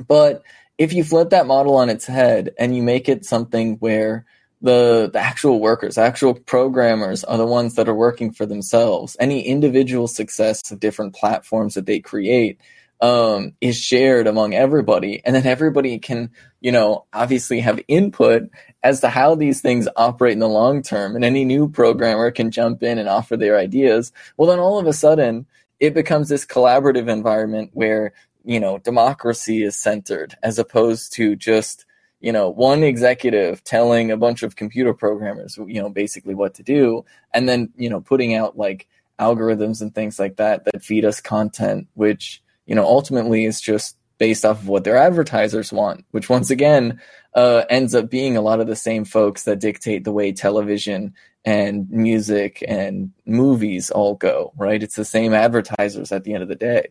But 0.08 0.42
if 0.80 0.94
you 0.94 1.04
flip 1.04 1.28
that 1.28 1.46
model 1.46 1.76
on 1.76 1.90
its 1.90 2.06
head 2.06 2.54
and 2.58 2.74
you 2.74 2.82
make 2.82 3.06
it 3.06 3.26
something 3.26 3.76
where 3.80 4.24
the, 4.62 5.10
the 5.12 5.18
actual 5.18 5.60
workers, 5.60 5.98
actual 5.98 6.32
programmers 6.32 7.22
are 7.22 7.36
the 7.36 7.44
ones 7.44 7.74
that 7.74 7.86
are 7.86 7.94
working 7.94 8.32
for 8.32 8.46
themselves, 8.46 9.14
any 9.20 9.42
individual 9.42 10.08
success 10.08 10.70
of 10.70 10.80
different 10.80 11.14
platforms 11.14 11.74
that 11.74 11.84
they 11.84 12.00
create 12.00 12.58
um, 13.02 13.52
is 13.60 13.78
shared 13.78 14.26
among 14.26 14.54
everybody. 14.54 15.20
And 15.22 15.36
then 15.36 15.46
everybody 15.46 15.98
can, 15.98 16.30
you 16.62 16.72
know, 16.72 17.04
obviously 17.12 17.60
have 17.60 17.80
input 17.86 18.44
as 18.82 19.02
to 19.02 19.10
how 19.10 19.34
these 19.34 19.60
things 19.60 19.86
operate 19.96 20.32
in 20.32 20.38
the 20.38 20.48
long 20.48 20.80
term. 20.80 21.14
And 21.14 21.26
any 21.26 21.44
new 21.44 21.68
programmer 21.68 22.30
can 22.30 22.50
jump 22.50 22.82
in 22.82 22.96
and 22.96 23.06
offer 23.08 23.36
their 23.36 23.58
ideas. 23.58 24.12
Well, 24.38 24.48
then 24.48 24.58
all 24.58 24.78
of 24.78 24.86
a 24.86 24.94
sudden 24.94 25.44
it 25.78 25.92
becomes 25.92 26.30
this 26.30 26.46
collaborative 26.46 27.08
environment 27.08 27.70
where, 27.74 28.12
you 28.44 28.60
know, 28.60 28.78
democracy 28.78 29.62
is 29.62 29.76
centered 29.76 30.36
as 30.42 30.58
opposed 30.58 31.12
to 31.14 31.36
just, 31.36 31.84
you 32.20 32.32
know, 32.32 32.48
one 32.48 32.82
executive 32.82 33.62
telling 33.64 34.10
a 34.10 34.16
bunch 34.16 34.42
of 34.42 34.56
computer 34.56 34.94
programmers, 34.94 35.58
you 35.66 35.80
know, 35.80 35.88
basically 35.88 36.34
what 36.34 36.54
to 36.54 36.62
do. 36.62 37.04
And 37.32 37.48
then, 37.48 37.70
you 37.76 37.90
know, 37.90 38.00
putting 38.00 38.34
out 38.34 38.56
like 38.56 38.88
algorithms 39.18 39.82
and 39.82 39.94
things 39.94 40.18
like 40.18 40.36
that 40.36 40.64
that 40.64 40.82
feed 40.82 41.04
us 41.04 41.20
content, 41.20 41.88
which, 41.94 42.42
you 42.66 42.74
know, 42.74 42.84
ultimately 42.84 43.44
is 43.44 43.60
just 43.60 43.96
based 44.18 44.44
off 44.44 44.60
of 44.60 44.68
what 44.68 44.84
their 44.84 44.96
advertisers 44.96 45.72
want, 45.72 46.04
which 46.10 46.28
once 46.28 46.50
again 46.50 47.00
uh, 47.34 47.64
ends 47.70 47.94
up 47.94 48.10
being 48.10 48.36
a 48.36 48.42
lot 48.42 48.60
of 48.60 48.66
the 48.66 48.76
same 48.76 49.04
folks 49.04 49.44
that 49.44 49.60
dictate 49.60 50.04
the 50.04 50.12
way 50.12 50.30
television 50.30 51.14
and 51.44 51.88
music 51.90 52.62
and 52.68 53.12
movies 53.24 53.90
all 53.90 54.14
go, 54.14 54.52
right? 54.58 54.82
It's 54.82 54.96
the 54.96 55.06
same 55.06 55.32
advertisers 55.32 56.12
at 56.12 56.24
the 56.24 56.34
end 56.34 56.42
of 56.42 56.50
the 56.50 56.54
day, 56.54 56.88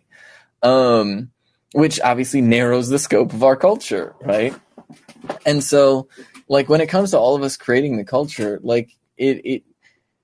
um, 0.63 1.29
which 1.73 1.99
obviously 2.01 2.41
narrows 2.41 2.89
the 2.89 2.99
scope 2.99 3.33
of 3.33 3.43
our 3.43 3.55
culture, 3.55 4.15
right? 4.21 4.55
And 5.45 5.63
so 5.63 6.07
like 6.47 6.67
when 6.67 6.81
it 6.81 6.87
comes 6.87 7.11
to 7.11 7.19
all 7.19 7.35
of 7.35 7.43
us 7.43 7.57
creating 7.57 7.97
the 7.97 8.03
culture, 8.03 8.59
like 8.63 8.95
it 9.17 9.41
it 9.45 9.63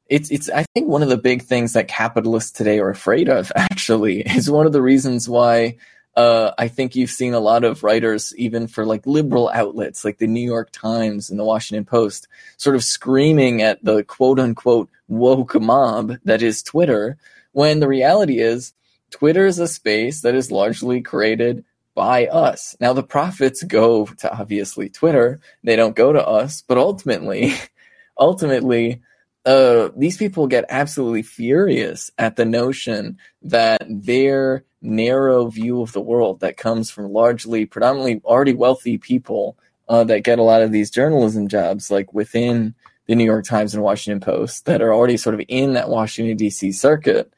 it's 0.07 0.31
it's 0.31 0.49
I 0.49 0.65
think 0.73 0.87
one 0.87 1.03
of 1.03 1.09
the 1.09 1.17
big 1.17 1.43
things 1.43 1.73
that 1.73 1.87
capitalists 1.87 2.51
today 2.51 2.79
are 2.79 2.89
afraid 2.89 3.29
of 3.29 3.51
actually 3.55 4.21
is 4.21 4.49
one 4.49 4.65
of 4.65 4.73
the 4.73 4.81
reasons 4.81 5.29
why 5.29 5.77
uh, 6.15 6.51
I 6.57 6.69
think 6.69 6.95
you've 6.95 7.09
seen 7.09 7.33
a 7.33 7.41
lot 7.41 7.65
of 7.65 7.83
writers, 7.83 8.33
even 8.37 8.67
for 8.67 8.85
like 8.85 9.05
liberal 9.05 9.51
outlets 9.53 10.05
like 10.05 10.17
the 10.17 10.27
New 10.27 10.45
York 10.45 10.69
Times 10.71 11.29
and 11.29 11.37
the 11.37 11.43
Washington 11.43 11.83
Post, 11.83 12.29
sort 12.55 12.75
of 12.75 12.83
screaming 12.83 13.61
at 13.61 13.83
the 13.83 14.03
quote 14.03 14.39
unquote 14.39 14.89
woke 15.07 15.59
mob 15.59 16.13
that 16.23 16.41
is 16.41 16.63
Twitter, 16.63 17.17
when 17.51 17.79
the 17.81 17.87
reality 17.87 18.39
is 18.39 18.73
Twitter 19.15 19.45
is 19.45 19.59
a 19.59 19.67
space 19.67 20.21
that 20.21 20.35
is 20.35 20.51
largely 20.51 21.01
created 21.01 21.63
by 21.93 22.27
us. 22.27 22.75
Now 22.81 22.91
the 22.91 23.01
profits 23.01 23.63
go 23.63 24.07
to 24.07 24.37
obviously 24.37 24.89
Twitter, 24.89 25.39
they 25.63 25.77
don't 25.77 25.95
go 25.95 26.11
to 26.11 26.27
us, 26.27 26.61
but 26.67 26.77
ultimately, 26.77 27.53
ultimately, 28.19 29.01
uh, 29.45 29.87
these 29.95 30.17
people 30.17 30.47
get 30.47 30.65
absolutely 30.67 31.21
furious 31.21 32.11
at 32.17 32.35
the 32.35 32.43
notion 32.43 33.17
that 33.41 33.81
their 33.87 34.65
narrow 34.81 35.47
view 35.47 35.81
of 35.81 35.93
the 35.93 36.01
world 36.01 36.41
that 36.41 36.57
comes 36.57 36.91
from 36.91 37.13
largely, 37.13 37.65
predominantly 37.65 38.21
already 38.25 38.53
wealthy 38.53 38.97
people 38.97 39.57
uh, 39.87 40.03
that 40.03 40.25
get 40.25 40.39
a 40.39 40.43
lot 40.43 40.61
of 40.61 40.73
these 40.73 40.91
journalism 40.91 41.47
jobs, 41.47 41.89
like 41.89 42.13
within 42.13 42.75
the 43.05 43.15
New 43.15 43.23
York 43.23 43.45
Times 43.45 43.73
and 43.73 43.81
Washington 43.81 44.19
Post, 44.19 44.65
that 44.65 44.81
are 44.81 44.93
already 44.93 45.15
sort 45.15 45.35
of 45.35 45.41
in 45.47 45.75
that 45.75 45.87
Washington 45.87 46.35
D.C. 46.35 46.73
circuit. 46.73 47.31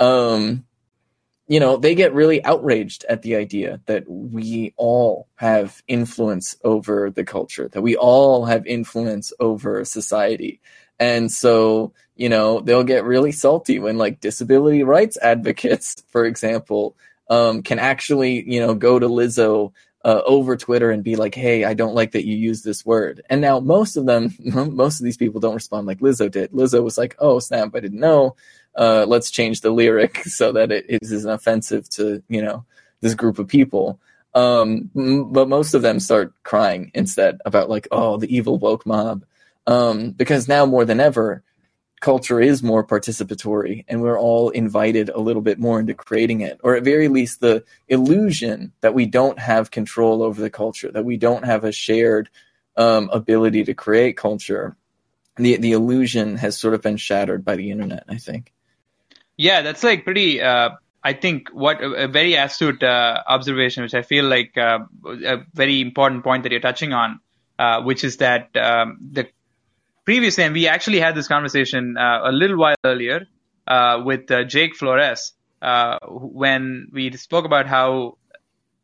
Um, 0.00 0.64
you 1.52 1.60
know, 1.60 1.76
they 1.76 1.94
get 1.94 2.14
really 2.14 2.42
outraged 2.46 3.04
at 3.10 3.20
the 3.20 3.36
idea 3.36 3.78
that 3.84 4.04
we 4.08 4.72
all 4.78 5.28
have 5.34 5.82
influence 5.86 6.56
over 6.64 7.10
the 7.10 7.24
culture, 7.24 7.68
that 7.68 7.82
we 7.82 7.94
all 7.94 8.46
have 8.46 8.66
influence 8.66 9.34
over 9.38 9.84
society, 9.84 10.60
and 10.98 11.30
so, 11.30 11.92
you 12.16 12.30
know, 12.30 12.60
they'll 12.60 12.84
get 12.84 13.04
really 13.04 13.32
salty 13.32 13.78
when 13.78 13.98
like 13.98 14.20
disability 14.20 14.82
rights 14.82 15.18
advocates, 15.20 16.02
for 16.08 16.24
example, 16.24 16.96
um, 17.28 17.62
can 17.62 17.78
actually, 17.78 18.50
you 18.50 18.58
know, 18.60 18.74
go 18.74 18.98
to 18.98 19.06
Lizzo 19.06 19.72
uh, 20.06 20.22
over 20.24 20.56
Twitter 20.56 20.90
and 20.90 21.04
be 21.04 21.16
like, 21.16 21.34
"Hey, 21.34 21.64
I 21.64 21.74
don't 21.74 21.94
like 21.94 22.12
that 22.12 22.26
you 22.26 22.34
use 22.34 22.62
this 22.62 22.86
word." 22.86 23.20
And 23.28 23.42
now 23.42 23.60
most 23.60 23.96
of 23.96 24.06
them, 24.06 24.34
most 24.40 25.00
of 25.00 25.04
these 25.04 25.18
people 25.18 25.38
don't 25.40 25.54
respond 25.54 25.86
like 25.86 26.00
Lizzo 26.00 26.30
did. 26.30 26.50
Lizzo 26.52 26.82
was 26.82 26.96
like, 26.96 27.14
"Oh 27.18 27.38
snap, 27.40 27.74
I 27.74 27.80
didn't 27.80 28.00
know. 28.00 28.36
Uh, 28.76 29.04
let's 29.06 29.30
change 29.30 29.60
the 29.60 29.70
lyric 29.70 30.18
so 30.24 30.52
that 30.52 30.72
it 30.72 30.86
isn't 30.88 31.30
offensive 31.30 31.88
to 31.90 32.22
you 32.28 32.42
know 32.42 32.64
this 33.00 33.14
group 33.14 33.38
of 33.38 33.48
people." 33.48 34.00
Um, 34.34 34.90
but 35.30 35.48
most 35.48 35.74
of 35.74 35.82
them 35.82 36.00
start 36.00 36.32
crying 36.42 36.90
instead 36.94 37.38
about 37.44 37.68
like, 37.68 37.88
"Oh, 37.90 38.16
the 38.16 38.34
evil 38.34 38.58
woke 38.58 38.86
mob." 38.86 39.24
um, 39.66 40.10
because 40.10 40.48
now 40.48 40.66
more 40.66 40.84
than 40.84 41.00
ever, 41.00 41.42
culture 42.00 42.40
is 42.40 42.62
more 42.62 42.84
participatory 42.84 43.84
and 43.88 44.02
we're 44.02 44.18
all 44.18 44.50
invited 44.50 45.08
a 45.08 45.20
little 45.20 45.42
bit 45.42 45.58
more 45.58 45.78
into 45.78 45.94
creating 45.94 46.40
it, 46.40 46.58
or 46.62 46.74
at 46.74 46.82
very 46.82 47.08
least 47.08 47.40
the 47.40 47.64
illusion 47.88 48.72
that 48.80 48.94
we 48.94 49.06
don't 49.06 49.38
have 49.38 49.70
control 49.70 50.22
over 50.22 50.40
the 50.40 50.50
culture, 50.50 50.90
that 50.90 51.04
we 51.04 51.16
don't 51.16 51.44
have 51.44 51.64
a 51.64 51.72
shared 51.72 52.28
um, 52.76 53.08
ability 53.12 53.64
to 53.64 53.74
create 53.74 54.16
culture. 54.16 54.76
The 55.36 55.56
the 55.56 55.72
illusion 55.72 56.36
has 56.36 56.58
sort 56.58 56.74
of 56.74 56.82
been 56.82 56.96
shattered 56.96 57.44
by 57.44 57.56
the 57.56 57.70
internet. 57.70 58.04
I 58.08 58.16
think. 58.16 58.52
Yeah, 59.36 59.62
that's 59.62 59.82
like 59.82 60.04
pretty. 60.04 60.40
Uh, 60.40 60.70
I 61.02 61.12
think 61.14 61.48
what 61.52 61.82
a, 61.82 62.04
a 62.04 62.08
very 62.08 62.34
astute 62.34 62.82
uh, 62.82 63.22
observation, 63.26 63.82
which 63.82 63.94
I 63.94 64.02
feel 64.02 64.24
like 64.26 64.56
uh, 64.56 64.80
a 65.06 65.38
very 65.54 65.80
important 65.80 66.22
point 66.22 66.44
that 66.44 66.52
you're 66.52 66.60
touching 66.60 66.92
on, 66.92 67.20
uh, 67.58 67.82
which 67.82 68.04
is 68.04 68.18
that 68.18 68.54
um, 68.56 68.98
the 69.10 69.28
previously, 70.04 70.44
and 70.44 70.54
we 70.54 70.68
actually 70.68 71.00
had 71.00 71.14
this 71.14 71.28
conversation 71.28 71.96
uh, 71.98 72.22
a 72.24 72.32
little 72.32 72.58
while 72.58 72.76
earlier 72.84 73.26
uh, 73.66 74.02
with 74.04 74.28
Jake 74.48 74.76
Flores 74.76 75.32
when 76.10 76.88
we 76.92 77.12
spoke 77.16 77.44
about 77.44 77.66
how 77.66 78.18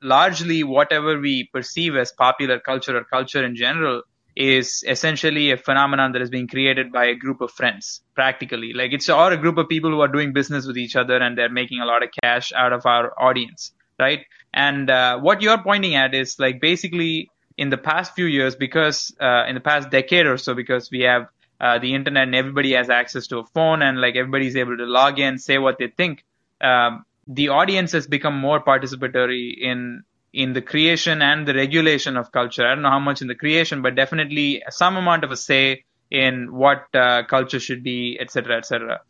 largely 0.02 0.62
whatever 0.64 1.18
we 1.20 1.48
perceive 1.52 1.96
as 1.96 2.12
popular 2.12 2.60
culture 2.60 2.96
or 2.96 3.04
culture 3.04 3.44
in 3.44 3.56
general 3.56 4.02
is 4.38 4.84
essentially 4.86 5.50
a 5.50 5.56
phenomenon 5.56 6.12
that 6.12 6.22
is 6.22 6.30
being 6.30 6.46
created 6.46 6.92
by 6.92 7.06
a 7.06 7.14
group 7.14 7.40
of 7.40 7.50
friends 7.50 8.02
practically. 8.14 8.72
Like 8.72 8.92
it's 8.92 9.08
or 9.08 9.32
a 9.32 9.36
group 9.36 9.58
of 9.58 9.68
people 9.68 9.90
who 9.90 10.00
are 10.00 10.08
doing 10.08 10.32
business 10.32 10.66
with 10.66 10.78
each 10.78 10.94
other 10.96 11.16
and 11.16 11.36
they're 11.36 11.50
making 11.50 11.80
a 11.80 11.86
lot 11.86 12.02
of 12.02 12.10
cash 12.22 12.52
out 12.52 12.72
of 12.72 12.86
our 12.86 13.12
audience 13.20 13.72
right? 13.98 14.24
And 14.54 14.90
uh, 14.90 15.18
what 15.18 15.42
you're 15.42 15.62
pointing 15.62 15.94
at 15.94 16.14
is 16.14 16.38
like 16.38 16.60
basically 16.60 17.30
in 17.56 17.70
the 17.70 17.76
past 17.76 18.14
few 18.14 18.26
years, 18.26 18.54
because 18.54 19.14
uh, 19.20 19.44
in 19.48 19.54
the 19.54 19.60
past 19.60 19.90
decade 19.90 20.26
or 20.26 20.36
so, 20.36 20.54
because 20.54 20.90
we 20.90 21.00
have 21.00 21.28
uh, 21.60 21.78
the 21.78 21.94
internet 21.94 22.24
and 22.24 22.34
everybody 22.34 22.72
has 22.72 22.88
access 22.88 23.26
to 23.28 23.38
a 23.38 23.44
phone 23.44 23.82
and 23.82 24.00
like 24.00 24.16
everybody's 24.16 24.56
able 24.56 24.76
to 24.76 24.84
log 24.84 25.18
in, 25.18 25.38
say 25.38 25.58
what 25.58 25.78
they 25.78 25.88
think, 25.88 26.24
um, 26.60 27.04
the 27.26 27.48
audience 27.48 27.92
has 27.92 28.06
become 28.06 28.38
more 28.38 28.62
participatory 28.62 29.54
in 29.60 30.04
in 30.32 30.52
the 30.52 30.62
creation 30.62 31.22
and 31.22 31.46
the 31.46 31.54
regulation 31.54 32.16
of 32.16 32.32
culture. 32.32 32.66
I 32.66 32.74
don't 32.74 32.82
know 32.82 32.90
how 32.90 32.98
much 32.98 33.22
in 33.22 33.28
the 33.28 33.34
creation, 33.34 33.82
but 33.82 33.94
definitely 33.94 34.62
some 34.70 34.96
amount 34.96 35.24
of 35.24 35.30
a 35.30 35.36
say 35.36 35.84
in 36.10 36.52
what 36.52 36.86
uh, 36.94 37.24
culture 37.24 37.60
should 37.60 37.82
be, 37.82 38.18
etc., 38.20 38.58
etc. 38.58 39.00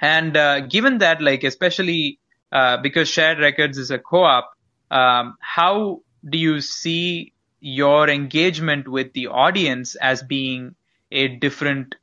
And 0.00 0.36
uh, 0.36 0.60
given 0.60 0.98
that, 0.98 1.22
like 1.22 1.44
especially 1.44 2.18
uh, 2.50 2.76
because 2.78 3.08
Shared 3.08 3.38
Records 3.38 3.78
is 3.78 3.90
a 3.90 3.98
co-op, 3.98 4.52
um, 4.90 5.36
how 5.40 6.02
do 6.28 6.38
you 6.38 6.60
see 6.60 7.32
your 7.60 8.08
engagement 8.08 8.88
with 8.88 9.12
the 9.12 9.28
audience 9.28 9.94
as 9.94 10.22
being 10.22 10.74
a 11.10 11.28
different 11.28 11.94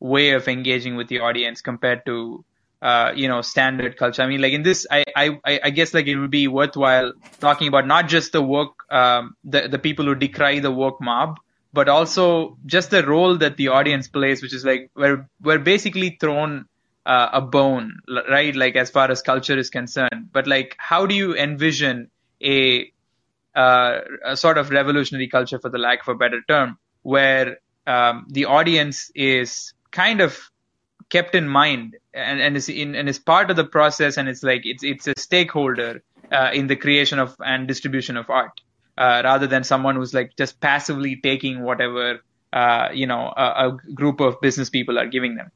way 0.00 0.30
of 0.30 0.46
engaging 0.46 0.96
with 0.96 1.08
the 1.08 1.20
audience 1.20 1.60
compared 1.60 2.06
to 2.06 2.44
uh, 2.80 3.12
you 3.14 3.28
know 3.28 3.42
standard 3.42 3.96
culture. 3.96 4.22
I 4.22 4.26
mean, 4.28 4.40
like 4.40 4.52
in 4.52 4.62
this, 4.62 4.86
I, 4.90 5.04
I 5.16 5.38
I 5.64 5.70
guess 5.70 5.94
like 5.94 6.06
it 6.06 6.16
would 6.16 6.30
be 6.30 6.48
worthwhile 6.48 7.12
talking 7.40 7.68
about 7.68 7.86
not 7.86 8.08
just 8.08 8.32
the 8.32 8.42
work, 8.42 8.70
um, 8.90 9.34
the 9.44 9.68
the 9.68 9.78
people 9.78 10.04
who 10.04 10.14
decry 10.14 10.60
the 10.60 10.70
woke 10.70 11.00
mob, 11.00 11.38
but 11.72 11.88
also 11.88 12.56
just 12.66 12.90
the 12.90 13.04
role 13.04 13.38
that 13.38 13.56
the 13.56 13.68
audience 13.68 14.08
plays, 14.08 14.42
which 14.42 14.54
is 14.54 14.64
like 14.64 14.90
we're 14.94 15.28
we're 15.42 15.58
basically 15.58 16.16
thrown 16.20 16.66
uh, 17.06 17.30
a 17.32 17.40
bone, 17.40 17.98
right? 18.30 18.54
Like 18.54 18.76
as 18.76 18.90
far 18.90 19.10
as 19.10 19.22
culture 19.22 19.58
is 19.58 19.70
concerned, 19.70 20.30
but 20.32 20.46
like 20.46 20.76
how 20.78 21.06
do 21.06 21.14
you 21.14 21.34
envision 21.34 22.10
a 22.42 22.92
uh, 23.54 24.00
a 24.24 24.36
sort 24.36 24.56
of 24.56 24.70
revolutionary 24.70 25.28
culture, 25.28 25.58
for 25.58 25.68
the 25.68 25.78
lack 25.78 26.02
of 26.02 26.08
a 26.08 26.14
better 26.14 26.42
term, 26.46 26.78
where 27.02 27.58
um, 27.88 28.26
the 28.28 28.44
audience 28.44 29.10
is 29.14 29.72
kind 29.90 30.20
of 30.20 30.38
kept 31.10 31.34
in 31.34 31.48
mind 31.48 31.96
and, 32.14 32.40
and 32.40 32.56
is 32.56 32.68
in, 32.68 32.94
and 32.94 33.08
is 33.08 33.18
part 33.18 33.50
of 33.50 33.56
the 33.56 33.64
process, 33.64 34.16
and 34.16 34.28
it's 34.28 34.42
like 34.42 34.62
it's 34.64 34.82
it's 34.82 35.06
a 35.06 35.14
stakeholder 35.16 36.02
uh, 36.32 36.50
in 36.52 36.66
the 36.66 36.76
creation 36.76 37.18
of 37.18 37.36
and 37.44 37.68
distribution 37.68 38.16
of 38.16 38.30
art, 38.30 38.60
uh, 38.96 39.22
rather 39.24 39.46
than 39.46 39.64
someone 39.64 39.96
who's 39.96 40.14
like 40.14 40.36
just 40.36 40.60
passively 40.60 41.16
taking 41.16 41.62
whatever 41.62 42.20
uh, 42.52 42.88
you 42.92 43.06
know 43.06 43.32
a, 43.36 43.68
a 43.68 43.78
group 43.94 44.20
of 44.20 44.40
business 44.40 44.70
people 44.70 44.98
are 44.98 45.06
giving 45.06 45.36
them. 45.36 45.50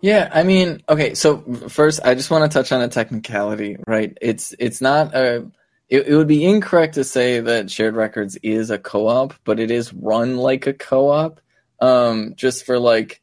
Yeah, 0.00 0.28
I 0.32 0.42
mean, 0.42 0.82
okay. 0.88 1.14
So 1.14 1.38
first, 1.68 2.00
I 2.04 2.14
just 2.14 2.30
want 2.30 2.50
to 2.50 2.54
touch 2.54 2.72
on 2.72 2.82
a 2.82 2.88
technicality, 2.88 3.76
right? 3.86 4.16
It's 4.20 4.54
it's 4.58 4.80
not 4.80 5.14
a 5.14 5.50
it, 5.88 6.08
it 6.08 6.16
would 6.16 6.28
be 6.28 6.44
incorrect 6.44 6.94
to 6.94 7.04
say 7.04 7.40
that 7.40 7.70
Shared 7.70 7.94
Records 7.94 8.36
is 8.42 8.70
a 8.70 8.78
co-op, 8.78 9.34
but 9.44 9.60
it 9.60 9.70
is 9.70 9.92
run 9.92 10.36
like 10.36 10.66
a 10.66 10.72
co-op. 10.72 11.40
Um, 11.80 12.34
just 12.36 12.64
for 12.64 12.78
like, 12.78 13.20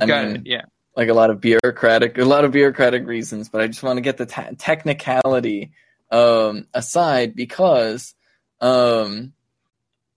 I 0.00 0.06
Got 0.06 0.26
mean, 0.26 0.36
it, 0.36 0.42
yeah. 0.46 0.62
Like 0.96 1.08
a 1.08 1.14
lot 1.14 1.30
of 1.30 1.40
bureaucratic, 1.40 2.18
a 2.18 2.24
lot 2.24 2.44
of 2.44 2.52
bureaucratic 2.52 3.06
reasons. 3.06 3.48
But 3.48 3.60
I 3.60 3.66
just 3.66 3.82
want 3.82 3.96
to 3.96 4.02
get 4.02 4.16
the 4.16 4.26
te- 4.26 4.54
technicality 4.56 5.72
um, 6.10 6.66
aside 6.72 7.34
because 7.34 8.14
um, 8.60 9.32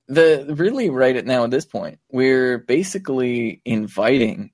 the 0.08 0.54
really 0.58 0.90
right 0.90 1.16
at 1.16 1.26
now 1.26 1.44
at 1.44 1.52
this 1.52 1.66
point, 1.66 2.00
we're 2.12 2.58
basically 2.58 3.62
inviting 3.66 4.52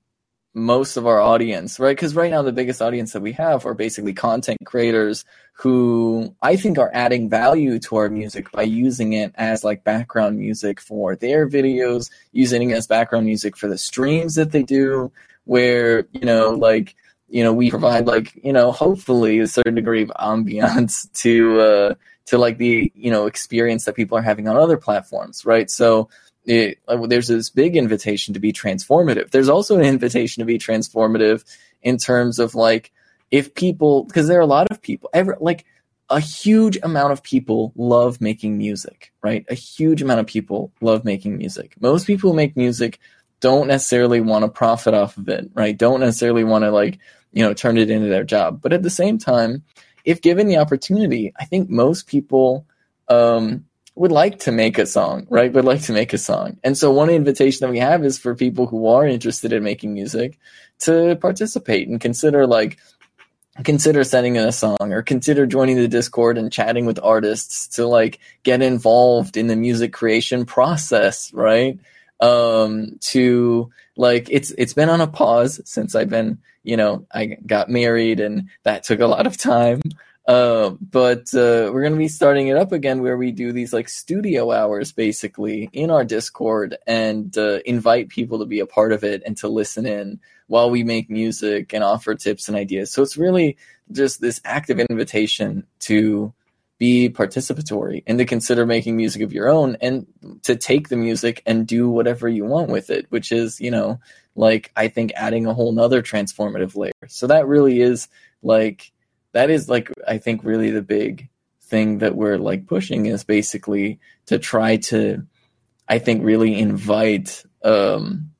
most 0.54 0.96
of 0.96 1.06
our 1.06 1.20
audience, 1.20 1.80
right? 1.80 1.96
Because 1.96 2.14
right 2.14 2.30
now 2.30 2.42
the 2.42 2.52
biggest 2.52 2.80
audience 2.80 3.12
that 3.12 3.22
we 3.22 3.32
have 3.32 3.66
are 3.66 3.74
basically 3.74 4.12
content 4.12 4.58
creators 4.64 5.24
who 5.54 6.34
I 6.40 6.54
think 6.54 6.78
are 6.78 6.90
adding 6.94 7.28
value 7.28 7.80
to 7.80 7.96
our 7.96 8.08
music 8.08 8.50
by 8.52 8.62
using 8.62 9.14
it 9.14 9.32
as 9.34 9.64
like 9.64 9.82
background 9.82 10.38
music 10.38 10.80
for 10.80 11.16
their 11.16 11.48
videos, 11.48 12.08
using 12.30 12.70
it 12.70 12.74
as 12.74 12.86
background 12.86 13.26
music 13.26 13.56
for 13.56 13.66
the 13.66 13.78
streams 13.78 14.36
that 14.36 14.52
they 14.52 14.62
do, 14.62 15.10
where, 15.44 16.06
you 16.12 16.24
know, 16.24 16.50
like, 16.50 16.94
you 17.28 17.42
know, 17.42 17.52
we 17.52 17.70
provide 17.70 18.06
like, 18.06 18.34
you 18.42 18.52
know, 18.52 18.72
hopefully 18.72 19.38
a 19.40 19.46
certain 19.46 19.74
degree 19.74 20.02
of 20.02 20.10
ambiance 20.10 21.10
to, 21.22 21.60
uh, 21.60 21.94
to 22.26 22.38
like 22.38 22.58
the, 22.58 22.92
you 22.94 23.10
know, 23.10 23.26
experience 23.26 23.84
that 23.84 23.96
people 23.96 24.16
are 24.16 24.22
having 24.22 24.48
on 24.48 24.56
other 24.56 24.76
platforms, 24.76 25.44
right? 25.44 25.70
So, 25.70 26.08
it, 26.46 26.78
there's 27.08 27.28
this 27.28 27.48
big 27.48 27.76
invitation 27.76 28.34
to 28.34 28.40
be 28.40 28.52
transformative. 28.52 29.30
There's 29.30 29.48
also 29.48 29.78
an 29.78 29.84
invitation 29.84 30.42
to 30.42 30.44
be 30.44 30.58
transformative 30.58 31.42
in 31.82 31.96
terms 31.96 32.38
of 32.38 32.54
like 32.54 32.92
if 33.30 33.54
people 33.54 34.04
because 34.04 34.28
there 34.28 34.38
are 34.38 34.42
a 34.42 34.46
lot 34.46 34.66
of 34.70 34.82
people 34.82 35.10
ever 35.12 35.36
like 35.40 35.64
a 36.10 36.20
huge 36.20 36.78
amount 36.82 37.12
of 37.12 37.22
people 37.22 37.72
love 37.76 38.20
making 38.20 38.58
music, 38.58 39.12
right? 39.22 39.44
A 39.48 39.54
huge 39.54 40.02
amount 40.02 40.20
of 40.20 40.26
people 40.26 40.72
love 40.80 41.04
making 41.04 41.38
music. 41.38 41.74
Most 41.80 42.06
people 42.06 42.30
who 42.30 42.36
make 42.36 42.56
music 42.56 43.00
don't 43.44 43.68
necessarily 43.68 44.22
want 44.22 44.42
to 44.42 44.48
profit 44.48 44.94
off 44.94 45.18
of 45.18 45.28
it, 45.28 45.50
right? 45.52 45.76
Don't 45.76 46.00
necessarily 46.00 46.44
want 46.44 46.64
to 46.64 46.70
like, 46.70 46.98
you 47.30 47.44
know, 47.44 47.52
turn 47.52 47.76
it 47.76 47.90
into 47.90 48.08
their 48.08 48.24
job. 48.24 48.62
But 48.62 48.72
at 48.72 48.82
the 48.82 48.88
same 48.88 49.18
time, 49.18 49.62
if 50.02 50.22
given 50.22 50.46
the 50.46 50.56
opportunity, 50.56 51.34
I 51.38 51.44
think 51.44 51.68
most 51.68 52.06
people 52.06 52.66
um, 53.06 53.66
would 53.96 54.12
like 54.12 54.38
to 54.40 54.50
make 54.50 54.78
a 54.78 54.86
song, 54.86 55.26
right? 55.28 55.52
Would 55.52 55.66
like 55.66 55.82
to 55.82 55.92
make 55.92 56.14
a 56.14 56.18
song. 56.18 56.56
And 56.64 56.74
so 56.78 56.90
one 56.90 57.10
invitation 57.10 57.66
that 57.66 57.70
we 57.70 57.80
have 57.80 58.02
is 58.02 58.18
for 58.18 58.34
people 58.34 58.66
who 58.66 58.86
are 58.86 59.06
interested 59.06 59.52
in 59.52 59.62
making 59.62 59.92
music 59.92 60.38
to 60.78 61.14
participate 61.16 61.86
and 61.86 62.00
consider 62.00 62.46
like 62.46 62.78
consider 63.62 64.04
sending 64.04 64.36
in 64.36 64.48
a 64.48 64.52
song 64.52 64.78
or 64.80 65.02
consider 65.02 65.44
joining 65.44 65.76
the 65.76 65.86
discord 65.86 66.38
and 66.38 66.50
chatting 66.50 66.86
with 66.86 66.98
artists 67.02 67.68
to 67.68 67.86
like 67.86 68.20
get 68.42 68.62
involved 68.62 69.36
in 69.36 69.48
the 69.48 69.54
music 69.54 69.92
creation 69.92 70.46
process 70.46 71.30
right 71.34 71.78
um 72.20 72.96
to 73.00 73.70
like 73.96 74.28
it's 74.30 74.50
it's 74.52 74.74
been 74.74 74.88
on 74.88 75.00
a 75.00 75.06
pause 75.06 75.60
since 75.64 75.94
i've 75.94 76.08
been 76.08 76.38
you 76.62 76.76
know 76.76 77.06
i 77.12 77.26
got 77.46 77.68
married 77.68 78.20
and 78.20 78.48
that 78.62 78.84
took 78.84 79.00
a 79.00 79.06
lot 79.06 79.26
of 79.26 79.36
time 79.36 79.80
uh, 80.26 80.70
but 80.90 81.34
uh, 81.34 81.68
we're 81.70 81.86
to 81.86 81.96
be 81.96 82.08
starting 82.08 82.48
it 82.48 82.56
up 82.56 82.72
again 82.72 83.02
where 83.02 83.16
we 83.16 83.30
do 83.30 83.52
these 83.52 83.74
like 83.74 83.90
studio 83.90 84.52
hours 84.52 84.90
basically 84.90 85.68
in 85.74 85.90
our 85.90 86.02
discord 86.02 86.76
and 86.86 87.36
uh, 87.36 87.58
invite 87.66 88.08
people 88.08 88.38
to 88.38 88.46
be 88.46 88.60
a 88.60 88.66
part 88.66 88.92
of 88.92 89.04
it 89.04 89.22
and 89.26 89.36
to 89.36 89.48
listen 89.48 89.84
in 89.84 90.18
while 90.46 90.70
we 90.70 90.82
make 90.82 91.10
music 91.10 91.74
and 91.74 91.84
offer 91.84 92.14
tips 92.14 92.48
and 92.48 92.56
ideas. 92.56 92.90
So 92.90 93.02
it's 93.02 93.18
really 93.18 93.58
just 93.92 94.22
this 94.22 94.40
active 94.46 94.80
invitation 94.80 95.66
to 95.80 96.32
be 96.78 97.08
participatory 97.08 98.02
and 98.06 98.18
to 98.18 98.24
consider 98.24 98.66
making 98.66 98.96
music 98.96 99.22
of 99.22 99.32
your 99.32 99.48
own 99.48 99.76
and 99.80 100.06
to 100.42 100.56
take 100.56 100.88
the 100.88 100.96
music 100.96 101.42
and 101.46 101.66
do 101.66 101.88
whatever 101.88 102.28
you 102.28 102.44
want 102.44 102.68
with 102.68 102.90
it, 102.90 103.06
which 103.10 103.30
is, 103.30 103.60
you 103.60 103.70
know, 103.70 104.00
like 104.34 104.72
I 104.74 104.88
think 104.88 105.12
adding 105.14 105.46
a 105.46 105.54
whole 105.54 105.72
nother 105.72 106.02
transformative 106.02 106.74
layer. 106.76 106.92
So 107.06 107.28
that 107.28 107.46
really 107.46 107.80
is 107.80 108.08
like, 108.42 108.92
that 109.32 109.50
is 109.50 109.68
like, 109.68 109.90
I 110.06 110.18
think 110.18 110.42
really 110.42 110.70
the 110.70 110.82
big 110.82 111.28
thing 111.62 111.98
that 111.98 112.16
we're 112.16 112.38
like 112.38 112.66
pushing 112.66 113.06
is 113.06 113.24
basically 113.24 114.00
to 114.26 114.38
try 114.38 114.76
to, 114.76 115.24
I 115.88 115.98
think 115.98 116.24
really 116.24 116.58
invite, 116.58 117.44
um, 117.62 118.32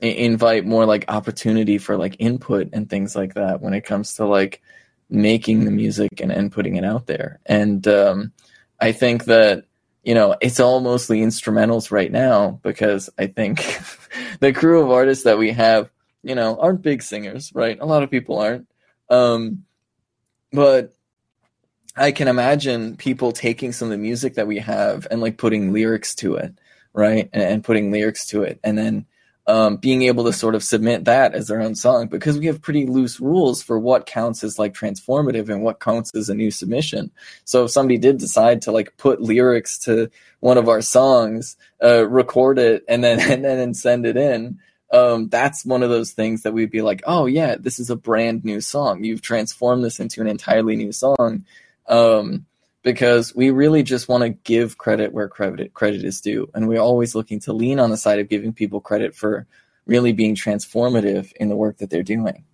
invite 0.00 0.64
more 0.64 0.86
like 0.86 1.04
opportunity 1.08 1.78
for 1.78 1.96
like 1.96 2.16
input 2.18 2.70
and 2.72 2.88
things 2.88 3.14
like 3.14 3.34
that 3.34 3.60
when 3.60 3.74
it 3.74 3.84
comes 3.84 4.14
to 4.14 4.26
like 4.26 4.62
making 5.08 5.64
the 5.64 5.70
music 5.70 6.20
and, 6.20 6.32
and 6.32 6.52
putting 6.52 6.76
it 6.76 6.84
out 6.84 7.06
there. 7.06 7.40
And 7.46 7.86
um, 7.86 8.32
I 8.80 8.92
think 8.92 9.24
that 9.24 9.64
you 10.02 10.14
know 10.14 10.36
it's 10.40 10.60
all 10.60 10.80
mostly 10.80 11.20
instrumentals 11.20 11.90
right 11.90 12.10
now 12.10 12.60
because 12.62 13.10
I 13.18 13.26
think 13.26 13.64
the 14.40 14.52
crew 14.52 14.82
of 14.82 14.90
artists 14.90 15.24
that 15.24 15.38
we 15.38 15.52
have, 15.52 15.90
you 16.22 16.34
know, 16.34 16.58
aren't 16.58 16.82
big 16.82 17.02
singers, 17.02 17.52
right? 17.54 17.78
A 17.80 17.86
lot 17.86 18.02
of 18.02 18.10
people 18.10 18.38
aren't. 18.38 18.68
Um, 19.10 19.64
but 20.52 20.94
I 21.96 22.12
can 22.12 22.28
imagine 22.28 22.96
people 22.96 23.32
taking 23.32 23.72
some 23.72 23.86
of 23.86 23.92
the 23.92 23.98
music 23.98 24.34
that 24.34 24.46
we 24.46 24.58
have 24.58 25.06
and 25.10 25.20
like 25.20 25.38
putting 25.38 25.72
lyrics 25.72 26.14
to 26.16 26.36
it, 26.36 26.58
right? 26.92 27.28
And, 27.32 27.42
and 27.42 27.64
putting 27.64 27.92
lyrics 27.92 28.26
to 28.28 28.42
it, 28.42 28.60
and 28.64 28.76
then 28.76 29.06
um, 29.46 29.76
being 29.76 30.02
able 30.02 30.24
to 30.24 30.32
sort 30.32 30.54
of 30.54 30.64
submit 30.64 31.04
that 31.04 31.34
as 31.34 31.48
their 31.48 31.60
own 31.60 31.74
song 31.74 32.06
because 32.06 32.38
we 32.38 32.46
have 32.46 32.62
pretty 32.62 32.86
loose 32.86 33.20
rules 33.20 33.62
for 33.62 33.78
what 33.78 34.06
counts 34.06 34.42
as 34.42 34.58
like 34.58 34.72
transformative 34.72 35.48
and 35.48 35.62
what 35.62 35.80
counts 35.80 36.10
as 36.14 36.30
a 36.30 36.34
new 36.34 36.50
submission. 36.50 37.10
So 37.44 37.64
if 37.64 37.70
somebody 37.70 37.98
did 37.98 38.18
decide 38.18 38.62
to 38.62 38.72
like 38.72 38.96
put 38.96 39.20
lyrics 39.20 39.78
to 39.80 40.10
one 40.40 40.56
of 40.56 40.68
our 40.68 40.80
songs, 40.80 41.56
uh, 41.82 42.08
record 42.08 42.58
it 42.58 42.84
and 42.88 43.04
then 43.04 43.20
and 43.30 43.44
then 43.44 43.74
send 43.74 44.06
it 44.06 44.16
in, 44.16 44.60
um, 44.92 45.28
that's 45.28 45.64
one 45.64 45.82
of 45.82 45.90
those 45.90 46.12
things 46.12 46.42
that 46.42 46.54
we'd 46.54 46.70
be 46.70 46.82
like, 46.82 47.02
oh 47.06 47.26
yeah, 47.26 47.56
this 47.58 47.78
is 47.78 47.90
a 47.90 47.96
brand 47.96 48.44
new 48.44 48.60
song. 48.60 49.04
You've 49.04 49.22
transformed 49.22 49.84
this 49.84 50.00
into 50.00 50.20
an 50.20 50.26
entirely 50.26 50.76
new 50.76 50.92
song. 50.92 51.44
Um, 51.86 52.46
because 52.84 53.34
we 53.34 53.50
really 53.50 53.82
just 53.82 54.08
want 54.08 54.22
to 54.22 54.28
give 54.28 54.78
credit 54.78 55.12
where 55.12 55.26
credit 55.26 55.74
credit 55.74 56.04
is 56.04 56.20
due, 56.20 56.48
and 56.54 56.68
we're 56.68 56.80
always 56.80 57.16
looking 57.16 57.40
to 57.40 57.52
lean 57.52 57.80
on 57.80 57.90
the 57.90 57.96
side 57.96 58.20
of 58.20 58.28
giving 58.28 58.52
people 58.52 58.80
credit 58.80 59.16
for 59.16 59.46
really 59.86 60.12
being 60.12 60.36
transformative 60.36 61.32
in 61.40 61.48
the 61.48 61.56
work 61.56 61.78
that 61.78 61.90
they're 61.90 62.04
doing. 62.04 62.44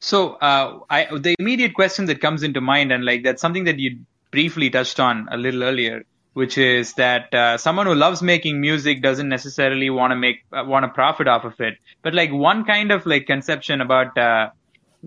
So, 0.00 0.34
uh, 0.34 0.80
I, 0.90 1.06
the 1.16 1.34
immediate 1.38 1.74
question 1.74 2.06
that 2.06 2.20
comes 2.20 2.42
into 2.42 2.60
mind, 2.60 2.92
and 2.92 3.04
like 3.04 3.22
that's 3.22 3.40
something 3.40 3.64
that 3.64 3.78
you 3.78 4.00
briefly 4.30 4.68
touched 4.68 4.98
on 4.98 5.28
a 5.30 5.36
little 5.36 5.62
earlier, 5.62 6.04
which 6.32 6.58
is 6.58 6.94
that 6.94 7.32
uh, 7.32 7.56
someone 7.56 7.86
who 7.86 7.94
loves 7.94 8.20
making 8.20 8.60
music 8.60 9.00
doesn't 9.00 9.28
necessarily 9.28 9.90
want 9.90 10.10
to 10.10 10.16
make 10.16 10.38
uh, 10.52 10.64
want 10.64 10.84
to 10.84 10.88
profit 10.88 11.28
off 11.28 11.44
of 11.44 11.60
it. 11.60 11.78
But 12.02 12.14
like 12.14 12.32
one 12.32 12.64
kind 12.64 12.90
of 12.90 13.06
like 13.06 13.26
conception 13.26 13.80
about 13.80 14.18
uh, 14.18 14.50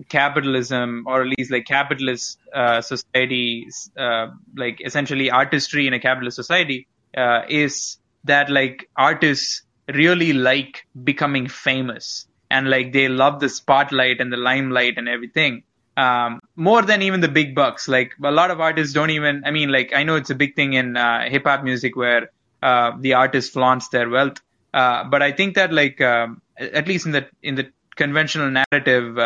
capitalism 0.08 1.04
or 1.06 1.22
at 1.22 1.28
least 1.38 1.50
like 1.50 1.66
capitalist 1.66 2.38
uh, 2.52 2.80
societies 2.80 3.90
uh, 3.96 4.26
like 4.56 4.80
essentially 4.84 5.30
artistry 5.30 5.86
in 5.86 5.94
a 5.94 6.00
capitalist 6.00 6.36
society 6.36 6.86
uh, 7.16 7.42
is 7.48 7.98
that 8.24 8.50
like 8.50 8.88
artists 8.96 9.62
really 9.92 10.32
like 10.32 10.86
becoming 11.04 11.46
famous 11.46 12.26
and 12.50 12.68
like 12.70 12.92
they 12.92 13.08
love 13.08 13.40
the 13.40 13.48
spotlight 13.48 14.20
and 14.20 14.32
the 14.32 14.36
limelight 14.36 14.94
and 14.96 15.08
everything 15.08 15.62
um, 15.96 16.40
more 16.56 16.82
than 16.82 17.02
even 17.02 17.20
the 17.20 17.28
big 17.28 17.54
bucks. 17.54 17.86
Like 17.88 18.14
a 18.22 18.30
lot 18.30 18.50
of 18.50 18.60
artists 18.60 18.92
don't 18.92 19.10
even 19.10 19.42
i 19.44 19.50
mean 19.50 19.70
like 19.70 19.92
i 19.94 20.02
know 20.02 20.16
it's 20.16 20.30
a 20.30 20.34
big 20.34 20.56
thing 20.56 20.72
in 20.72 20.96
uh, 20.96 21.28
hip 21.28 21.44
hop 21.44 21.62
music 21.62 21.96
where 21.96 22.30
uh, 22.62 22.92
the 22.98 23.14
artist 23.14 23.52
flaunts 23.52 23.88
their 23.88 24.08
wealth 24.08 24.40
uh, 24.72 25.04
but 25.04 25.22
i 25.22 25.30
think 25.30 25.54
that 25.54 25.72
like 25.72 26.00
um, 26.00 26.40
at 26.58 26.88
least 26.88 27.06
in 27.06 27.12
the 27.12 27.26
in 27.42 27.54
the 27.54 27.70
conventional 27.96 28.50
narrative 28.50 29.18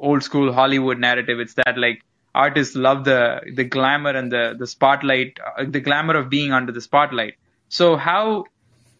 old 0.00 0.22
school 0.24 0.52
Hollywood 0.52 0.98
narrative. 0.98 1.40
It's 1.40 1.54
that 1.54 1.78
like 1.78 2.00
artists 2.34 2.76
love 2.76 3.04
the 3.04 3.40
the 3.54 3.64
glamour 3.64 4.10
and 4.10 4.32
the 4.32 4.56
the 4.58 4.66
spotlight, 4.66 5.38
uh, 5.58 5.64
the 5.68 5.80
glamour 5.80 6.16
of 6.16 6.30
being 6.30 6.52
under 6.52 6.72
the 6.72 6.80
spotlight. 6.80 7.34
So 7.68 7.96
how 7.96 8.46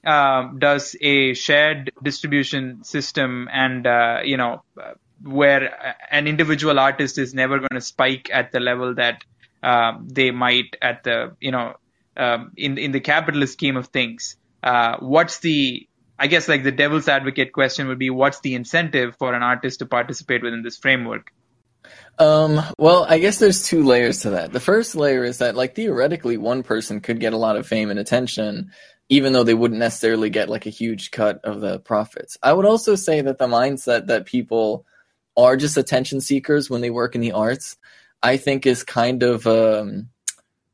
uh, 0.06 0.48
does 0.58 0.96
a 1.00 1.34
shared 1.34 1.92
distribution 2.02 2.84
system 2.84 3.48
and 3.52 3.86
uh, 3.86 4.20
you 4.24 4.36
know 4.36 4.62
where 5.22 5.94
an 6.10 6.26
individual 6.26 6.78
artist 6.78 7.18
is 7.18 7.34
never 7.34 7.58
going 7.58 7.74
to 7.74 7.80
spike 7.80 8.30
at 8.32 8.52
the 8.52 8.60
level 8.60 8.94
that 8.94 9.22
uh, 9.62 9.98
they 10.02 10.30
might 10.30 10.76
at 10.80 11.04
the 11.04 11.36
you 11.40 11.50
know 11.50 11.74
um, 12.16 12.52
in 12.56 12.78
in 12.78 12.92
the 12.92 13.00
capitalist 13.00 13.54
scheme 13.54 13.76
of 13.76 13.88
things. 13.88 14.36
Uh, 14.62 14.96
what's 15.00 15.38
the 15.40 15.86
I 16.20 16.26
guess 16.26 16.48
like 16.48 16.62
the 16.62 16.70
devil's 16.70 17.08
advocate 17.08 17.52
question 17.52 17.88
would 17.88 17.98
be 17.98 18.10
what's 18.10 18.40
the 18.40 18.54
incentive 18.54 19.16
for 19.16 19.34
an 19.34 19.42
artist 19.42 19.78
to 19.78 19.86
participate 19.86 20.42
within 20.42 20.62
this 20.62 20.76
framework? 20.76 21.32
Um, 22.18 22.60
well, 22.78 23.06
I 23.08 23.18
guess 23.18 23.38
there's 23.38 23.64
two 23.64 23.82
layers 23.82 24.20
to 24.20 24.30
that. 24.30 24.52
The 24.52 24.60
first 24.60 24.94
layer 24.94 25.24
is 25.24 25.38
that 25.38 25.56
like 25.56 25.74
theoretically 25.74 26.36
one 26.36 26.62
person 26.62 27.00
could 27.00 27.18
get 27.18 27.32
a 27.32 27.38
lot 27.38 27.56
of 27.56 27.66
fame 27.66 27.90
and 27.90 27.98
attention 27.98 28.70
even 29.10 29.32
though 29.32 29.42
they 29.42 29.54
wouldn't 29.54 29.80
necessarily 29.80 30.30
get 30.30 30.48
like 30.48 30.66
a 30.66 30.70
huge 30.70 31.10
cut 31.10 31.40
of 31.44 31.60
the 31.60 31.80
profits. 31.80 32.38
I 32.42 32.52
would 32.52 32.64
also 32.64 32.94
say 32.94 33.20
that 33.20 33.38
the 33.38 33.48
mindset 33.48 34.06
that 34.06 34.24
people 34.24 34.86
are 35.36 35.56
just 35.56 35.76
attention 35.76 36.20
seekers 36.20 36.70
when 36.70 36.80
they 36.80 36.90
work 36.90 37.16
in 37.16 37.20
the 37.20 37.32
arts, 37.32 37.76
I 38.22 38.36
think 38.36 38.66
is 38.66 38.84
kind 38.84 39.22
of 39.22 39.46
um 39.46 40.08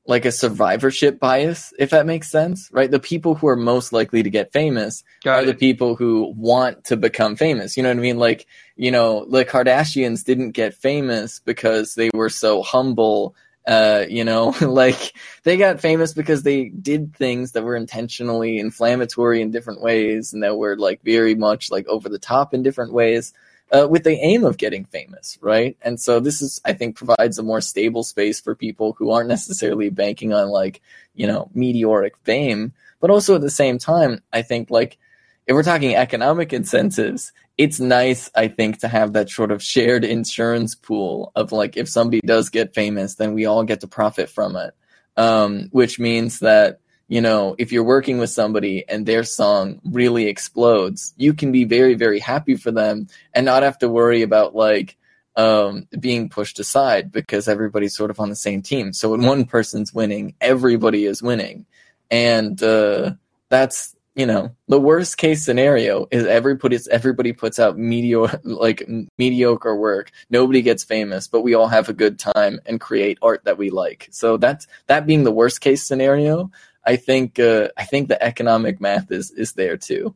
like 0.07 0.25
a 0.25 0.33
survivorship 0.33 1.19
bias, 1.19 1.73
if 1.79 1.91
that 1.91 2.07
makes 2.07 2.31
sense, 2.31 2.69
right? 2.73 2.91
The 2.91 3.01
people 3.01 3.35
who 3.35 3.49
are 3.49 3.57
most 3.57 3.93
likely 3.93 4.23
to 4.23 4.31
get 4.31 4.53
famous 4.53 5.03
Got 5.25 5.39
are 5.39 5.43
it. 5.43 5.47
the 5.47 5.55
people 5.55 5.97
who 5.97 6.33
want 6.37 6.85
to 6.85 6.97
become 6.97 7.37
famous. 7.37 7.77
You 7.77 7.83
know 7.83 7.89
what 7.89 7.99
I 7.99 8.01
mean? 8.01 8.19
Like, 8.19 8.47
you 8.77 8.91
know, 8.91 9.25
the 9.25 9.45
Kardashians 9.45 10.25
didn't 10.25 10.53
get 10.53 10.75
famous 10.75 11.41
because 11.41 11.95
they 11.95 12.11
were 12.15 12.31
so 12.31 12.63
humble. 12.63 13.35
Uh, 13.67 14.05
you 14.09 14.25
know, 14.25 14.55
like 14.61 15.13
they 15.43 15.57
got 15.57 15.81
famous 15.81 16.15
because 16.15 16.45
they 16.45 16.69
did 16.69 17.15
things 17.17 17.53
that 17.53 17.65
were 17.65 17.75
intentionally 17.75 18.59
inflammatory 18.59 19.43
in 19.43 19.51
different 19.51 19.81
ways 19.81 20.33
and 20.33 20.45
that 20.45 20.57
were 20.57 20.77
like 20.77 21.03
very 21.03 21.35
much 21.35 21.71
like 21.71 21.87
over 21.89 22.09
the 22.09 22.19
top 22.19 22.55
in 22.55 22.63
different 22.63 22.93
ways 22.93 23.33
uh, 23.73 23.87
with 23.89 24.05
the 24.05 24.13
aim 24.13 24.45
of 24.45 24.59
getting 24.59 24.85
famous, 24.85 25.39
right? 25.41 25.77
And 25.83 26.01
so 26.01 26.21
this 26.21 26.41
is, 26.41 26.61
I 26.65 26.73
think, 26.73 26.97
provides 26.97 27.39
a 27.39 27.43
more 27.43 27.61
stable 27.61 28.05
space 28.05 28.41
for 28.41 28.55
people 28.55 28.95
who 28.99 29.11
aren't 29.11 29.29
necessarily 29.29 29.91
banking 29.91 30.33
on 30.33 30.49
like, 30.49 30.81
you 31.15 31.27
know, 31.27 31.51
meteoric 31.55 32.17
fame, 32.25 32.73
but 33.01 33.11
also 33.11 33.35
at 33.35 33.41
the 33.41 33.51
same 33.51 33.79
time, 33.79 34.23
I 34.33 34.43
think 34.43 34.71
like 34.71 34.99
if 35.47 35.55
we're 35.55 35.63
talking 35.63 35.95
economic 35.95 36.53
incentives, 36.53 37.33
it's 37.57 37.81
nice, 37.81 38.31
I 38.35 38.49
think, 38.49 38.81
to 38.81 38.89
have 38.89 39.15
that 39.15 39.31
sort 39.31 39.51
of 39.51 39.63
shared 39.63 40.05
insurance 40.05 40.75
pool 40.75 41.33
of 41.35 41.53
like 41.53 41.77
if 41.77 41.89
somebody 41.89 42.21
does 42.21 42.51
get 42.51 42.75
famous, 42.75 43.15
then 43.15 43.35
we 43.35 43.47
all 43.47 43.65
get 43.65 43.81
to 43.81 43.87
profit 43.87 44.29
from 44.29 44.57
it. 44.57 44.75
Um, 45.19 45.69
which 45.71 45.99
means 45.99 46.41
that 46.41 46.81
you 47.09 47.21
know, 47.21 47.55
if 47.59 47.73
you're 47.73 47.85
working 47.85 48.19
with 48.19 48.31
somebody 48.31 48.85
and 48.89 49.07
their 49.07 49.25
song 49.25 49.81
really 49.85 50.27
explodes, 50.27 51.15
you 51.17 51.35
can 51.35 51.53
be 51.53 51.65
very, 51.65 51.95
very 51.95 52.19
happy 52.19 52.57
for 52.57 52.71
them 52.71 53.09
and 53.33 53.47
not 53.47 53.63
have 53.63 53.79
to 53.79 53.89
worry 53.89 54.23
about 54.23 54.55
like, 54.55 54.97
um, 55.37 55.87
being 56.01 56.29
pushed 56.29 56.59
aside 56.59 57.13
because 57.13 57.47
everybody's 57.47 57.95
sort 57.95 58.11
of 58.11 58.19
on 58.19 58.31
the 58.31 58.37
same 58.37 58.63
team. 58.63 58.93
So 58.93 59.11
when 59.11 59.23
one 59.23 59.45
person's 59.45 59.93
winning, 59.93 60.35
everybody 60.41 61.05
is 61.05 61.23
winning, 61.23 61.67
and 62.11 62.61
uh, 62.63 63.13
that's 63.49 63.95
you 64.15 64.25
know 64.25 64.57
the 64.67 64.81
worst 64.81 65.19
case 65.19 65.45
scenario 65.45 66.09
is 66.11 66.27
everybody 66.27 66.79
everybody 66.91 67.33
puts 67.35 67.59
out 67.59 67.79
mediocre 67.79 68.41
like 68.45 68.89
mediocre 69.19 69.77
work. 69.77 70.11
Nobody 70.31 70.63
gets 70.63 70.85
famous, 70.85 71.29
but 71.29 71.43
we 71.43 71.55
all 71.55 71.69
have 71.69 71.89
a 71.89 71.95
good 71.95 72.19
time 72.19 72.59
and 72.65 72.81
create 72.81 73.19
art 73.21 73.45
that 73.45 73.59
we 73.59 73.71
like. 73.71 74.09
So 74.11 74.39
that's 74.39 74.67
that 74.87 75.07
being 75.07 75.25
the 75.25 75.33
worst 75.33 75.61
case 75.61 75.83
scenario. 75.83 76.51
I 76.87 76.97
think 76.97 77.39
uh, 77.39 77.69
I 77.77 77.85
think 77.85 78.09
the 78.09 78.23
economic 78.23 78.81
math 78.81 79.11
is 79.11 79.33
is 79.33 79.53
there 79.53 79.77
too. 79.77 80.15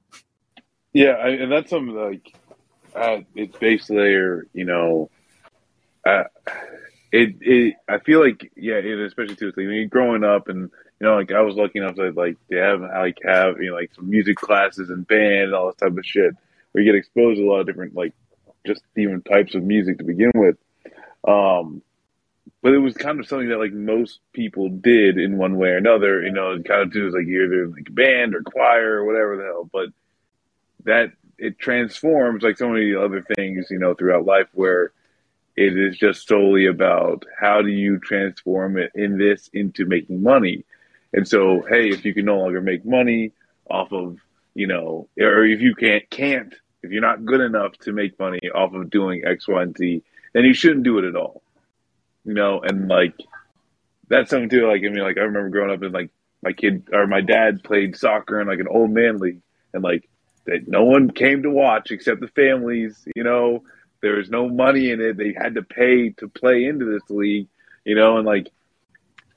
Yeah, 0.92 1.12
I, 1.12 1.28
and 1.30 1.52
that's 1.52 1.70
something 1.70 1.94
like 1.94 2.34
its 3.34 3.56
base 3.58 3.90
layer, 3.90 4.46
you 4.52 4.64
know, 4.64 5.10
uh, 6.06 6.24
it 7.12 7.36
it 7.40 7.74
I 7.88 7.98
feel 7.98 8.20
like 8.20 8.52
yeah, 8.56 8.74
it, 8.74 8.98
especially 9.00 9.36
too, 9.36 9.46
like, 9.46 9.56
when 9.56 9.70
you're 9.70 9.86
growing 9.86 10.24
up 10.24 10.48
and 10.48 10.70
you 11.00 11.06
know, 11.06 11.16
like 11.16 11.32
I 11.32 11.40
was 11.40 11.56
lucky 11.56 11.78
enough 11.78 11.96
to 11.96 12.10
like 12.10 12.36
to 12.50 12.56
have 12.56 12.80
like 12.80 13.18
have 13.24 13.60
you 13.60 13.70
know 13.70 13.76
like 13.76 13.94
some 13.94 14.08
music 14.08 14.36
classes 14.36 14.90
and 14.90 15.06
band 15.06 15.44
and 15.44 15.54
all 15.54 15.66
this 15.66 15.76
type 15.76 15.96
of 15.96 16.04
shit 16.04 16.34
where 16.72 16.84
you 16.84 16.92
get 16.92 16.98
exposed 16.98 17.38
to 17.38 17.44
a 17.44 17.50
lot 17.50 17.60
of 17.60 17.66
different 17.66 17.94
like 17.94 18.14
just 18.66 18.82
even 18.96 19.22
types 19.22 19.54
of 19.54 19.62
music 19.62 19.98
to 19.98 20.04
begin 20.04 20.30
with. 20.34 20.56
Um, 21.26 21.82
but 22.62 22.72
it 22.72 22.78
was 22.78 22.94
kind 22.94 23.20
of 23.20 23.26
something 23.26 23.48
that 23.48 23.58
like 23.58 23.72
most 23.72 24.20
people 24.32 24.68
did 24.68 25.18
in 25.18 25.38
one 25.38 25.56
way 25.56 25.70
or 25.70 25.76
another. 25.76 26.22
You 26.22 26.32
know, 26.32 26.58
kind 26.62 26.82
of 26.82 26.92
do 26.92 27.06
is 27.06 27.14
like 27.14 27.26
either 27.26 27.68
like 27.68 27.94
band 27.94 28.34
or 28.34 28.42
choir 28.42 28.98
or 28.98 29.04
whatever 29.04 29.36
the 29.36 29.44
hell. 29.44 29.70
But 29.72 29.88
that 30.84 31.12
it 31.38 31.58
transforms 31.58 32.42
like 32.42 32.58
so 32.58 32.68
many 32.68 32.94
other 32.94 33.24
things, 33.34 33.68
you 33.70 33.78
know, 33.78 33.94
throughout 33.94 34.26
life 34.26 34.48
where 34.52 34.92
it 35.56 35.76
is 35.76 35.96
just 35.96 36.28
solely 36.28 36.66
about 36.66 37.24
how 37.38 37.62
do 37.62 37.68
you 37.68 37.98
transform 37.98 38.76
it 38.76 38.92
in 38.94 39.18
this 39.18 39.48
into 39.52 39.86
making 39.86 40.22
money. 40.22 40.64
And 41.12 41.26
so, 41.26 41.62
hey, 41.68 41.88
if 41.88 42.04
you 42.04 42.14
can 42.14 42.26
no 42.26 42.38
longer 42.38 42.60
make 42.60 42.84
money 42.84 43.32
off 43.68 43.92
of, 43.92 44.18
you 44.54 44.66
know, 44.66 45.08
or 45.18 45.44
if 45.44 45.60
you 45.60 45.74
can't 45.74 46.08
can't, 46.10 46.54
if 46.82 46.90
you're 46.90 47.02
not 47.02 47.24
good 47.24 47.40
enough 47.40 47.72
to 47.78 47.92
make 47.92 48.18
money 48.18 48.40
off 48.54 48.74
of 48.74 48.90
doing 48.90 49.22
X, 49.26 49.48
Y, 49.48 49.62
and 49.62 49.76
Z, 49.76 50.02
then 50.34 50.44
you 50.44 50.54
shouldn't 50.54 50.84
do 50.84 50.98
it 50.98 51.04
at 51.04 51.16
all. 51.16 51.42
You 52.30 52.36
know, 52.36 52.60
and 52.60 52.86
like 52.86 53.14
that's 54.08 54.30
something 54.30 54.48
too. 54.48 54.68
Like 54.68 54.82
I 54.86 54.88
mean, 54.88 55.02
like 55.02 55.18
I 55.18 55.22
remember 55.22 55.48
growing 55.48 55.72
up 55.72 55.82
and 55.82 55.92
like 55.92 56.10
my 56.44 56.52
kid 56.52 56.84
or 56.92 57.08
my 57.08 57.20
dad 57.20 57.64
played 57.64 57.96
soccer 57.96 58.40
in 58.40 58.46
like 58.46 58.60
an 58.60 58.68
old 58.68 58.92
man 58.92 59.18
league, 59.18 59.40
and 59.74 59.82
like 59.82 60.08
that 60.44 60.68
no 60.68 60.84
one 60.84 61.10
came 61.10 61.42
to 61.42 61.50
watch 61.50 61.90
except 61.90 62.20
the 62.20 62.28
families. 62.28 62.96
You 63.16 63.24
know, 63.24 63.64
there 64.00 64.16
was 64.16 64.30
no 64.30 64.48
money 64.48 64.90
in 64.90 65.00
it. 65.00 65.16
They 65.16 65.34
had 65.36 65.56
to 65.56 65.62
pay 65.62 66.10
to 66.18 66.28
play 66.28 66.66
into 66.66 66.84
this 66.84 67.02
league. 67.10 67.48
You 67.84 67.96
know, 67.96 68.18
and 68.18 68.26
like 68.26 68.46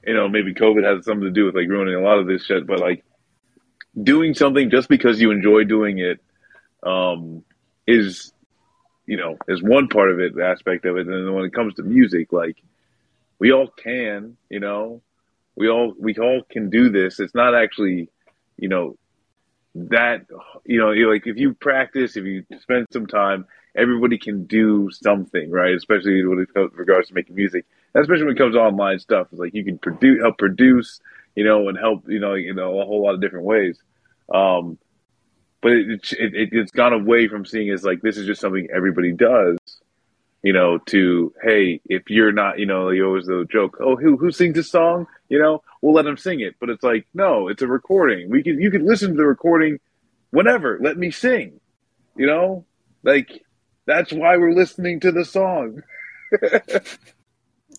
you 0.05 0.13
know, 0.13 0.29
maybe 0.29 0.53
COVID 0.53 0.83
has 0.83 1.05
something 1.05 1.25
to 1.25 1.31
do 1.31 1.45
with 1.45 1.55
like 1.55 1.67
ruining 1.67 1.95
a 1.95 2.01
lot 2.01 2.19
of 2.19 2.27
this 2.27 2.45
shit, 2.45 2.67
but 2.67 2.79
like 2.79 3.03
doing 3.99 4.35
something 4.35 4.69
just 4.69 4.87
because 4.87 5.19
you 5.19 5.31
enjoy 5.31 5.63
doing 5.63 5.97
it 5.97 6.19
um, 6.83 7.43
is, 7.87 8.33
you 9.07 9.17
know, 9.17 9.37
is 9.47 9.63
one 9.63 9.87
part 9.87 10.11
of 10.11 10.19
it, 10.19 10.37
aspect 10.39 10.85
of 10.85 10.97
it. 10.97 11.07
And 11.07 11.27
then 11.27 11.33
when 11.33 11.45
it 11.45 11.53
comes 11.53 11.75
to 11.75 11.83
music, 11.83 12.31
like 12.31 12.57
we 13.43 13.51
all 13.51 13.67
can, 13.67 14.37
you 14.49 14.59
know, 14.59 15.01
we 15.55 15.69
all 15.69 15.93
we 15.99 16.15
all 16.15 16.41
can 16.49 16.69
do 16.69 16.89
this. 16.89 17.19
It's 17.19 17.35
not 17.35 17.53
actually, 17.53 18.09
you 18.57 18.69
know, 18.69 18.97
that 19.75 20.27
you 20.65 20.79
know, 20.79 20.91
like 21.11 21.27
if 21.27 21.37
you 21.37 21.53
practice, 21.53 22.15
if 22.15 22.23
you 22.23 22.45
spend 22.61 22.87
some 22.91 23.07
time, 23.07 23.45
everybody 23.75 24.17
can 24.17 24.45
do 24.45 24.89
something, 24.91 25.51
right? 25.51 25.75
Especially 25.75 26.23
with 26.25 26.47
regards 26.73 27.09
to 27.09 27.13
making 27.13 27.35
music 27.35 27.65
especially 27.95 28.23
when 28.25 28.35
it 28.35 28.37
comes 28.37 28.55
to 28.55 28.59
online 28.59 28.99
stuff. 28.99 29.27
It's 29.31 29.39
like 29.39 29.53
you 29.53 29.63
can 29.63 29.77
produce, 29.77 30.21
help 30.21 30.37
produce, 30.37 30.99
you 31.35 31.43
know, 31.43 31.69
and 31.69 31.77
help, 31.77 32.05
you 32.07 32.19
know, 32.19 32.33
you 32.33 32.53
know, 32.53 32.79
a 32.79 32.85
whole 32.85 33.03
lot 33.03 33.13
of 33.13 33.21
different 33.21 33.45
ways. 33.45 33.77
Um, 34.33 34.77
but 35.61 35.73
it, 35.73 36.13
it, 36.13 36.33
it, 36.33 36.49
it's 36.51 36.71
gone 36.71 36.93
away 36.93 37.27
from 37.27 37.45
seeing 37.45 37.69
as 37.69 37.83
like 37.83 38.01
this 38.01 38.17
is 38.17 38.25
just 38.25 38.41
something 38.41 38.67
everybody 38.73 39.11
does, 39.11 39.57
you 40.43 40.53
know. 40.53 40.77
To 40.87 41.33
hey, 41.41 41.81
if 41.85 42.09
you're 42.09 42.31
not, 42.31 42.59
you 42.59 42.65
know, 42.65 42.89
you 42.89 43.05
always 43.05 43.25
the 43.25 43.45
joke, 43.51 43.77
oh, 43.79 43.95
who 43.95 44.17
who 44.17 44.31
sings 44.31 44.57
a 44.57 44.63
song? 44.63 45.07
You 45.29 45.39
know, 45.39 45.63
we'll 45.81 45.93
let 45.93 46.05
them 46.05 46.17
sing 46.17 46.41
it. 46.41 46.55
But 46.59 46.69
it's 46.69 46.83
like 46.83 47.07
no, 47.13 47.47
it's 47.47 47.61
a 47.61 47.67
recording. 47.67 48.29
We 48.29 48.43
can 48.43 48.61
you 48.61 48.69
can 48.69 48.85
listen 48.85 49.11
to 49.11 49.17
the 49.17 49.25
recording 49.25 49.79
whenever. 50.31 50.77
Let 50.81 50.97
me 50.97 51.11
sing. 51.11 51.59
You 52.15 52.27
know, 52.27 52.65
like 53.03 53.43
that's 53.85 54.11
why 54.13 54.37
we're 54.37 54.53
listening 54.53 54.99
to 55.01 55.11
the 55.11 55.25
song. 55.25 55.81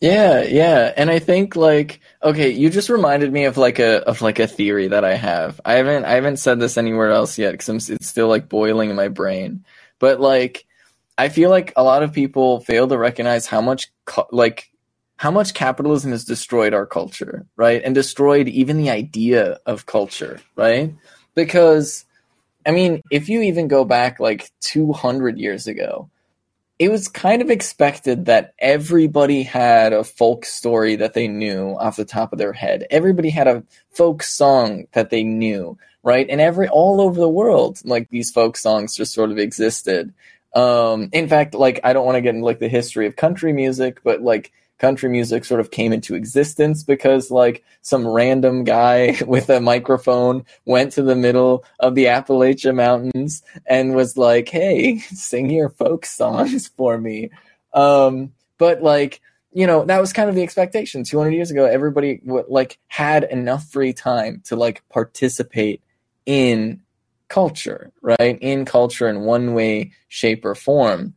Yeah, 0.01 0.43
yeah, 0.43 0.93
and 0.97 1.11
I 1.11 1.19
think 1.19 1.57
like 1.57 2.01
okay, 2.23 2.51
you 2.51 2.69
just 2.69 2.91
reminded 2.91 3.33
me 3.33 3.45
of 3.45 3.57
like 3.57 3.79
a 3.79 4.03
of 4.07 4.23
like 4.23 4.39
a 4.39 4.47
theory 4.47 4.89
that 4.89 5.05
I 5.05 5.15
have. 5.15 5.61
I 5.65 5.75
haven't 5.75 6.05
I 6.05 6.13
haven't 6.13 6.39
said 6.39 6.61
this 6.61 6.77
anywhere 6.77 7.11
else 7.11 7.39
yet 7.39 7.53
because 7.53 7.89
it's 7.91 8.07
still 8.07 8.29
like 8.29 8.49
boiling 8.49 8.91
in 8.91 8.97
my 8.97 9.09
brain. 9.09 9.65
But 9.99 10.21
like, 10.21 10.67
I 11.17 11.29
feel 11.29 11.51
like 11.51 11.73
a 11.77 11.85
lot 11.85 12.03
of 12.03 12.13
people 12.13 12.61
fail 12.61 12.89
to 12.89 12.99
recognize 12.99 13.47
how 13.47 13.61
much 13.61 13.91
like 14.31 14.71
how 15.17 15.31
much 15.31 15.55
capitalism 15.55 16.11
has 16.11 16.25
destroyed 16.25 16.75
our 16.75 16.87
culture, 16.87 17.47
right? 17.57 17.81
And 17.85 17.95
destroyed 17.95 18.49
even 18.49 18.79
the 18.79 18.91
idea 18.91 19.59
of 19.65 19.87
culture, 19.87 20.41
right? 20.57 20.93
Because 21.35 22.05
I 22.67 22.73
mean, 22.73 23.03
if 23.11 23.29
you 23.29 23.43
even 23.43 23.69
go 23.69 23.85
back 23.85 24.19
like 24.21 24.51
200 24.61 25.39
years 25.39 25.67
ago, 25.67 26.09
it 26.79 26.91
was 26.91 27.09
kind 27.09 27.41
of 27.41 27.51
expected 27.51 28.25
that 28.25 28.55
everybody 28.59 29.43
had 29.45 29.93
a 29.93 30.03
folk 30.03 30.45
story 30.45 30.97
that 30.97 31.15
they 31.15 31.29
knew 31.29 31.77
off 31.79 31.97
the 31.97 32.05
top 32.05 32.33
of 32.33 32.39
their 32.39 32.53
head. 32.53 32.87
Everybody 32.91 33.31
had 33.31 33.47
a 33.47 33.63
folk 33.91 34.23
song 34.23 34.87
that 34.93 35.11
they 35.11 35.23
knew, 35.23 35.79
right? 36.03 36.27
And 36.29 36.41
every 36.41 36.69
all 36.69 37.01
over 37.01 37.21
the 37.21 37.29
world, 37.29 37.81
like 37.85 38.09
these 38.11 38.33
folk 38.33 38.57
songs 38.57 38.97
just 38.97 39.15
sort 39.15 39.31
of 39.31 39.39
existed. 39.39 40.13
Um, 40.55 41.09
in 41.13 41.29
fact, 41.29 41.55
like 41.55 41.81
I 41.85 41.93
don't 41.93 42.07
want 42.07 42.17
to 42.17 42.21
get 42.21 42.35
into 42.35 42.45
like 42.45 42.61
the 42.61 42.69
history 42.69 43.07
of 43.07 43.17
country 43.17 43.53
music, 43.53 44.01
but 44.05 44.23
like 44.23 44.53
country 44.79 45.09
music 45.09 45.45
sort 45.45 45.61
of 45.61 45.71
came 45.71 45.93
into 45.93 46.15
existence 46.15 46.83
because 46.83 47.31
like 47.31 47.65
some 47.83 48.07
random 48.07 48.65
guy 48.65 49.17
with 49.27 49.51
a 49.51 49.61
microphone 49.61 50.45
went 50.65 50.93
to 50.93 51.03
the 51.03 51.17
middle 51.17 51.65
of 51.81 51.95
the 51.95 52.09
Appalachian 52.09 52.77
Mountains 52.77 53.43
and 53.67 53.95
was 53.95 54.17
like, 54.17 54.49
"Hey, 54.49 54.99
sing 55.11 55.51
your 55.51 55.71
folk 55.71 56.07
songs 56.07 56.69
for 56.69 56.99
me." 56.99 57.31
Um, 57.73 58.33
but 58.59 58.83
like 58.83 59.21
you 59.53 59.67
know 59.67 59.85
that 59.85 60.01
was 60.01 60.13
kind 60.13 60.29
of 60.29 60.35
the 60.35 60.43
expectation 60.43 61.05
200 61.05 61.31
years 61.33 61.51
ago 61.51 61.65
everybody 61.65 62.21
like 62.49 62.79
had 62.89 63.25
enough 63.25 63.65
free 63.69 63.93
time 63.93 64.43
to 64.45 64.57
like 64.57 64.83
participate 64.89 65.81
in 66.27 66.81
culture 67.35 67.93
right 68.03 68.39
in 68.41 68.65
culture 68.65 69.09
in 69.09 69.21
one 69.35 69.55
way 69.55 69.91
shape 70.09 70.45
or 70.45 70.55
form 70.55 71.15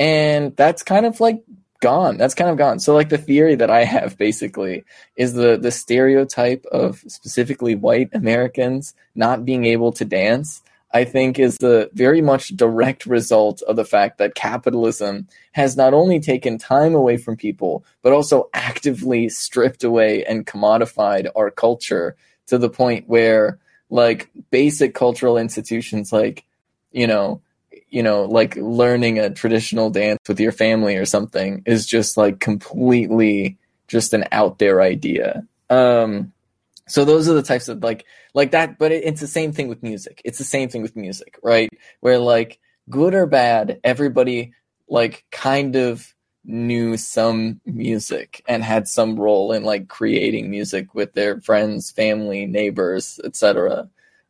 and 0.00 0.56
that's 0.56 0.82
kind 0.82 1.04
of 1.04 1.20
like 1.20 1.42
gone. 1.80 2.16
That's 2.16 2.34
kind 2.34 2.50
of 2.50 2.56
gone. 2.56 2.78
So 2.78 2.94
like 2.94 3.08
the 3.08 3.18
theory 3.18 3.54
that 3.56 3.70
I 3.70 3.84
have 3.84 4.16
basically 4.16 4.84
is 5.16 5.34
the 5.34 5.58
the 5.58 5.70
stereotype 5.70 6.64
of 6.72 7.02
specifically 7.06 7.74
white 7.74 8.08
Americans 8.14 8.94
not 9.14 9.44
being 9.44 9.64
able 9.64 9.92
to 9.92 10.04
dance. 10.04 10.62
I 10.92 11.04
think 11.04 11.38
is 11.38 11.56
the 11.58 11.88
very 11.92 12.20
much 12.20 12.48
direct 12.56 13.06
result 13.06 13.62
of 13.62 13.76
the 13.76 13.84
fact 13.84 14.18
that 14.18 14.34
capitalism 14.34 15.28
has 15.52 15.76
not 15.76 15.94
only 15.94 16.18
taken 16.18 16.58
time 16.58 16.94
away 16.94 17.16
from 17.16 17.36
people, 17.36 17.84
but 18.02 18.12
also 18.12 18.48
actively 18.54 19.28
stripped 19.28 19.84
away 19.84 20.24
and 20.24 20.46
commodified 20.46 21.28
our 21.36 21.50
culture 21.50 22.16
to 22.48 22.58
the 22.58 22.70
point 22.70 23.08
where 23.08 23.60
like 23.90 24.30
basic 24.50 24.94
cultural 24.94 25.36
institutions 25.36 26.12
like, 26.12 26.44
you 26.92 27.06
know, 27.06 27.42
you 27.88 28.02
know, 28.02 28.24
like 28.24 28.56
learning 28.56 29.18
a 29.18 29.30
traditional 29.30 29.90
dance 29.90 30.20
with 30.28 30.40
your 30.40 30.52
family 30.52 30.96
or 30.96 31.04
something 31.04 31.62
is 31.66 31.86
just 31.86 32.16
like 32.16 32.38
completely 32.38 33.58
just 33.88 34.14
an 34.14 34.24
out 34.30 34.58
there 34.58 34.80
idea. 34.80 35.46
Um, 35.68 36.32
so 36.86 37.04
those 37.04 37.28
are 37.28 37.34
the 37.34 37.42
types 37.42 37.68
of 37.68 37.82
like 37.82 38.06
like 38.32 38.52
that, 38.52 38.78
but 38.78 38.92
it, 38.92 39.04
it's 39.04 39.20
the 39.20 39.26
same 39.26 39.52
thing 39.52 39.68
with 39.68 39.82
music. 39.82 40.22
It's 40.24 40.38
the 40.38 40.44
same 40.44 40.68
thing 40.68 40.82
with 40.82 40.96
music, 40.96 41.38
right? 41.42 41.68
Where 42.00 42.18
like 42.18 42.60
good 42.88 43.14
or 43.14 43.26
bad, 43.26 43.80
everybody 43.82 44.54
like 44.88 45.24
kind 45.30 45.76
of 45.76 46.14
knew 46.44 46.96
some 46.96 47.60
music 47.66 48.42
and 48.48 48.64
had 48.64 48.88
some 48.88 49.18
role 49.18 49.52
in 49.52 49.62
like 49.62 49.88
creating 49.88 50.50
music 50.50 50.94
with 50.94 51.12
their 51.12 51.40
friends, 51.40 51.90
family, 51.90 52.46
neighbors, 52.46 53.20
etc. 53.24 53.88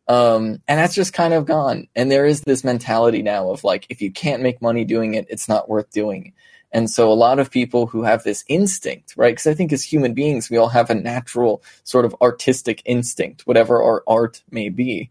Um, 0.09 0.61
and 0.67 0.79
that's 0.79 0.95
just 0.95 1.13
kind 1.13 1.33
of 1.35 1.47
gone. 1.47 1.87
And 1.95 2.11
there 2.11 2.27
is 2.27 2.41
this 2.41 2.65
mentality 2.65 3.23
now 3.23 3.51
of 3.51 3.63
like, 3.63 3.87
if 3.89 4.03
you 4.03 4.11
can't 4.11 4.43
make 4.43 4.61
money 4.61 4.85
doing 4.85 5.15
it, 5.15 5.27
it's 5.31 5.49
not 5.49 5.69
worth 5.69 5.91
doing. 5.91 6.33
And 6.73 6.89
so 6.89 7.11
a 7.11 7.15
lot 7.15 7.39
of 7.39 7.51
people 7.51 7.87
who 7.87 8.03
have 8.03 8.23
this 8.23 8.45
instinct, 8.49 9.15
right? 9.17 9.33
Because 9.33 9.47
I 9.47 9.55
think 9.55 9.73
as 9.73 9.83
human 9.83 10.15
beings, 10.15 10.51
we 10.51 10.57
all 10.57 10.69
have 10.69 10.91
a 10.91 10.95
natural 10.95 11.63
sort 11.85 12.05
of 12.05 12.15
artistic 12.21 12.83
instinct, 12.85 13.47
whatever 13.47 13.83
our 13.83 14.03
art 14.07 14.43
may 14.51 14.69
be. 14.69 15.11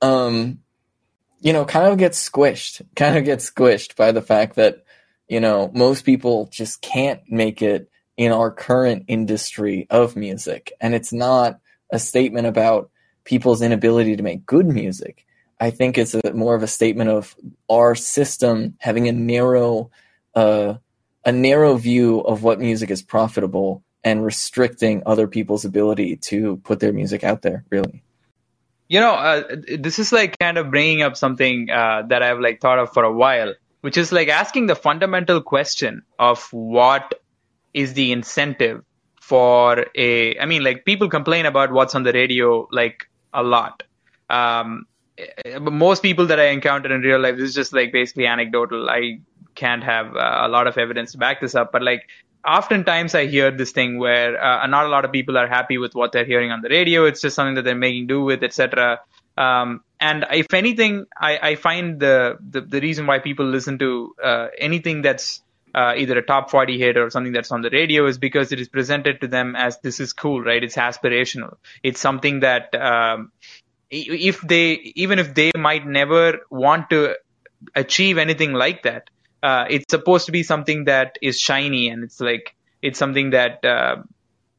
Um, 0.00 0.60
you 1.40 1.52
know, 1.52 1.64
kind 1.66 1.86
of 1.92 1.98
gets 1.98 2.28
squished, 2.28 2.82
kind 2.96 3.18
of 3.18 3.24
gets 3.24 3.50
squished 3.50 3.96
by 3.96 4.12
the 4.12 4.22
fact 4.22 4.56
that, 4.56 4.83
you 5.28 5.40
know, 5.40 5.70
most 5.74 6.04
people 6.04 6.48
just 6.50 6.80
can't 6.82 7.20
make 7.28 7.62
it 7.62 7.90
in 8.16 8.32
our 8.32 8.50
current 8.50 9.04
industry 9.08 9.86
of 9.90 10.16
music. 10.16 10.72
And 10.80 10.94
it's 10.94 11.12
not 11.12 11.58
a 11.90 11.98
statement 11.98 12.46
about 12.46 12.90
people's 13.24 13.62
inability 13.62 14.16
to 14.16 14.22
make 14.22 14.46
good 14.46 14.66
music. 14.66 15.26
I 15.60 15.70
think 15.70 15.98
it's 15.98 16.14
a, 16.14 16.32
more 16.32 16.54
of 16.54 16.62
a 16.62 16.68
statement 16.68 17.10
of 17.10 17.34
our 17.70 17.94
system 17.94 18.74
having 18.78 19.08
a 19.08 19.12
narrow, 19.12 19.90
uh, 20.34 20.74
a 21.24 21.32
narrow 21.32 21.76
view 21.76 22.20
of 22.20 22.42
what 22.42 22.60
music 22.60 22.90
is 22.90 23.02
profitable 23.02 23.82
and 24.02 24.24
restricting 24.24 25.02
other 25.06 25.26
people's 25.26 25.64
ability 25.64 26.16
to 26.16 26.58
put 26.58 26.80
their 26.80 26.92
music 26.92 27.24
out 27.24 27.42
there. 27.42 27.64
Really. 27.70 28.02
You 28.88 29.00
know, 29.00 29.14
uh, 29.14 29.56
this 29.78 29.98
is 29.98 30.12
like 30.12 30.38
kind 30.38 30.58
of 30.58 30.70
bringing 30.70 31.00
up 31.00 31.16
something 31.16 31.70
uh, 31.70 32.02
that 32.08 32.22
I've 32.22 32.40
like 32.40 32.60
thought 32.60 32.78
of 32.78 32.92
for 32.92 33.02
a 33.02 33.12
while, 33.12 33.54
which 33.84 33.98
is 33.98 34.12
like 34.12 34.28
asking 34.28 34.64
the 34.64 34.74
fundamental 34.74 35.42
question 35.42 36.00
of 36.18 36.50
what 36.52 37.20
is 37.74 37.92
the 37.92 38.12
incentive 38.12 38.82
for 39.20 39.84
a. 39.94 40.38
I 40.38 40.46
mean, 40.46 40.64
like 40.64 40.86
people 40.86 41.10
complain 41.10 41.44
about 41.44 41.70
what's 41.70 41.94
on 41.94 42.02
the 42.02 42.14
radio 42.14 42.66
like 42.72 43.06
a 43.34 43.42
lot. 43.42 43.82
Um, 44.30 44.86
most 45.60 46.02
people 46.02 46.24
that 46.28 46.40
I 46.40 46.44
encounter 46.44 46.94
in 46.94 47.02
real 47.02 47.20
life 47.20 47.36
this 47.36 47.50
is 47.50 47.54
just 47.54 47.74
like 47.74 47.92
basically 47.92 48.26
anecdotal. 48.26 48.88
I 48.88 49.20
can't 49.54 49.84
have 49.84 50.16
uh, 50.16 50.40
a 50.46 50.48
lot 50.48 50.66
of 50.66 50.78
evidence 50.78 51.12
to 51.12 51.18
back 51.18 51.42
this 51.42 51.54
up, 51.54 51.70
but 51.70 51.82
like 51.82 52.08
oftentimes 52.48 53.14
I 53.14 53.26
hear 53.26 53.50
this 53.50 53.72
thing 53.72 53.98
where 53.98 54.42
uh, 54.42 54.66
not 54.66 54.86
a 54.86 54.88
lot 54.88 55.04
of 55.04 55.12
people 55.12 55.36
are 55.36 55.46
happy 55.46 55.76
with 55.76 55.94
what 55.94 56.12
they're 56.12 56.24
hearing 56.24 56.50
on 56.50 56.62
the 56.62 56.70
radio. 56.70 57.04
It's 57.04 57.20
just 57.20 57.36
something 57.36 57.56
that 57.56 57.64
they're 57.66 57.74
making 57.74 58.06
do 58.06 58.24
with, 58.24 58.42
etc. 58.42 59.00
Um, 59.36 59.82
and 60.00 60.26
if 60.32 60.52
anything, 60.52 61.06
I, 61.16 61.38
I 61.50 61.54
find 61.56 61.98
the, 61.98 62.38
the, 62.40 62.60
the 62.60 62.80
reason 62.80 63.06
why 63.06 63.18
people 63.18 63.46
listen 63.46 63.78
to 63.78 64.14
uh, 64.22 64.48
anything 64.58 65.02
that's 65.02 65.42
uh, 65.74 65.94
either 65.96 66.18
a 66.18 66.22
top 66.22 66.50
40 66.50 66.78
hit 66.78 66.96
or 66.96 67.10
something 67.10 67.32
that's 67.32 67.50
on 67.50 67.62
the 67.62 67.70
radio 67.70 68.06
is 68.06 68.18
because 68.18 68.52
it 68.52 68.60
is 68.60 68.68
presented 68.68 69.20
to 69.22 69.28
them 69.28 69.56
as 69.56 69.78
this 69.80 69.98
is 69.98 70.12
cool, 70.12 70.40
right? 70.42 70.62
It's 70.62 70.76
aspirational. 70.76 71.56
It's 71.82 72.00
something 72.00 72.40
that 72.40 72.74
um, 72.74 73.32
if 73.90 74.40
they 74.40 74.72
even 74.94 75.18
if 75.18 75.34
they 75.34 75.50
might 75.56 75.86
never 75.86 76.40
want 76.50 76.90
to 76.90 77.16
achieve 77.74 78.18
anything 78.18 78.52
like 78.52 78.82
that, 78.84 79.10
uh, 79.42 79.66
it's 79.68 79.86
supposed 79.90 80.26
to 80.26 80.32
be 80.32 80.42
something 80.42 80.84
that 80.84 81.16
is 81.20 81.38
shiny 81.40 81.88
and 81.88 82.04
it's 82.04 82.20
like 82.20 82.54
it's 82.82 82.98
something 82.98 83.30
that 83.30 83.64
uh, 83.64 83.96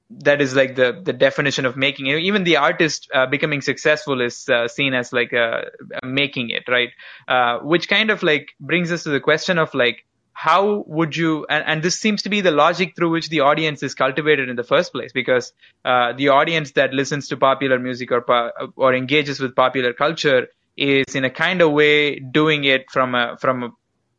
that 0.09 0.41
is 0.41 0.55
like 0.55 0.75
the 0.75 1.01
the 1.03 1.13
definition 1.13 1.65
of 1.65 1.75
making 1.75 2.07
it. 2.07 2.19
Even 2.19 2.43
the 2.43 2.57
artist 2.57 3.09
uh, 3.13 3.25
becoming 3.25 3.61
successful 3.61 4.21
is 4.21 4.47
uh, 4.49 4.67
seen 4.67 4.93
as 4.93 5.11
like 5.11 5.33
a, 5.33 5.65
a 6.01 6.05
making 6.05 6.49
it, 6.49 6.63
right? 6.67 6.89
Uh, 7.27 7.59
which 7.59 7.87
kind 7.89 8.09
of 8.09 8.23
like 8.23 8.49
brings 8.59 8.91
us 8.91 9.03
to 9.03 9.09
the 9.09 9.19
question 9.19 9.57
of 9.57 9.73
like 9.73 10.05
how 10.33 10.83
would 10.87 11.15
you 11.15 11.45
and, 11.49 11.63
and, 11.65 11.81
this 11.81 11.97
seems 11.97 12.23
to 12.23 12.29
be 12.29 12.41
the 12.41 12.51
logic 12.51 12.93
through 12.95 13.09
which 13.09 13.29
the 13.29 13.39
audience 13.39 13.81
is 13.81 13.95
cultivated 13.95 14.49
in 14.49 14.57
the 14.57 14.65
first 14.65 14.91
place 14.91 15.13
because 15.13 15.53
uh, 15.85 16.11
the 16.13 16.27
audience 16.27 16.71
that 16.73 16.93
listens 16.93 17.29
to 17.29 17.37
popular 17.37 17.79
music 17.79 18.11
or 18.11 18.51
or 18.75 18.93
engages 18.93 19.39
with 19.39 19.55
popular 19.55 19.93
culture 19.93 20.47
is 20.77 21.15
in 21.15 21.23
a 21.23 21.29
kind 21.29 21.61
of 21.61 21.71
way 21.71 22.19
doing 22.19 22.65
it 22.65 22.91
from 22.91 23.15
a 23.15 23.37
from 23.39 23.63
a 23.63 23.69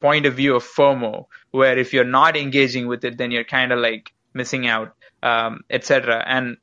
point 0.00 0.26
of 0.26 0.34
view 0.34 0.56
of 0.56 0.64
FOMO, 0.64 1.26
where 1.50 1.78
if 1.78 1.92
you're 1.92 2.04
not 2.04 2.36
engaging 2.36 2.86
with 2.86 3.04
it, 3.04 3.18
then 3.18 3.30
you're 3.30 3.44
kind 3.44 3.72
of 3.72 3.78
like 3.78 4.12
missing 4.34 4.66
out, 4.66 4.94
um, 5.26 5.60
etc. 5.70 6.22
And 6.26 6.56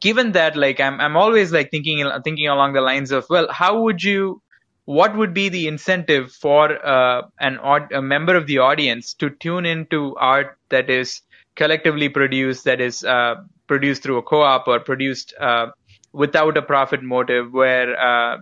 given 0.00 0.32
that, 0.32 0.56
like, 0.56 0.80
I'm 0.80 1.00
I'm 1.00 1.16
always 1.16 1.52
like 1.52 1.70
thinking 1.70 2.10
thinking 2.24 2.48
along 2.48 2.72
the 2.72 2.80
lines 2.80 3.12
of, 3.12 3.26
well, 3.28 3.48
how 3.50 3.82
would 3.82 4.02
you, 4.02 4.42
what 4.84 5.16
would 5.16 5.34
be 5.34 5.48
the 5.48 5.66
incentive 5.66 6.32
for 6.32 6.64
uh, 6.94 7.22
an 7.40 7.58
a 7.92 8.02
member 8.02 8.36
of 8.36 8.46
the 8.46 8.58
audience 8.58 9.14
to 9.14 9.30
tune 9.30 9.66
into 9.66 10.16
art 10.16 10.58
that 10.70 10.90
is 10.90 11.22
collectively 11.56 12.08
produced, 12.08 12.64
that 12.64 12.80
is 12.80 13.04
uh, 13.04 13.34
produced 13.66 14.02
through 14.02 14.18
a 14.18 14.22
co-op 14.22 14.66
or 14.66 14.80
produced 14.80 15.34
uh, 15.40 15.66
without 16.12 16.56
a 16.56 16.62
profit 16.62 17.02
motive, 17.02 17.52
where 17.52 17.98
uh, 18.00 18.38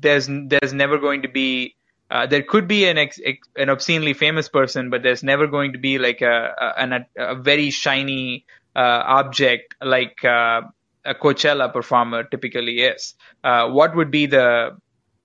there's 0.00 0.28
there's 0.28 0.72
never 0.72 0.98
going 0.98 1.22
to 1.22 1.28
be 1.28 1.74
uh, 2.10 2.26
there 2.26 2.42
could 2.42 2.66
be 2.66 2.86
an 2.86 2.98
ex, 2.98 3.20
ex, 3.24 3.48
an 3.56 3.70
obscenely 3.70 4.14
famous 4.14 4.48
person, 4.48 4.90
but 4.90 5.02
there's 5.02 5.22
never 5.22 5.46
going 5.46 5.72
to 5.72 5.78
be 5.78 5.98
like 5.98 6.20
a 6.22 6.54
a, 6.58 6.82
an, 6.82 7.06
a 7.16 7.34
very 7.36 7.70
shiny 7.70 8.44
object 8.78 9.74
like 9.82 10.24
uh, 10.24 10.62
a 11.04 11.14
Coachella 11.14 11.72
performer 11.72 12.24
typically 12.24 12.80
is. 12.80 13.14
Uh, 13.42 13.68
what 13.70 13.96
would 13.96 14.10
be 14.10 14.26
the 14.26 14.76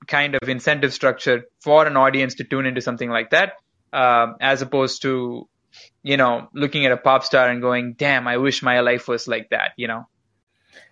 kind 0.08 0.36
of 0.36 0.48
incentive 0.50 0.94
structure 0.94 1.46
for 1.62 1.86
an 1.86 1.98
audience 1.98 2.36
to 2.36 2.44
tune 2.44 2.66
into 2.66 2.82
something 2.82 3.10
like 3.10 3.32
that, 3.32 3.54
uh, 3.94 4.34
as 4.40 4.62
opposed 4.62 5.02
to 5.02 5.48
you 6.04 6.18
know 6.18 6.48
looking 6.54 6.86
at 6.86 6.92
a 6.92 6.98
pop 6.98 7.24
star 7.24 7.50
and 7.50 7.62
going, 7.62 7.94
"Damn, 7.94 8.28
I 8.28 8.38
wish 8.38 8.64
my 8.64 8.80
life 8.80 9.08
was 9.08 9.28
like 9.28 9.50
that," 9.50 9.72
you 9.78 9.88
know? 9.88 10.08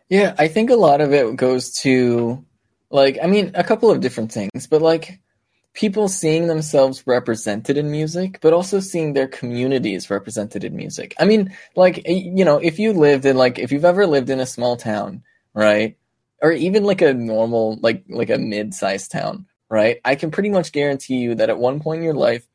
Yeah, 0.10 0.36
I 0.38 0.48
think 0.48 0.70
a 0.70 0.76
lot 0.76 1.02
of 1.02 1.14
it 1.14 1.36
goes 1.36 1.72
to 1.82 2.46
like 2.90 3.18
I 3.22 3.28
mean 3.28 3.52
a 3.56 3.64
couple 3.64 3.90
of 3.90 4.02
different 4.02 4.32
things, 4.32 4.68
but 4.68 4.82
like 4.82 5.20
people 5.74 6.08
seeing 6.08 6.48
themselves 6.48 7.06
represented 7.08 7.78
in 7.78 7.90
music, 7.90 8.40
but 8.42 8.54
also 8.54 8.80
seeing 8.80 9.14
their 9.14 9.28
communities 9.28 10.10
represented 10.10 10.64
in 10.64 10.76
music. 10.76 11.16
I 11.20 11.26
mean, 11.26 11.56
like, 11.76 12.08
you 12.08 12.46
know, 12.46 12.58
if 12.58 12.78
you 12.80 12.94
lived 12.94 13.26
in, 13.26 13.38
like, 13.38 13.58
if 13.60 13.72
you've 13.72 13.86
ever 13.86 14.06
lived 14.06 14.30
in 14.30 14.40
a 14.40 14.46
small 14.46 14.78
town, 14.78 15.24
right? 15.54 15.98
Or 16.42 16.52
even 16.52 16.84
like 16.84 17.02
a 17.02 17.14
normal, 17.14 17.80
like, 17.82 18.04
like 18.08 18.30
a 18.30 18.38
mid 18.38 18.74
sized 18.74 19.12
town, 19.12 19.48
right? 19.70 20.00
I 20.06 20.16
can 20.16 20.30
pretty 20.30 20.50
much 20.50 20.72
guarantee 20.72 21.18
you 21.18 21.36
that 21.36 21.50
at 21.50 21.58
one 21.58 21.80
point 21.80 22.00
in 22.00 22.06
your 22.06 22.14
life, 22.14 22.48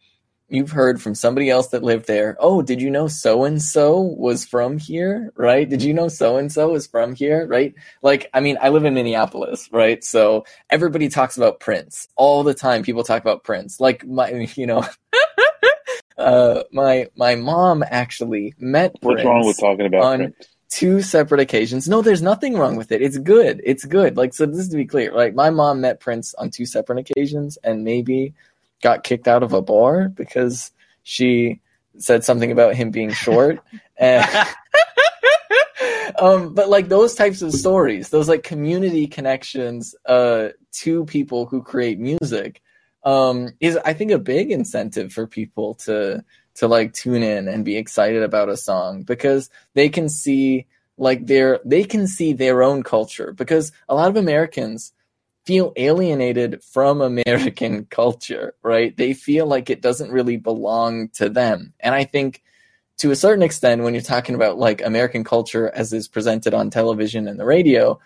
you've 0.49 0.71
heard 0.71 1.01
from 1.01 1.15
somebody 1.15 1.51
else 1.51 1.69
that 1.69 1.83
lived 1.83 2.07
there, 2.07 2.37
oh, 2.41 2.63
did 2.63 2.81
you 2.81 2.91
know 2.91 3.09
so 3.09 3.45
and 3.45 3.61
so 3.61 4.01
was 4.01 4.45
from 4.45 4.79
here? 4.79 5.33
Right? 5.37 5.69
Did 5.69 5.83
you 5.83 5.93
know 5.93 6.09
so 6.09 6.37
and 6.37 6.51
so 6.51 6.75
is 6.75 6.87
from 6.87 7.15
here? 7.15 7.47
Right? 7.47 7.75
Like, 8.03 8.29
I 8.33 8.41
mean, 8.41 8.59
I 8.61 8.71
live 8.71 8.85
in 8.85 8.95
Minneapolis, 8.95 9.69
right? 9.73 10.03
So 10.03 10.45
everybody 10.71 11.09
talks 11.09 11.37
about 11.37 11.61
Prince 11.61 12.09
all 12.17 12.43
the 12.43 12.55
time. 12.55 12.83
People 12.83 13.05
talk 13.05 13.23
about 13.23 13.45
Prince. 13.45 13.81
Like, 13.81 14.07
my, 14.07 14.31
you 14.55 14.67
know, 14.67 14.85
uh, 16.19 16.63
my, 16.73 17.09
my 17.17 17.35
mom 17.35 17.85
actually 17.89 18.55
met 18.59 18.97
What's 19.01 19.23
Prince 19.23 19.27
wrong 19.27 19.47
with 19.47 19.61
talking 19.61 19.87
about 19.87 20.03
on 20.03 20.19
Prince? 20.19 20.49
two 20.71 21.03
separate 21.03 21.41
occasions. 21.41 21.89
No, 21.89 22.03
there's 22.03 22.23
nothing 22.23 22.55
wrong 22.57 22.77
with 22.77 22.93
it. 22.93 23.03
It's 23.03 23.19
good. 23.19 23.61
It's 23.65 23.85
good. 23.85 24.17
Like, 24.17 24.35
so 24.35 24.47
this 24.47 24.59
is 24.59 24.69
to 24.69 24.77
be 24.77 24.87
clear, 24.87 25.13
like, 25.13 25.35
my 25.35 25.51
mom 25.51 25.81
met 25.81 26.01
Prince 26.01 26.35
on 26.35 26.51
two 26.51 26.67
separate 26.67 26.99
occasions 26.99 27.59
and 27.65 27.85
maybe 27.85 28.35
got 28.83 29.05
kicked 29.05 29.29
out 29.29 29.43
of 29.43 29.53
a 29.53 29.63
bar 29.63 30.09
because 30.09 30.71
she 31.03 31.61
said 31.99 32.25
something 32.25 32.53
about 32.53 32.75
him 32.75 32.91
being 32.91 33.13
short. 33.13 33.61
and, 33.97 34.27
um, 36.19 36.55
but 36.55 36.69
like 36.69 36.89
those 36.89 37.15
types 37.15 37.43
of 37.43 37.53
stories, 37.53 38.11
those 38.11 38.29
like 38.29 38.43
community 38.43 39.07
connections 39.07 39.95
uh, 40.07 40.49
to 40.73 41.05
people 41.07 41.47
who 41.47 41.63
create 41.63 41.99
music, 41.99 42.63
um, 43.05 43.51
is 43.61 43.77
I 43.85 43.95
think 43.95 44.11
a 44.11 44.19
big 44.19 44.51
incentive 44.51 45.13
for 45.13 45.27
people 45.27 45.75
to 45.87 46.25
to 46.57 46.67
like 46.67 46.93
tune 46.93 47.23
in 47.23 47.47
and 47.47 47.65
be 47.65 47.77
excited 47.77 48.23
about 48.23 48.49
a 48.49 48.57
song 48.57 49.03
because 49.03 49.49
they 49.75 49.89
can 49.89 50.09
see 50.09 50.67
like 50.97 51.27
their 51.27 51.61
they 51.65 51.85
can 51.85 52.07
see 52.07 52.33
their 52.33 52.63
own 52.63 52.83
culture 52.83 53.33
because 53.33 53.71
a 53.89 53.95
lot 53.95 54.09
of 54.09 54.17
Americans 54.17 54.93
feel 55.49 55.73
alienated 55.77 56.63
from 56.63 57.01
American 57.01 57.87
culture, 57.91 58.55
right? 58.63 58.95
They 58.95 59.15
feel 59.15 59.47
like 59.47 59.71
it 59.71 59.81
doesn't 59.81 60.11
really 60.11 60.37
belong 60.37 61.09
to 61.15 61.31
them. 61.31 61.73
And 61.81 61.95
I 61.95 62.05
think 62.05 62.43
to 62.99 63.13
a 63.13 63.17
certain 63.17 63.43
extent, 63.43 63.83
when 63.83 63.95
you're 63.95 64.03
talking 64.03 64.35
about 64.35 64.59
like 64.59 64.85
American 64.85 65.25
culture 65.25 65.71
as 65.75 65.95
is 65.95 66.07
presented 66.07 66.53
on 66.53 66.69
television 66.69 67.27
and 67.27 67.41
the 67.41 67.47
radio, 67.47 67.99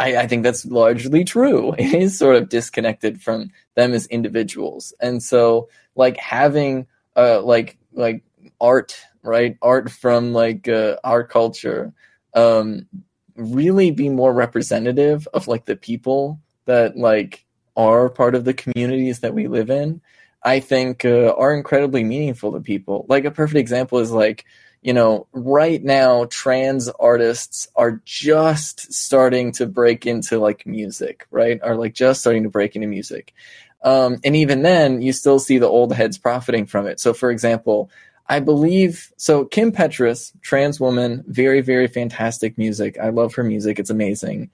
I, 0.00 0.16
I 0.16 0.26
think 0.28 0.44
that's 0.44 0.64
largely 0.64 1.24
true. 1.24 1.74
It 1.78 1.92
is 1.92 2.16
sort 2.16 2.36
of 2.36 2.48
disconnected 2.48 3.20
from 3.20 3.50
them 3.74 3.92
as 3.92 4.06
individuals. 4.06 4.94
And 4.98 5.22
so 5.22 5.68
like 5.94 6.16
having 6.16 6.86
uh 7.16 7.42
like 7.42 7.76
like 7.92 8.22
art, 8.62 8.96
right? 9.22 9.58
Art 9.60 9.90
from 9.90 10.32
like 10.32 10.66
uh, 10.68 10.96
our 11.04 11.22
culture 11.22 11.92
um 12.32 12.88
really 13.36 13.90
be 13.90 14.08
more 14.08 14.32
representative 14.32 15.28
of 15.34 15.48
like 15.48 15.66
the 15.66 15.76
people 15.76 16.40
that 16.68 16.96
like 16.96 17.44
are 17.76 18.08
part 18.08 18.34
of 18.34 18.44
the 18.44 18.54
communities 18.54 19.20
that 19.20 19.34
we 19.34 19.48
live 19.48 19.70
in, 19.70 20.00
I 20.42 20.60
think 20.60 21.04
uh, 21.04 21.34
are 21.36 21.54
incredibly 21.54 22.04
meaningful 22.04 22.52
to 22.52 22.60
people. 22.60 23.04
Like 23.08 23.24
a 23.24 23.30
perfect 23.30 23.58
example 23.58 23.98
is 23.98 24.10
like, 24.12 24.44
you 24.82 24.92
know, 24.92 25.26
right 25.32 25.82
now 25.82 26.26
trans 26.30 26.88
artists 26.88 27.68
are 27.74 28.00
just 28.04 28.92
starting 28.92 29.52
to 29.52 29.66
break 29.66 30.06
into 30.06 30.38
like 30.38 30.66
music, 30.66 31.26
right? 31.30 31.60
Are 31.62 31.76
like 31.76 31.94
just 31.94 32.20
starting 32.20 32.44
to 32.44 32.50
break 32.50 32.76
into 32.76 32.86
music. 32.86 33.34
Um, 33.82 34.18
and 34.24 34.34
even 34.36 34.62
then, 34.62 35.02
you 35.02 35.12
still 35.12 35.38
see 35.38 35.58
the 35.58 35.68
old 35.68 35.92
heads 35.92 36.18
profiting 36.18 36.66
from 36.66 36.86
it. 36.86 37.00
So, 37.00 37.12
for 37.12 37.30
example, 37.30 37.90
I 38.28 38.40
believe 38.40 39.12
so. 39.16 39.44
Kim 39.44 39.72
Petras, 39.72 40.32
trans 40.42 40.78
woman, 40.80 41.24
very, 41.26 41.60
very 41.60 41.86
fantastic 41.88 42.58
music. 42.58 42.98
I 42.98 43.08
love 43.08 43.34
her 43.34 43.44
music. 43.44 43.78
It's 43.78 43.90
amazing. 43.90 44.50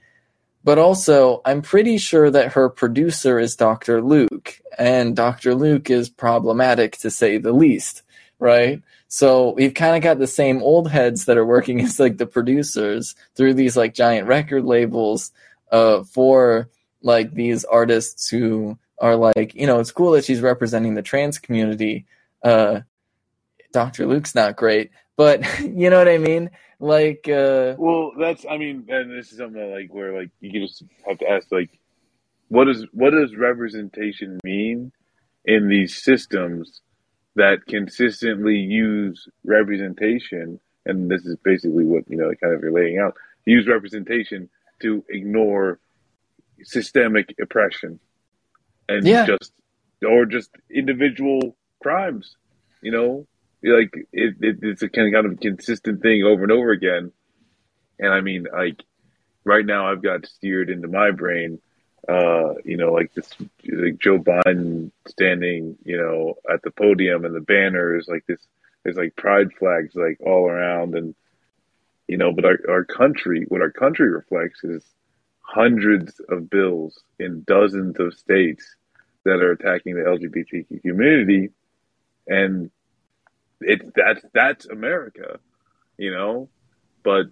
But 0.64 0.78
also, 0.78 1.42
I'm 1.44 1.60
pretty 1.60 1.98
sure 1.98 2.30
that 2.30 2.54
her 2.54 2.70
producer 2.70 3.38
is 3.38 3.54
Dr. 3.54 4.00
Luke, 4.00 4.58
and 4.78 5.14
Dr. 5.14 5.54
Luke 5.54 5.90
is 5.90 6.08
problematic 6.08 6.96
to 6.98 7.10
say 7.10 7.36
the 7.36 7.52
least. 7.52 8.02
right? 8.38 8.82
So 9.08 9.50
we've 9.52 9.74
kind 9.74 9.94
of 9.94 10.02
got 10.02 10.18
the 10.18 10.26
same 10.26 10.62
old 10.62 10.90
heads 10.90 11.26
that 11.26 11.36
are 11.36 11.46
working 11.46 11.80
as 11.84 12.00
like 12.00 12.16
the 12.16 12.26
producers 12.26 13.14
through 13.36 13.54
these 13.54 13.76
like 13.76 13.94
giant 13.94 14.26
record 14.26 14.64
labels 14.64 15.32
uh, 15.70 16.02
for 16.04 16.68
like 17.02 17.32
these 17.32 17.64
artists 17.64 18.28
who 18.28 18.78
are 18.98 19.16
like, 19.16 19.54
you 19.54 19.66
know, 19.66 19.80
it's 19.80 19.92
cool 19.92 20.12
that 20.12 20.24
she's 20.24 20.40
representing 20.40 20.94
the 20.94 21.02
trans 21.02 21.38
community. 21.38 22.06
Uh, 22.42 22.80
Dr. 23.72 24.06
Luke's 24.06 24.34
not 24.34 24.56
great, 24.56 24.90
but 25.16 25.42
you 25.60 25.90
know 25.90 25.98
what 25.98 26.08
I 26.08 26.18
mean? 26.18 26.50
Like, 26.84 27.28
uh, 27.30 27.76
well, 27.78 28.12
that's, 28.18 28.44
I 28.44 28.58
mean, 28.58 28.84
and 28.90 29.10
this 29.10 29.32
is 29.32 29.38
something 29.38 29.58
that, 29.58 29.74
like, 29.74 29.92
where, 29.92 30.12
like, 30.14 30.28
you 30.40 30.60
just 30.60 30.82
have 31.08 31.18
to 31.18 31.30
ask, 31.30 31.50
like, 31.50 31.70
what 32.48 32.66
does, 32.66 32.84
what 32.92 33.10
does 33.10 33.34
representation 33.34 34.38
mean 34.44 34.92
in 35.46 35.68
these 35.68 36.02
systems 36.02 36.82
that 37.36 37.64
consistently 37.66 38.56
use 38.56 39.26
representation? 39.44 40.60
And 40.84 41.10
this 41.10 41.24
is 41.24 41.36
basically 41.42 41.86
what, 41.86 42.04
you 42.06 42.18
know, 42.18 42.30
kind 42.42 42.52
of 42.52 42.60
you're 42.60 42.70
laying 42.70 42.98
out, 42.98 43.14
use 43.46 43.66
representation 43.66 44.50
to 44.82 45.02
ignore 45.08 45.80
systemic 46.64 47.34
oppression 47.40 47.98
and 48.90 49.06
Yeah. 49.06 49.24
just 49.24 49.52
or 50.06 50.26
just 50.26 50.50
individual 50.70 51.56
crimes 51.82 52.36
you 52.82 52.92
know 52.92 53.26
like 53.64 53.94
it, 54.12 54.36
it 54.40 54.58
it's 54.62 54.82
a 54.82 54.88
kind 54.88 55.08
of 55.08 55.14
kind 55.14 55.32
of 55.32 55.40
consistent 55.40 56.02
thing 56.02 56.22
over 56.22 56.42
and 56.42 56.52
over 56.52 56.70
again. 56.70 57.12
And 57.98 58.12
i 58.12 58.20
mean 58.20 58.46
like 58.52 58.82
right 59.44 59.64
now 59.64 59.90
i've 59.90 60.02
got 60.02 60.26
steered 60.26 60.68
into 60.68 60.88
my 60.88 61.12
brain 61.12 61.60
uh 62.08 62.54
you 62.64 62.76
know 62.76 62.92
like 62.92 63.14
this 63.14 63.30
like 63.64 63.98
joe 63.98 64.18
biden 64.18 64.90
standing 65.06 65.78
you 65.84 65.96
know 65.96 66.34
at 66.52 66.60
the 66.62 66.72
podium 66.72 67.24
and 67.24 67.34
the 67.34 67.40
banners 67.40 68.08
like 68.08 68.26
this 68.26 68.44
there's 68.84 68.96
like 68.96 69.16
pride 69.16 69.52
flags 69.58 69.94
like 69.94 70.18
all 70.24 70.48
around. 70.48 70.94
And 70.94 71.14
you 72.06 72.18
know 72.18 72.32
but 72.32 72.44
our, 72.44 72.58
our 72.68 72.84
country 72.84 73.46
what 73.48 73.62
our 73.62 73.70
country 73.70 74.08
reflects 74.08 74.62
is 74.62 74.84
hundreds 75.40 76.20
of 76.28 76.48
bills 76.50 77.02
in 77.18 77.42
dozens 77.46 77.98
of 77.98 78.14
states 78.14 78.76
that 79.24 79.42
are 79.42 79.52
attacking 79.52 79.94
the 79.94 80.02
LGBTQ 80.02 80.82
community, 80.82 81.48
and 82.28 82.70
it's 83.66 83.84
that's 83.94 84.24
that's 84.32 84.66
America, 84.66 85.38
you 85.98 86.10
know. 86.10 86.48
But 87.02 87.26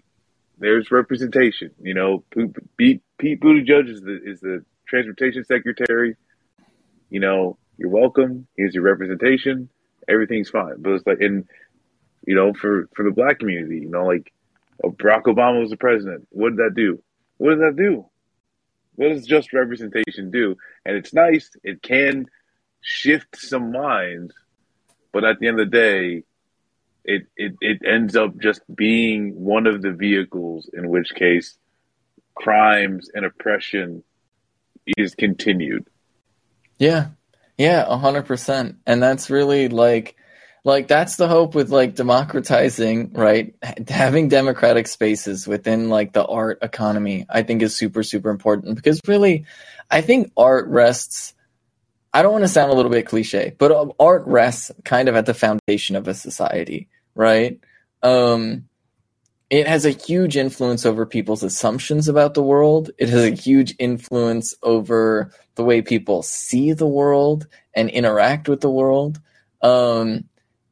there's 0.58 0.90
representation, 0.90 1.70
you 1.80 1.94
know. 1.94 2.24
Pete, 2.76 3.02
Pete 3.18 3.40
Buttigieg 3.40 3.88
is 3.88 4.00
the 4.00 4.20
is 4.24 4.40
the 4.40 4.64
transportation 4.86 5.44
secretary. 5.44 6.16
You 7.10 7.20
know, 7.20 7.58
you're 7.76 7.90
welcome. 7.90 8.46
Here's 8.56 8.74
your 8.74 8.84
representation. 8.84 9.68
Everything's 10.08 10.50
fine. 10.50 10.80
But 10.80 10.92
it's 10.92 11.06
like, 11.06 11.20
and 11.20 11.48
you 12.26 12.34
know, 12.34 12.52
for 12.52 12.88
for 12.94 13.04
the 13.04 13.10
black 13.10 13.38
community, 13.38 13.80
you 13.80 13.90
know, 13.90 14.04
like 14.04 14.32
oh, 14.84 14.90
Barack 14.90 15.24
Obama 15.24 15.60
was 15.60 15.70
the 15.70 15.76
president. 15.76 16.26
What 16.30 16.50
did 16.50 16.58
that 16.58 16.74
do? 16.74 17.02
What 17.38 17.50
did 17.50 17.60
that 17.60 17.76
do? 17.76 18.06
What 18.94 19.08
does 19.08 19.26
just 19.26 19.52
representation 19.52 20.30
do? 20.30 20.56
And 20.84 20.96
it's 20.96 21.14
nice. 21.14 21.50
It 21.64 21.82
can 21.82 22.26
shift 22.82 23.36
some 23.36 23.72
minds, 23.72 24.34
but 25.12 25.24
at 25.24 25.38
the 25.38 25.48
end 25.48 25.60
of 25.60 25.70
the 25.70 25.76
day, 25.76 26.22
it, 27.04 27.26
it, 27.36 27.54
it 27.60 27.82
ends 27.86 28.16
up 28.16 28.38
just 28.38 28.62
being 28.74 29.34
one 29.34 29.66
of 29.66 29.82
the 29.82 29.92
vehicles 29.92 30.70
in 30.72 30.88
which 30.88 31.10
case 31.14 31.56
crimes 32.34 33.10
and 33.12 33.24
oppression 33.24 34.02
is 34.86 35.14
continued. 35.14 35.86
Yeah. 36.78 37.08
Yeah, 37.58 37.84
a 37.86 37.96
hundred 37.96 38.26
percent. 38.26 38.78
And 38.86 39.02
that's 39.02 39.30
really 39.30 39.68
like 39.68 40.16
like 40.64 40.88
that's 40.88 41.16
the 41.16 41.28
hope 41.28 41.54
with 41.54 41.70
like 41.70 41.94
democratizing, 41.94 43.12
right? 43.12 43.54
Having 43.88 44.28
democratic 44.28 44.86
spaces 44.86 45.46
within 45.46 45.88
like 45.88 46.12
the 46.12 46.24
art 46.24 46.58
economy, 46.62 47.26
I 47.28 47.42
think 47.42 47.62
is 47.62 47.74
super, 47.76 48.02
super 48.02 48.30
important 48.30 48.76
because 48.76 49.00
really 49.06 49.44
I 49.90 50.00
think 50.00 50.32
art 50.36 50.68
rests 50.68 51.34
I 52.14 52.22
don't 52.22 52.32
want 52.32 52.44
to 52.44 52.48
sound 52.48 52.70
a 52.70 52.74
little 52.74 52.90
bit 52.90 53.06
cliche, 53.06 53.54
but 53.58 53.72
um, 53.72 53.92
art 53.98 54.24
rests 54.26 54.70
kind 54.84 55.08
of 55.08 55.16
at 55.16 55.26
the 55.26 55.34
foundation 55.34 55.96
of 55.96 56.08
a 56.08 56.14
society, 56.14 56.88
right? 57.14 57.58
Um, 58.02 58.68
it 59.48 59.66
has 59.66 59.84
a 59.84 59.90
huge 59.90 60.36
influence 60.36 60.86
over 60.86 61.04
people's 61.04 61.42
assumptions 61.42 62.08
about 62.08 62.34
the 62.34 62.42
world. 62.42 62.90
It 62.98 63.08
has 63.10 63.22
a 63.22 63.30
huge 63.34 63.74
influence 63.78 64.54
over 64.62 65.30
the 65.56 65.64
way 65.64 65.82
people 65.82 66.22
see 66.22 66.72
the 66.72 66.86
world 66.86 67.46
and 67.74 67.90
interact 67.90 68.48
with 68.48 68.60
the 68.60 68.70
world. 68.70 69.20
Um, 69.60 70.24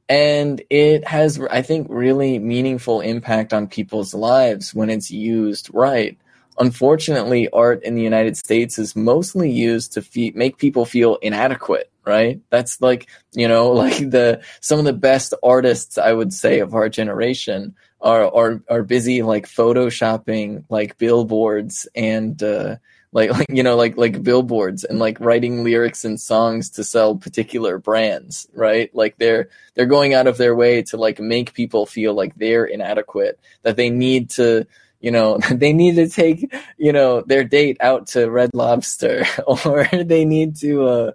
and 0.08 0.62
it 0.70 1.06
has, 1.06 1.38
I 1.50 1.62
think, 1.62 1.86
really 1.90 2.38
meaningful 2.38 3.00
impact 3.00 3.52
on 3.52 3.68
people's 3.68 4.12
lives 4.12 4.74
when 4.74 4.90
it's 4.90 5.10
used 5.10 5.70
right. 5.72 6.18
Unfortunately, 6.60 7.48
art 7.48 7.82
in 7.84 7.94
the 7.94 8.02
United 8.02 8.36
States 8.36 8.78
is 8.78 8.94
mostly 8.94 9.50
used 9.50 9.94
to 9.94 10.02
fe- 10.02 10.32
make 10.34 10.58
people 10.58 10.84
feel 10.84 11.16
inadequate, 11.16 11.90
right? 12.04 12.38
That's 12.50 12.80
like, 12.82 13.08
you 13.32 13.48
know, 13.48 13.72
like 13.84 13.96
the 14.10 14.42
some 14.60 14.78
of 14.78 14.84
the 14.84 14.92
best 14.92 15.32
artists 15.42 15.96
I 15.96 16.12
would 16.12 16.32
say 16.34 16.60
of 16.60 16.74
our 16.74 16.90
generation 16.90 17.74
are 18.00 18.32
are 18.34 18.62
are 18.68 18.82
busy 18.82 19.22
like 19.22 19.46
photoshopping 19.46 20.64
like 20.68 20.98
billboards 20.98 21.88
and 21.94 22.42
uh 22.42 22.76
like 23.12 23.30
like 23.38 23.46
you 23.50 23.62
know 23.62 23.76
like 23.76 23.96
like 23.96 24.22
billboards 24.22 24.84
and 24.84 24.98
like 24.98 25.20
writing 25.20 25.64
lyrics 25.64 26.04
and 26.04 26.20
songs 26.20 26.70
to 26.70 26.84
sell 26.84 27.16
particular 27.16 27.78
brands 27.78 28.48
right 28.54 28.94
like 28.94 29.16
they're 29.18 29.48
they're 29.74 29.86
going 29.86 30.14
out 30.14 30.26
of 30.26 30.38
their 30.38 30.54
way 30.54 30.82
to 30.82 30.96
like 30.96 31.18
make 31.20 31.52
people 31.54 31.86
feel 31.86 32.14
like 32.14 32.34
they're 32.36 32.64
inadequate 32.64 33.38
that 33.62 33.76
they 33.76 33.90
need 33.90 34.30
to 34.30 34.66
you 35.00 35.10
know 35.10 35.38
they 35.52 35.72
need 35.72 35.96
to 35.96 36.08
take 36.08 36.54
you 36.76 36.92
know 36.92 37.22
their 37.22 37.44
date 37.44 37.76
out 37.80 38.06
to 38.08 38.30
red 38.30 38.50
lobster 38.54 39.24
or 39.46 39.88
they 39.92 40.24
need 40.24 40.56
to 40.56 40.86
uh 40.86 41.12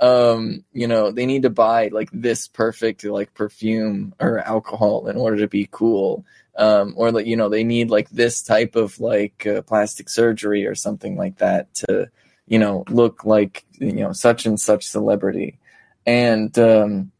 um 0.00 0.64
you 0.72 0.86
know 0.86 1.10
they 1.10 1.26
need 1.26 1.42
to 1.42 1.50
buy 1.50 1.88
like 1.88 2.08
this 2.12 2.48
perfect 2.48 3.04
like 3.04 3.32
perfume 3.34 4.14
or 4.18 4.38
alcohol 4.38 5.06
in 5.08 5.16
order 5.16 5.36
to 5.36 5.48
be 5.48 5.68
cool. 5.70 6.24
Um 6.56 6.94
or 6.96 7.12
like 7.12 7.26
you 7.26 7.36
know 7.36 7.48
they 7.48 7.64
need 7.64 7.90
like 7.90 8.08
this 8.10 8.42
type 8.42 8.76
of 8.76 8.98
like 8.98 9.46
uh, 9.46 9.62
plastic 9.62 10.08
surgery 10.08 10.66
or 10.66 10.74
something 10.74 11.16
like 11.16 11.36
that 11.38 11.72
to 11.74 12.10
you 12.46 12.58
know 12.58 12.84
look 12.88 13.24
like 13.24 13.64
you 13.72 13.92
know 13.92 14.12
such 14.12 14.46
and 14.46 14.58
such 14.58 14.86
celebrity. 14.86 15.58
And 16.06 16.58
um 16.58 17.12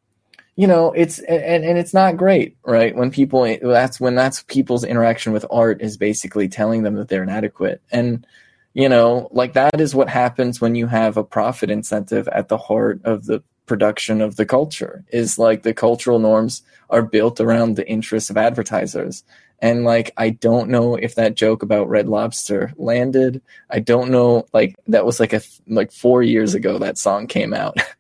you 0.60 0.66
know 0.66 0.92
it's 0.92 1.18
and, 1.20 1.64
and 1.64 1.78
it's 1.78 1.94
not 1.94 2.18
great 2.18 2.54
right? 2.66 2.94
When 2.94 3.10
people 3.10 3.56
that's 3.62 3.98
when 3.98 4.14
that's 4.14 4.42
people's 4.42 4.84
interaction 4.84 5.32
with 5.32 5.46
art 5.50 5.80
is 5.80 5.96
basically 5.96 6.48
telling 6.48 6.82
them 6.82 6.96
that 6.96 7.08
they're 7.08 7.22
inadequate. 7.22 7.80
And 7.90 8.26
you 8.74 8.88
know 8.90 9.28
like 9.32 9.54
that 9.54 9.80
is 9.80 9.94
what 9.94 10.10
happens 10.10 10.60
when 10.60 10.74
you 10.74 10.86
have 10.86 11.16
a 11.16 11.24
profit 11.24 11.70
incentive 11.70 12.28
at 12.28 12.48
the 12.48 12.58
heart 12.58 13.00
of 13.04 13.24
the 13.24 13.42
production 13.64 14.20
of 14.20 14.36
the 14.36 14.44
culture 14.44 15.02
is 15.08 15.38
like 15.38 15.62
the 15.62 15.72
cultural 15.72 16.18
norms 16.18 16.62
are 16.90 17.02
built 17.02 17.40
around 17.40 17.76
the 17.76 17.88
interests 17.88 18.28
of 18.28 18.36
advertisers. 18.36 19.24
And 19.60 19.84
like 19.84 20.12
i 20.18 20.28
don't 20.28 20.68
know 20.68 20.96
if 20.96 21.14
that 21.14 21.36
joke 21.36 21.62
about 21.62 21.88
red 21.88 22.06
lobster 22.06 22.74
landed. 22.76 23.40
I 23.70 23.80
don't 23.80 24.10
know 24.10 24.46
like 24.52 24.76
that 24.88 25.06
was 25.06 25.20
like 25.20 25.32
a 25.32 25.40
like 25.66 25.90
4 25.90 26.22
years 26.22 26.52
ago 26.52 26.78
that 26.78 26.98
song 26.98 27.28
came 27.28 27.54
out 27.54 27.78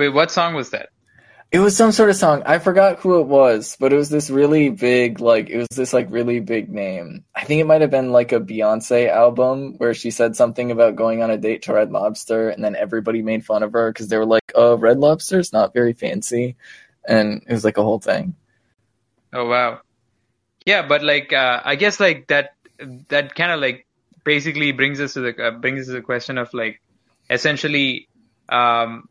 Wait, 0.00 0.08
what 0.08 0.30
song 0.30 0.54
was 0.54 0.70
that? 0.70 0.88
It 1.52 1.58
was 1.58 1.76
some 1.76 1.92
sort 1.92 2.08
of 2.08 2.16
song. 2.16 2.42
I 2.46 2.58
forgot 2.58 3.00
who 3.00 3.20
it 3.20 3.26
was, 3.26 3.76
but 3.78 3.92
it 3.92 3.96
was 3.96 4.08
this 4.08 4.30
really 4.30 4.70
big, 4.70 5.20
like, 5.20 5.50
it 5.50 5.58
was 5.58 5.68
this, 5.68 5.92
like, 5.92 6.10
really 6.10 6.40
big 6.40 6.70
name. 6.70 7.26
I 7.34 7.44
think 7.44 7.60
it 7.60 7.66
might 7.66 7.82
have 7.82 7.90
been, 7.90 8.10
like, 8.10 8.32
a 8.32 8.40
Beyonce 8.40 9.10
album 9.10 9.74
where 9.76 9.92
she 9.92 10.10
said 10.10 10.36
something 10.36 10.70
about 10.70 10.96
going 10.96 11.22
on 11.22 11.30
a 11.30 11.36
date 11.36 11.64
to 11.64 11.74
Red 11.74 11.92
Lobster, 11.92 12.48
and 12.48 12.64
then 12.64 12.76
everybody 12.76 13.20
made 13.20 13.44
fun 13.44 13.62
of 13.62 13.74
her 13.74 13.92
because 13.92 14.08
they 14.08 14.16
were 14.16 14.24
like, 14.24 14.52
oh, 14.54 14.78
Red 14.78 14.96
Lobster's 14.98 15.52
not 15.52 15.74
very 15.74 15.92
fancy. 15.92 16.56
And 17.06 17.42
it 17.46 17.52
was, 17.52 17.66
like, 17.66 17.76
a 17.76 17.82
whole 17.82 18.00
thing. 18.00 18.36
Oh, 19.34 19.44
wow. 19.44 19.80
Yeah, 20.64 20.80
but, 20.88 21.04
like, 21.04 21.34
uh, 21.34 21.60
I 21.62 21.76
guess, 21.76 22.00
like, 22.00 22.28
that, 22.28 22.54
that 23.08 23.34
kind 23.34 23.52
of, 23.52 23.60
like, 23.60 23.86
basically 24.24 24.72
brings 24.72 24.98
us 24.98 25.12
to 25.12 25.20
the, 25.20 25.48
uh, 25.48 25.50
brings 25.50 25.80
us 25.80 25.86
to 25.88 25.92
the 25.92 26.00
question 26.00 26.38
of, 26.38 26.54
like, 26.54 26.80
essentially, 27.28 28.08
um, 28.48 29.06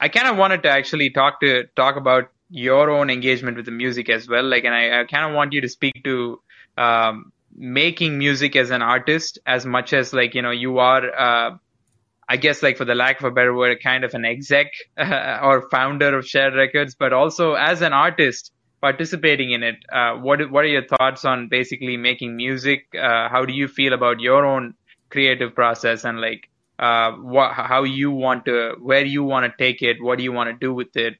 I 0.00 0.08
kind 0.08 0.28
of 0.28 0.36
wanted 0.36 0.62
to 0.64 0.70
actually 0.70 1.10
talk 1.10 1.40
to 1.40 1.64
talk 1.76 1.96
about 1.96 2.30
your 2.50 2.90
own 2.90 3.10
engagement 3.10 3.56
with 3.56 3.66
the 3.66 3.72
music 3.72 4.08
as 4.08 4.28
well. 4.28 4.44
Like, 4.44 4.64
and 4.64 4.74
I, 4.74 5.00
I 5.00 5.04
kind 5.04 5.28
of 5.28 5.34
want 5.34 5.52
you 5.52 5.60
to 5.62 5.68
speak 5.68 6.04
to 6.04 6.40
um, 6.76 7.32
making 7.54 8.18
music 8.18 8.56
as 8.56 8.70
an 8.70 8.82
artist 8.82 9.38
as 9.46 9.64
much 9.64 9.92
as 9.92 10.12
like 10.12 10.34
you 10.34 10.42
know 10.42 10.50
you 10.50 10.78
are. 10.78 11.04
Uh, 11.14 11.56
I 12.26 12.38
guess 12.38 12.62
like 12.62 12.78
for 12.78 12.86
the 12.86 12.94
lack 12.94 13.20
of 13.20 13.26
a 13.26 13.30
better 13.30 13.54
word, 13.54 13.76
kind 13.82 14.02
of 14.02 14.14
an 14.14 14.24
exec 14.24 14.68
uh, 14.96 15.40
or 15.42 15.68
founder 15.70 16.16
of 16.16 16.26
Shared 16.26 16.54
Records, 16.54 16.94
but 16.94 17.12
also 17.12 17.52
as 17.52 17.82
an 17.82 17.92
artist 17.92 18.50
participating 18.80 19.52
in 19.52 19.62
it. 19.62 19.76
Uh, 19.90 20.14
what 20.14 20.50
what 20.50 20.64
are 20.64 20.68
your 20.68 20.86
thoughts 20.86 21.24
on 21.24 21.48
basically 21.48 21.96
making 21.96 22.36
music? 22.36 22.86
Uh, 22.94 23.28
how 23.28 23.44
do 23.44 23.52
you 23.52 23.68
feel 23.68 23.92
about 23.92 24.20
your 24.20 24.44
own 24.44 24.74
creative 25.10 25.54
process 25.54 26.04
and 26.04 26.20
like 26.20 26.48
uh, 26.78 27.12
what, 27.12 27.52
how 27.52 27.84
you 27.84 28.10
want 28.10 28.44
to, 28.46 28.74
where 28.80 29.04
you 29.04 29.22
want 29.22 29.50
to 29.50 29.56
take 29.58 29.82
it, 29.82 30.02
what 30.02 30.18
do 30.18 30.24
you 30.24 30.32
want 30.32 30.50
to 30.50 30.66
do 30.66 30.74
with 30.74 30.96
it, 30.96 31.16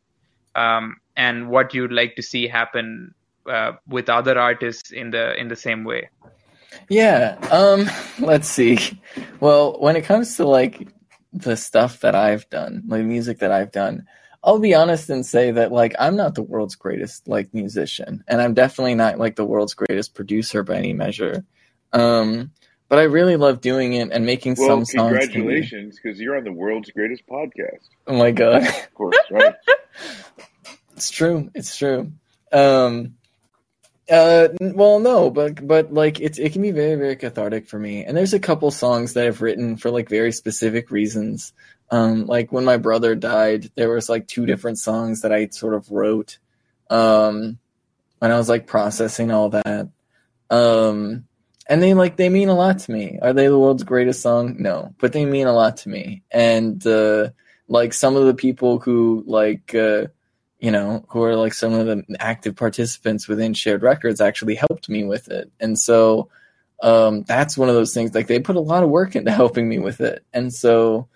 um, 0.55 0.96
and 1.16 1.48
what 1.48 1.74
you'd 1.74 1.92
like 1.92 2.16
to 2.16 2.22
see 2.22 2.48
happen 2.48 3.14
uh, 3.48 3.72
with 3.88 4.09
other 4.09 4.38
artists 4.38 4.90
in 4.90 5.11
the 5.11 5.38
in 5.38 5.48
the 5.48 5.57
same 5.57 5.84
way. 5.84 6.09
Yeah. 6.88 7.36
Um. 7.50 7.88
Let's 8.18 8.48
see. 8.48 8.78
Well, 9.40 9.78
when 9.78 9.96
it 9.96 10.05
comes 10.05 10.36
to 10.36 10.46
like 10.46 10.88
the 11.32 11.57
stuff 11.57 12.00
that 12.00 12.14
I've 12.14 12.48
done, 12.50 12.82
like 12.86 13.05
music 13.05 13.38
that 13.40 13.52
I've 13.52 13.72
done, 13.72 14.07
I'll 14.42 14.59
be 14.59 14.74
honest 14.74 15.09
and 15.11 15.24
say 15.24 15.52
that 15.52 15.72
like 15.72 15.94
I'm 15.98 16.16
not 16.16 16.34
the 16.34 16.42
world's 16.42 16.74
greatest 16.74 17.28
like 17.28 17.55
musician, 17.55 18.24
and 18.26 18.40
I'm 18.40 18.55
definitely 18.55 18.94
not 18.94 19.18
like 19.18 19.36
the 19.36 19.44
world's 19.44 19.74
greatest 19.74 20.14
producer 20.14 20.62
by 20.62 20.76
any 20.76 20.92
measure. 20.92 21.44
Um, 21.92 22.50
but 22.95 23.01
I 23.01 23.07
really 23.07 23.34
love 23.34 23.61
doing 23.61 23.95
it 23.95 24.12
and 24.12 24.24
making 24.24 24.55
well, 24.57 24.68
some 24.68 24.84
songs. 24.84 25.18
Congratulations, 25.18 25.99
because 26.01 26.20
you're 26.20 26.36
on 26.36 26.45
the 26.45 26.53
world's 26.53 26.92
greatest 26.92 27.26
podcast. 27.26 27.88
Oh 28.07 28.16
my 28.16 28.30
god! 28.30 28.62
of 28.68 28.95
course, 28.95 29.16
right? 29.32 29.57
it's 30.97 31.11
true. 31.11 31.51
It's 31.57 31.76
true. 31.76 32.12
Um, 32.53 33.16
uh, 34.09 34.47
well, 34.61 35.01
no, 35.01 35.28
but 35.28 35.66
but 35.66 35.92
like 35.92 36.20
it's 36.20 36.38
it 36.38 36.53
can 36.53 36.62
be 36.62 36.70
very 36.70 36.95
very 36.95 37.16
cathartic 37.16 37.66
for 37.66 37.80
me. 37.80 38.05
And 38.05 38.16
there's 38.16 38.32
a 38.32 38.38
couple 38.38 38.70
songs 38.70 39.14
that 39.14 39.26
I've 39.26 39.42
written 39.42 39.76
for 39.76 39.90
like 39.90 40.09
very 40.09 40.30
specific 40.30 40.92
reasons. 40.92 41.53
Um, 41.90 42.26
like 42.26 42.53
when 42.53 42.64
my 42.64 42.76
brother 42.76 43.16
died, 43.16 43.72
there 43.74 43.90
was 43.90 44.09
like 44.09 44.28
two 44.28 44.47
different 44.47 44.78
songs 44.78 45.22
that 45.22 45.32
I 45.32 45.49
sort 45.49 45.74
of 45.74 45.90
wrote. 45.90 46.38
Um, 46.90 47.59
when 48.20 48.30
I 48.30 48.38
was 48.38 48.49
like 48.49 48.68
processing 48.68 49.32
all 49.32 49.49
that. 49.49 49.88
Um, 50.49 51.24
and 51.66 51.82
they 51.82 51.94
like 51.94 52.16
they 52.16 52.28
mean 52.28 52.48
a 52.48 52.54
lot 52.54 52.78
to 52.80 52.92
me. 52.92 53.18
Are 53.22 53.32
they 53.32 53.48
the 53.48 53.58
world's 53.58 53.84
greatest 53.84 54.22
song? 54.22 54.56
No, 54.58 54.94
but 54.98 55.12
they 55.12 55.24
mean 55.24 55.46
a 55.46 55.52
lot 55.52 55.78
to 55.78 55.88
me. 55.88 56.22
And 56.30 56.84
uh, 56.86 57.30
like 57.68 57.92
some 57.92 58.16
of 58.16 58.26
the 58.26 58.34
people 58.34 58.78
who 58.78 59.24
like. 59.26 59.74
Uh, 59.74 60.08
you 60.60 60.70
know, 60.70 61.04
who 61.08 61.22
are 61.22 61.36
like 61.36 61.52
some 61.52 61.74
of 61.74 61.84
the 61.84 62.02
active 62.18 62.56
participants 62.56 63.28
within 63.28 63.52
Shared 63.52 63.82
Records 63.82 64.18
actually 64.18 64.54
helped 64.54 64.88
me 64.88 65.04
with 65.04 65.28
it. 65.28 65.52
And 65.60 65.78
so 65.78 66.30
um, 66.82 67.22
that's 67.24 67.58
one 67.58 67.68
of 67.68 67.74
those 67.74 67.92
things, 67.92 68.14
like 68.14 68.28
they 68.28 68.40
put 68.40 68.56
a 68.56 68.60
lot 68.60 68.82
of 68.82 68.88
work 68.88 69.14
into 69.14 69.30
helping 69.32 69.68
me 69.68 69.78
with 69.78 70.00
it. 70.00 70.24
And 70.32 70.52
so, 70.52 71.08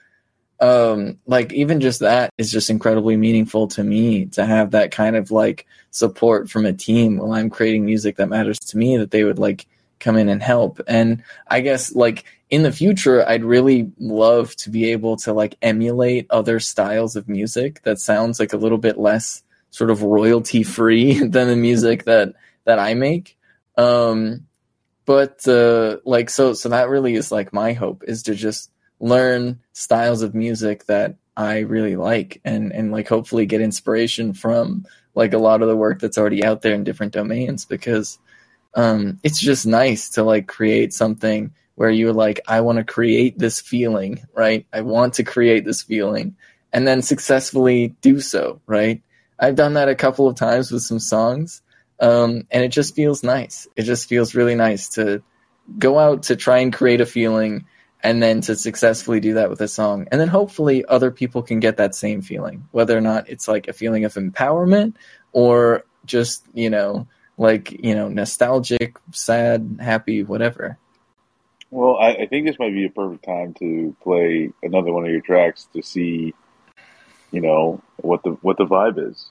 um, 0.60 1.18
like 1.24 1.52
even 1.54 1.80
just 1.80 2.00
that 2.00 2.30
is 2.36 2.50
just 2.52 2.68
incredibly 2.68 3.16
meaningful 3.16 3.68
to 3.68 3.84
me 3.84 4.26
to 4.26 4.44
have 4.44 4.72
that 4.72 4.90
kind 4.90 5.16
of 5.16 5.30
like 5.30 5.66
support 5.92 6.50
from 6.50 6.66
a 6.66 6.72
team 6.72 7.16
while 7.16 7.32
I'm 7.32 7.48
creating 7.48 7.86
music 7.86 8.16
that 8.16 8.28
matters 8.28 8.58
to 8.58 8.76
me 8.76 8.96
that 8.98 9.12
they 9.12 9.24
would 9.24 9.38
like 9.38 9.66
come 10.00 10.16
in 10.16 10.28
and 10.28 10.42
help. 10.42 10.80
And 10.86 11.22
I 11.46 11.60
guess 11.60 11.94
like 11.94 12.24
in 12.50 12.62
the 12.62 12.72
future, 12.72 13.26
I'd 13.28 13.44
really 13.44 13.90
love 13.98 14.54
to 14.56 14.70
be 14.70 14.92
able 14.92 15.16
to 15.18 15.32
like 15.32 15.56
emulate 15.62 16.26
other 16.30 16.60
styles 16.60 17.16
of 17.16 17.28
music 17.28 17.82
that 17.82 17.98
sounds 17.98 18.40
like 18.40 18.52
a 18.52 18.58
little 18.58 18.78
bit 18.78 18.98
less 18.98 19.42
sort 19.70 19.90
of 19.90 20.02
royalty 20.02 20.62
free 20.62 21.18
than 21.18 21.48
the 21.48 21.56
music 21.56 22.04
that 22.04 22.34
that 22.64 22.78
I 22.78 22.94
make. 22.94 23.36
Um, 23.76 24.46
but 25.06 25.46
uh, 25.48 25.98
like 26.04 26.28
so, 26.28 26.52
so 26.52 26.68
that 26.68 26.88
really 26.88 27.14
is 27.14 27.32
like 27.32 27.52
my 27.52 27.72
hope 27.72 28.04
is 28.06 28.24
to 28.24 28.34
just 28.34 28.70
learn 29.00 29.60
styles 29.72 30.22
of 30.22 30.34
music 30.34 30.84
that 30.86 31.16
I 31.36 31.60
really 31.60 31.96
like 31.96 32.40
and 32.44 32.72
and 32.72 32.90
like 32.90 33.08
hopefully 33.08 33.46
get 33.46 33.60
inspiration 33.60 34.34
from 34.34 34.84
like 35.14 35.32
a 35.32 35.38
lot 35.38 35.62
of 35.62 35.68
the 35.68 35.76
work 35.76 36.00
that's 36.00 36.18
already 36.18 36.44
out 36.44 36.62
there 36.62 36.74
in 36.74 36.84
different 36.84 37.12
domains 37.12 37.64
because 37.64 38.18
um, 38.74 39.18
it's 39.22 39.40
just 39.40 39.66
nice 39.66 40.10
to 40.10 40.22
like 40.22 40.46
create 40.46 40.92
something 40.92 41.52
where 41.74 41.90
you're 41.90 42.12
like, 42.12 42.40
I 42.48 42.60
want 42.60 42.78
to 42.78 42.84
create 42.84 43.38
this 43.38 43.60
feeling, 43.60 44.26
right? 44.34 44.66
I 44.72 44.80
want 44.80 45.14
to 45.14 45.24
create 45.24 45.64
this 45.64 45.82
feeling 45.82 46.36
and 46.72 46.86
then 46.86 47.02
successfully 47.02 47.94
do 48.00 48.20
so, 48.20 48.60
right? 48.66 49.02
I've 49.38 49.54
done 49.54 49.74
that 49.74 49.88
a 49.88 49.94
couple 49.94 50.26
of 50.26 50.36
times 50.36 50.72
with 50.72 50.82
some 50.82 50.98
songs. 50.98 51.62
Um, 52.00 52.46
and 52.50 52.64
it 52.64 52.68
just 52.68 52.94
feels 52.94 53.22
nice. 53.22 53.66
It 53.76 53.82
just 53.82 54.08
feels 54.08 54.34
really 54.34 54.54
nice 54.54 54.90
to 54.90 55.22
go 55.78 55.98
out 55.98 56.24
to 56.24 56.36
try 56.36 56.58
and 56.58 56.72
create 56.72 57.00
a 57.00 57.06
feeling 57.06 57.66
and 58.02 58.22
then 58.22 58.40
to 58.42 58.54
successfully 58.54 59.20
do 59.20 59.34
that 59.34 59.50
with 59.50 59.60
a 59.60 59.68
song. 59.68 60.06
And 60.10 60.20
then 60.20 60.28
hopefully 60.28 60.84
other 60.84 61.10
people 61.10 61.42
can 61.42 61.60
get 61.60 61.78
that 61.78 61.94
same 61.94 62.22
feeling, 62.22 62.68
whether 62.70 62.96
or 62.96 63.00
not 63.00 63.28
it's 63.28 63.48
like 63.48 63.68
a 63.68 63.72
feeling 63.72 64.04
of 64.04 64.14
empowerment 64.14 64.94
or 65.32 65.84
just, 66.04 66.44
you 66.54 66.70
know, 66.70 67.08
like 67.38 67.72
you 67.72 67.94
know 67.94 68.08
nostalgic, 68.08 68.98
sad, 69.12 69.78
happy, 69.80 70.24
whatever. 70.24 70.76
Well, 71.70 71.96
I, 71.96 72.14
I 72.14 72.26
think 72.26 72.46
this 72.46 72.58
might 72.58 72.72
be 72.72 72.86
a 72.86 72.90
perfect 72.90 73.24
time 73.24 73.54
to 73.54 73.94
play 74.02 74.50
another 74.62 74.92
one 74.92 75.04
of 75.04 75.10
your 75.10 75.20
tracks 75.20 75.68
to 75.74 75.82
see, 75.82 76.34
you 77.30 77.40
know, 77.40 77.82
what 77.96 78.22
the 78.22 78.30
what 78.42 78.58
the 78.58 78.66
vibe 78.66 79.10
is. 79.10 79.30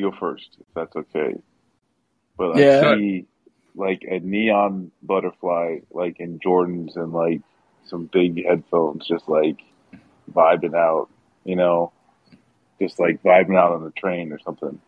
Want 0.00 0.14
to 0.14 0.18
go 0.18 0.26
first, 0.26 0.56
if 0.60 0.66
that's 0.74 0.96
okay. 0.96 1.34
But 2.36 2.56
yeah. 2.56 2.82
I 2.84 2.96
see 2.96 3.26
like 3.74 4.02
a 4.08 4.18
neon 4.20 4.90
butterfly, 5.02 5.78
like 5.92 6.20
in 6.20 6.38
Jordans 6.40 6.96
and 6.96 7.12
like 7.12 7.40
some 7.86 8.06
big 8.06 8.44
headphones, 8.44 9.06
just 9.06 9.28
like 9.28 9.58
vibing 10.32 10.74
out, 10.74 11.08
you 11.44 11.56
know, 11.56 11.92
just 12.80 12.98
like 12.98 13.22
vibing 13.22 13.56
out 13.56 13.72
on 13.72 13.84
the 13.84 13.90
train 13.90 14.32
or 14.32 14.38
something. 14.38 14.80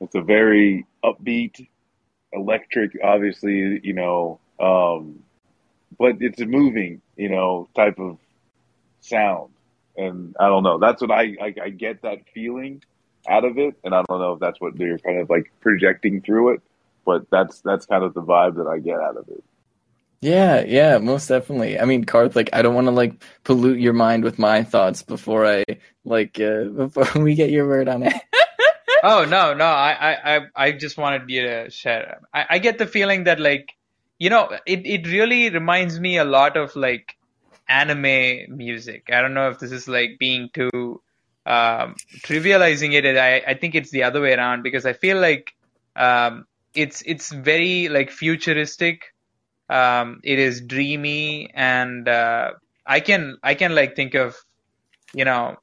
It's 0.00 0.14
a 0.14 0.20
very 0.20 0.86
upbeat, 1.04 1.66
electric, 2.32 2.92
obviously, 3.02 3.80
you 3.82 3.94
know, 3.94 4.40
um, 4.60 5.20
but 5.98 6.16
it's 6.20 6.40
a 6.40 6.46
moving, 6.46 7.00
you 7.16 7.28
know, 7.28 7.68
type 7.74 7.98
of 7.98 8.18
sound. 9.00 9.50
And 9.96 10.34
I 10.40 10.48
don't 10.48 10.64
know. 10.64 10.78
That's 10.78 11.00
what 11.00 11.10
I, 11.10 11.36
I, 11.40 11.54
I 11.62 11.68
get 11.70 12.02
that 12.02 12.18
feeling 12.34 12.82
out 13.28 13.44
of 13.44 13.58
it, 13.58 13.74
and 13.84 13.94
I 13.94 14.02
don't 14.08 14.20
know 14.20 14.32
if 14.32 14.40
that's 14.40 14.60
what 14.60 14.76
they're 14.76 14.98
kind 14.98 15.20
of 15.20 15.30
like 15.30 15.50
projecting 15.60 16.20
through 16.20 16.54
it, 16.54 16.62
but 17.04 17.28
that's 17.30 17.60
that's 17.60 17.86
kind 17.86 18.04
of 18.04 18.14
the 18.14 18.22
vibe 18.22 18.56
that 18.56 18.66
I 18.66 18.78
get 18.78 19.00
out 19.00 19.16
of 19.16 19.28
it. 19.28 19.44
Yeah, 20.20 20.64
yeah, 20.66 20.96
most 20.96 21.28
definitely. 21.28 21.78
I 21.78 21.84
mean, 21.84 22.04
Karth, 22.04 22.34
like 22.34 22.48
I 22.54 22.62
don't 22.62 22.74
want 22.74 22.86
to 22.86 22.92
like 22.92 23.22
pollute 23.44 23.78
your 23.78 23.92
mind 23.92 24.24
with 24.24 24.38
my 24.38 24.62
thoughts 24.62 25.02
before 25.02 25.46
I 25.46 25.64
like 26.04 26.40
uh, 26.40 26.64
before 26.88 27.22
we 27.22 27.34
get 27.34 27.50
your 27.50 27.68
word 27.68 27.88
on 27.88 28.04
it. 28.04 28.14
oh 29.02 29.26
no, 29.26 29.52
no, 29.52 29.66
I, 29.66 30.36
I, 30.36 30.40
I 30.56 30.72
just 30.72 30.96
wanted 30.96 31.28
you 31.28 31.42
to 31.42 31.70
share. 31.70 32.20
I, 32.32 32.46
I 32.50 32.58
get 32.58 32.78
the 32.78 32.86
feeling 32.86 33.24
that 33.24 33.38
like, 33.38 33.74
you 34.18 34.30
know, 34.30 34.48
it, 34.66 34.86
it 34.86 35.06
really 35.08 35.50
reminds 35.50 36.00
me 36.00 36.16
a 36.16 36.24
lot 36.24 36.56
of 36.56 36.74
like 36.74 37.16
anime 37.68 38.56
music. 38.56 39.10
I 39.12 39.20
don't 39.20 39.34
know 39.34 39.50
if 39.50 39.58
this 39.58 39.72
is 39.72 39.88
like 39.88 40.18
being 40.18 40.48
too 40.54 41.02
um, 41.46 41.96
trivializing 42.18 42.94
it. 42.94 43.04
I, 43.18 43.42
I 43.46 43.54
think 43.54 43.74
it's 43.74 43.90
the 43.90 44.04
other 44.04 44.20
way 44.20 44.34
around 44.34 44.62
because 44.62 44.86
I 44.86 44.92
feel 44.92 45.18
like 45.20 45.52
um, 45.96 46.46
it's 46.74 47.02
it's 47.06 47.32
very 47.32 47.88
like 47.88 48.10
futuristic. 48.10 49.02
Um, 49.68 50.20
it 50.22 50.38
is 50.38 50.60
dreamy, 50.60 51.50
and 51.54 52.08
uh, 52.08 52.52
I 52.86 53.00
can 53.00 53.38
I 53.42 53.54
can 53.54 53.74
like 53.74 53.96
think 53.96 54.14
of 54.14 54.36
you 55.14 55.24
know 55.24 55.56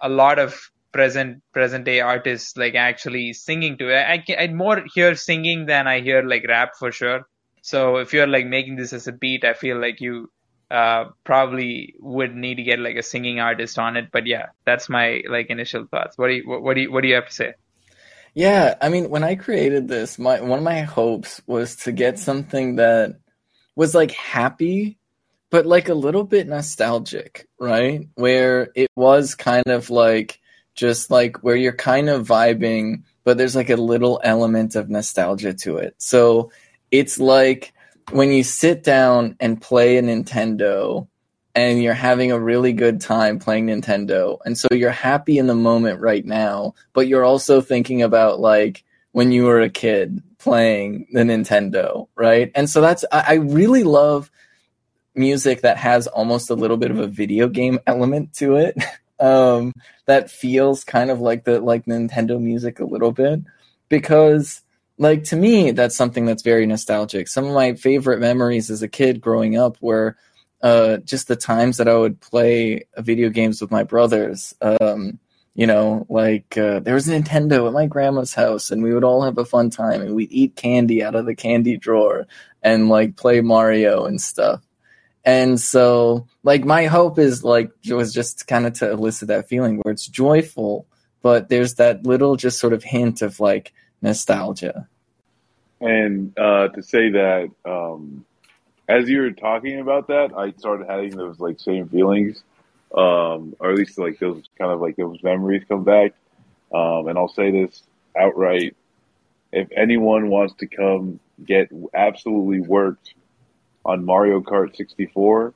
a 0.00 0.08
lot 0.08 0.38
of 0.38 0.58
present 0.92 1.42
present 1.52 1.84
day 1.84 2.00
artists 2.00 2.56
like 2.56 2.74
actually 2.74 3.32
singing 3.32 3.78
to 3.78 3.88
it. 3.88 4.06
I, 4.06 4.18
can, 4.18 4.38
I 4.38 4.48
more 4.48 4.82
hear 4.94 5.14
singing 5.14 5.66
than 5.66 5.86
I 5.86 6.00
hear 6.00 6.22
like 6.22 6.44
rap 6.48 6.72
for 6.78 6.90
sure. 6.90 7.22
So 7.62 7.96
if 7.96 8.12
you're 8.12 8.26
like 8.26 8.46
making 8.46 8.76
this 8.76 8.92
as 8.92 9.06
a 9.06 9.12
beat, 9.12 9.44
I 9.44 9.52
feel 9.52 9.78
like 9.80 10.00
you 10.00 10.30
uh, 10.70 11.06
probably 11.24 11.94
would 11.98 12.34
need 12.34 12.56
to 12.56 12.62
get 12.62 12.78
like 12.78 12.96
a 12.96 13.02
singing 13.02 13.40
artist 13.40 13.78
on 13.78 13.96
it. 13.96 14.10
But 14.12 14.26
yeah, 14.26 14.46
that's 14.64 14.88
my 14.88 15.22
like 15.28 15.50
initial 15.50 15.86
thoughts. 15.86 16.16
What 16.16 16.28
do 16.28 16.34
you 16.34 16.48
what, 16.48 16.62
what 16.62 16.74
do 16.74 16.82
you 16.82 16.92
what 16.92 17.02
do 17.02 17.08
you 17.08 17.14
have 17.16 17.28
to 17.28 17.34
say? 17.34 17.54
Yeah, 18.34 18.76
I 18.80 18.88
mean, 18.88 19.10
when 19.10 19.24
I 19.24 19.34
created 19.34 19.88
this, 19.88 20.18
my 20.18 20.40
one 20.40 20.58
of 20.58 20.64
my 20.64 20.80
hopes 20.80 21.40
was 21.46 21.76
to 21.76 21.92
get 21.92 22.18
something 22.18 22.76
that 22.76 23.16
was 23.74 23.94
like 23.94 24.12
happy, 24.12 24.98
but 25.50 25.66
like 25.66 25.88
a 25.88 25.94
little 25.94 26.24
bit 26.24 26.46
nostalgic, 26.46 27.48
right? 27.58 28.08
Where 28.14 28.68
it 28.76 28.90
was 28.94 29.34
kind 29.34 29.66
of 29.66 29.90
like 29.90 30.38
just 30.74 31.10
like 31.10 31.42
where 31.42 31.56
you're 31.56 31.72
kind 31.72 32.08
of 32.08 32.28
vibing, 32.28 33.02
but 33.24 33.36
there's 33.36 33.56
like 33.56 33.70
a 33.70 33.76
little 33.76 34.20
element 34.22 34.76
of 34.76 34.88
nostalgia 34.88 35.54
to 35.54 35.78
it. 35.78 35.94
So 35.98 36.52
it's 36.92 37.18
like 37.18 37.72
when 38.10 38.32
you 38.32 38.42
sit 38.42 38.82
down 38.82 39.36
and 39.40 39.60
play 39.60 39.96
a 39.96 40.02
Nintendo 40.02 41.06
and 41.54 41.82
you're 41.82 41.94
having 41.94 42.32
a 42.32 42.40
really 42.40 42.72
good 42.72 43.00
time 43.00 43.38
playing 43.38 43.66
Nintendo. 43.66 44.38
And 44.44 44.56
so 44.56 44.68
you're 44.72 44.90
happy 44.90 45.38
in 45.38 45.46
the 45.46 45.54
moment 45.54 46.00
right 46.00 46.24
now, 46.24 46.74
but 46.92 47.08
you're 47.08 47.24
also 47.24 47.60
thinking 47.60 48.02
about 48.02 48.40
like 48.40 48.84
when 49.12 49.32
you 49.32 49.44
were 49.44 49.60
a 49.60 49.68
kid 49.68 50.22
playing 50.38 51.06
the 51.12 51.20
Nintendo, 51.20 52.08
right? 52.14 52.50
And 52.54 52.70
so 52.70 52.80
that's, 52.80 53.04
I, 53.10 53.24
I 53.28 53.34
really 53.34 53.82
love 53.82 54.30
music 55.14 55.62
that 55.62 55.76
has 55.76 56.06
almost 56.06 56.50
a 56.50 56.54
little 56.54 56.76
bit 56.76 56.90
of 56.90 56.98
a 56.98 57.08
video 57.08 57.48
game 57.48 57.80
element 57.86 58.32
to 58.34 58.56
it. 58.56 58.76
um, 59.20 59.72
that 60.06 60.30
feels 60.30 60.84
kind 60.84 61.10
of 61.10 61.20
like 61.20 61.44
the, 61.44 61.60
like 61.60 61.86
Nintendo 61.86 62.40
music 62.40 62.80
a 62.80 62.84
little 62.84 63.12
bit 63.12 63.40
because 63.88 64.62
like 65.00 65.24
to 65.24 65.36
me, 65.36 65.70
that's 65.70 65.96
something 65.96 66.26
that's 66.26 66.42
very 66.42 66.66
nostalgic. 66.66 67.26
Some 67.26 67.46
of 67.46 67.54
my 67.54 67.72
favorite 67.72 68.20
memories 68.20 68.70
as 68.70 68.82
a 68.82 68.88
kid 68.88 69.22
growing 69.22 69.56
up 69.56 69.78
were 69.80 70.18
uh, 70.62 70.98
just 70.98 71.26
the 71.26 71.36
times 71.36 71.78
that 71.78 71.88
I 71.88 71.96
would 71.96 72.20
play 72.20 72.86
video 72.98 73.30
games 73.30 73.62
with 73.62 73.70
my 73.70 73.82
brothers. 73.82 74.54
Um, 74.60 75.18
you 75.54 75.66
know, 75.66 76.04
like 76.10 76.56
uh, 76.58 76.80
there 76.80 76.94
was 76.94 77.08
a 77.08 77.18
Nintendo 77.18 77.66
at 77.66 77.72
my 77.72 77.86
grandma's 77.86 78.34
house, 78.34 78.70
and 78.70 78.82
we 78.82 78.92
would 78.92 79.02
all 79.02 79.22
have 79.22 79.38
a 79.38 79.46
fun 79.46 79.70
time, 79.70 80.02
and 80.02 80.14
we'd 80.14 80.30
eat 80.32 80.54
candy 80.54 81.02
out 81.02 81.14
of 81.14 81.24
the 81.24 81.34
candy 81.34 81.78
drawer 81.78 82.26
and 82.62 82.90
like 82.90 83.16
play 83.16 83.40
Mario 83.40 84.04
and 84.04 84.20
stuff. 84.20 84.60
And 85.24 85.58
so, 85.58 86.26
like, 86.42 86.66
my 86.66 86.86
hope 86.86 87.18
is 87.18 87.42
like 87.42 87.70
it 87.86 87.94
was 87.94 88.12
just 88.12 88.46
kind 88.46 88.66
of 88.66 88.74
to 88.74 88.90
elicit 88.90 89.28
that 89.28 89.48
feeling 89.48 89.78
where 89.78 89.92
it's 89.92 90.06
joyful, 90.06 90.86
but 91.22 91.48
there's 91.48 91.76
that 91.76 92.04
little 92.04 92.36
just 92.36 92.58
sort 92.58 92.74
of 92.74 92.84
hint 92.84 93.22
of 93.22 93.40
like 93.40 93.72
nostalgia. 94.02 94.88
And 95.80 96.38
uh, 96.38 96.68
to 96.68 96.82
say 96.82 97.10
that, 97.10 97.50
um, 97.64 98.24
as 98.88 99.08
you 99.08 99.20
were 99.20 99.30
talking 99.30 99.80
about 99.80 100.08
that, 100.08 100.32
I 100.36 100.52
started 100.52 100.88
having 100.88 101.16
those 101.16 101.40
like 101.40 101.58
same 101.58 101.88
feelings, 101.88 102.42
um, 102.94 103.54
or 103.58 103.70
at 103.70 103.76
least 103.76 103.98
like 103.98 104.18
those 104.18 104.42
kind 104.58 104.72
of 104.72 104.80
like 104.80 104.96
those 104.96 105.22
memories 105.22 105.62
come 105.68 105.84
back. 105.84 106.12
Um, 106.74 107.08
and 107.08 107.16
I'll 107.16 107.28
say 107.28 107.50
this 107.50 107.82
outright: 108.18 108.76
if 109.52 109.68
anyone 109.74 110.28
wants 110.28 110.54
to 110.58 110.66
come 110.66 111.20
get 111.44 111.70
absolutely 111.94 112.60
worked 112.60 113.14
on 113.84 114.04
Mario 114.04 114.40
Kart 114.40 114.76
64, 114.76 115.54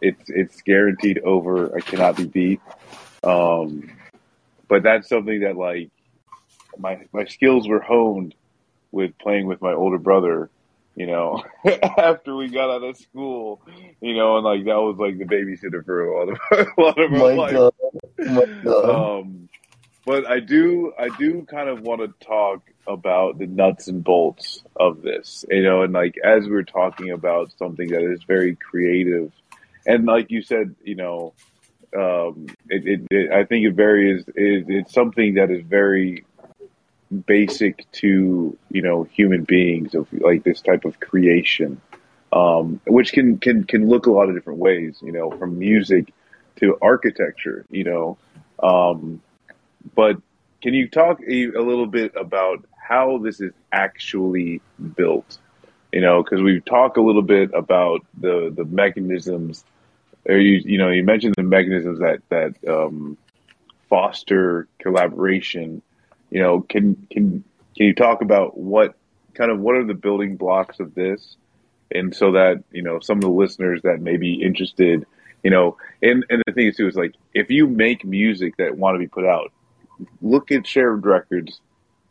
it's 0.00 0.28
it's 0.28 0.62
guaranteed 0.62 1.18
over. 1.20 1.76
I 1.76 1.80
cannot 1.80 2.16
be 2.16 2.24
beat. 2.24 2.60
Um, 3.22 3.90
but 4.68 4.82
that's 4.82 5.08
something 5.08 5.40
that 5.40 5.56
like 5.56 5.90
my 6.78 7.06
my 7.12 7.24
skills 7.24 7.68
were 7.68 7.80
honed 7.80 8.34
with 8.92 9.16
playing 9.18 9.46
with 9.46 9.60
my 9.60 9.72
older 9.72 9.98
brother 9.98 10.50
you 10.96 11.06
know, 11.06 11.44
after 11.98 12.34
we 12.34 12.48
got 12.48 12.70
out 12.70 12.82
of 12.82 12.96
school, 12.96 13.60
you 14.00 14.14
know, 14.14 14.36
and 14.36 14.44
like 14.44 14.64
that 14.64 14.80
was 14.80 14.96
like 14.96 15.18
the 15.18 15.24
babysitter 15.24 15.84
for 15.84 16.06
a 16.06 16.18
lot 16.18 16.28
of 16.30 16.38
a 16.78 16.80
lot 16.80 16.98
of 16.98 17.12
our 17.12 17.34
life. 17.34 17.52
God. 17.52 17.74
My 18.18 18.44
God. 18.64 19.20
Um, 19.20 19.48
but 20.06 20.26
I 20.26 20.40
do, 20.40 20.92
I 20.98 21.08
do 21.18 21.44
kind 21.50 21.68
of 21.68 21.82
want 21.82 22.00
to 22.00 22.26
talk 22.26 22.62
about 22.86 23.38
the 23.38 23.46
nuts 23.46 23.88
and 23.88 24.02
bolts 24.02 24.62
of 24.76 25.02
this, 25.02 25.44
you 25.50 25.64
know, 25.64 25.82
and 25.82 25.92
like 25.92 26.14
as 26.24 26.48
we're 26.48 26.62
talking 26.62 27.10
about 27.10 27.52
something 27.58 27.88
that 27.88 28.02
is 28.02 28.22
very 28.22 28.56
creative, 28.56 29.32
and 29.84 30.06
like 30.06 30.30
you 30.30 30.42
said, 30.42 30.76
you 30.82 30.94
know, 30.94 31.34
um, 31.94 32.46
it, 32.70 32.86
it, 32.86 33.00
it 33.10 33.32
I 33.32 33.44
think 33.44 33.66
it 33.66 33.72
varies. 33.72 34.24
It, 34.28 34.64
it's 34.68 34.94
something 34.94 35.34
that 35.34 35.50
is 35.50 35.62
very 35.66 36.24
basic 37.16 37.90
to 37.92 38.56
you 38.70 38.82
know 38.82 39.04
human 39.04 39.44
beings 39.44 39.94
of 39.94 40.12
like 40.12 40.44
this 40.44 40.60
type 40.60 40.84
of 40.84 41.00
creation, 41.00 41.80
um, 42.32 42.80
which 42.86 43.12
can 43.12 43.38
can 43.38 43.64
can 43.64 43.88
look 43.88 44.06
a 44.06 44.10
lot 44.10 44.28
of 44.28 44.34
different 44.34 44.58
ways. 44.58 44.98
You 45.02 45.12
know, 45.12 45.30
from 45.30 45.58
music 45.58 46.12
to 46.56 46.78
architecture. 46.80 47.64
You 47.70 47.84
know, 47.84 48.18
um, 48.62 49.22
but 49.94 50.16
can 50.62 50.74
you 50.74 50.88
talk 50.88 51.20
a, 51.20 51.44
a 51.46 51.62
little 51.62 51.86
bit 51.86 52.12
about 52.16 52.64
how 52.76 53.18
this 53.18 53.40
is 53.40 53.52
actually 53.72 54.60
built? 54.96 55.38
You 55.92 56.00
know, 56.00 56.22
because 56.22 56.42
we 56.42 56.60
talk 56.60 56.96
a 56.96 57.00
little 57.00 57.22
bit 57.22 57.50
about 57.54 58.04
the 58.18 58.52
the 58.54 58.64
mechanisms, 58.64 59.64
or 60.24 60.36
you 60.36 60.60
you 60.64 60.78
know 60.78 60.90
you 60.90 61.04
mentioned 61.04 61.34
the 61.36 61.42
mechanisms 61.42 62.00
that 62.00 62.20
that 62.28 62.54
um, 62.68 63.16
foster 63.88 64.68
collaboration 64.78 65.82
you 66.30 66.40
know, 66.40 66.60
can 66.60 67.06
can 67.10 67.44
can 67.76 67.86
you 67.86 67.94
talk 67.94 68.22
about 68.22 68.56
what 68.56 68.94
kind 69.34 69.50
of 69.50 69.60
what 69.60 69.76
are 69.76 69.84
the 69.84 69.94
building 69.94 70.36
blocks 70.36 70.80
of 70.80 70.94
this, 70.94 71.36
and 71.90 72.14
so 72.14 72.32
that 72.32 72.62
you 72.72 72.82
know 72.82 73.00
some 73.00 73.18
of 73.18 73.22
the 73.22 73.30
listeners 73.30 73.82
that 73.82 74.00
may 74.00 74.16
be 74.16 74.42
interested, 74.42 75.06
you 75.42 75.50
know, 75.50 75.76
and 76.02 76.24
and 76.30 76.42
the 76.46 76.52
thing 76.52 76.68
is 76.68 76.76
too 76.76 76.88
is 76.88 76.96
like 76.96 77.14
if 77.34 77.50
you 77.50 77.66
make 77.66 78.04
music 78.04 78.56
that 78.58 78.76
want 78.76 78.94
to 78.94 78.98
be 78.98 79.08
put 79.08 79.24
out, 79.24 79.52
look 80.20 80.50
at 80.50 80.66
shared 80.66 81.04
records, 81.06 81.60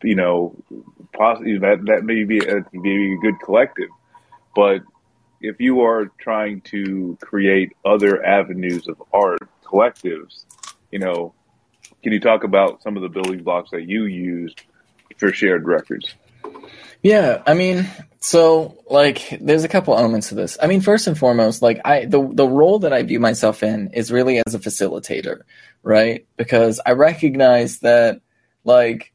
you 0.04 0.16
know, 0.16 0.56
possibly 1.14 1.58
that 1.58 1.86
that 1.86 2.04
may 2.04 2.24
be 2.24 2.40
a, 2.40 2.66
maybe 2.74 3.14
a 3.14 3.18
good 3.18 3.40
collective, 3.44 3.90
but 4.56 4.82
if 5.42 5.60
you 5.60 5.82
are 5.82 6.12
trying 6.18 6.62
to 6.62 7.18
create 7.22 7.74
other 7.84 8.26
avenues 8.26 8.88
of 8.88 9.02
art 9.14 9.48
collectives, 9.64 10.46
you 10.92 11.00
know, 11.00 11.34
can 12.06 12.14
you 12.14 12.20
talk 12.20 12.44
about 12.44 12.84
some 12.84 12.96
of 12.96 13.02
the 13.02 13.10
building 13.10 13.42
blocks 13.42 13.72
that 13.72 13.90
you 13.90 14.06
used 14.06 14.62
for 15.18 15.32
shared 15.32 15.66
records? 15.66 16.14
Yeah, 17.02 17.42
I 17.48 17.56
mean, 17.56 17.90
so 18.20 18.78
like 18.88 19.40
there's 19.42 19.64
a 19.64 19.68
couple 19.68 19.98
elements 19.98 20.30
to 20.30 20.36
this. 20.36 20.56
I 20.62 20.68
mean, 20.68 20.82
first 20.82 21.08
and 21.08 21.18
foremost, 21.18 21.64
like 21.64 21.82
I 21.84 22.06
the 22.06 22.30
the 22.32 22.48
role 22.48 22.78
that 22.78 22.94
I 22.94 23.02
view 23.02 23.20
myself 23.20 23.64
in 23.64 23.90
is 23.94 24.12
really 24.12 24.40
as 24.46 24.54
a 24.54 24.60
facilitator, 24.60 25.42
right? 25.82 26.28
Because 26.38 26.80
I 26.86 26.92
recognize 26.92 27.80
that 27.80 28.22
like 28.66 29.12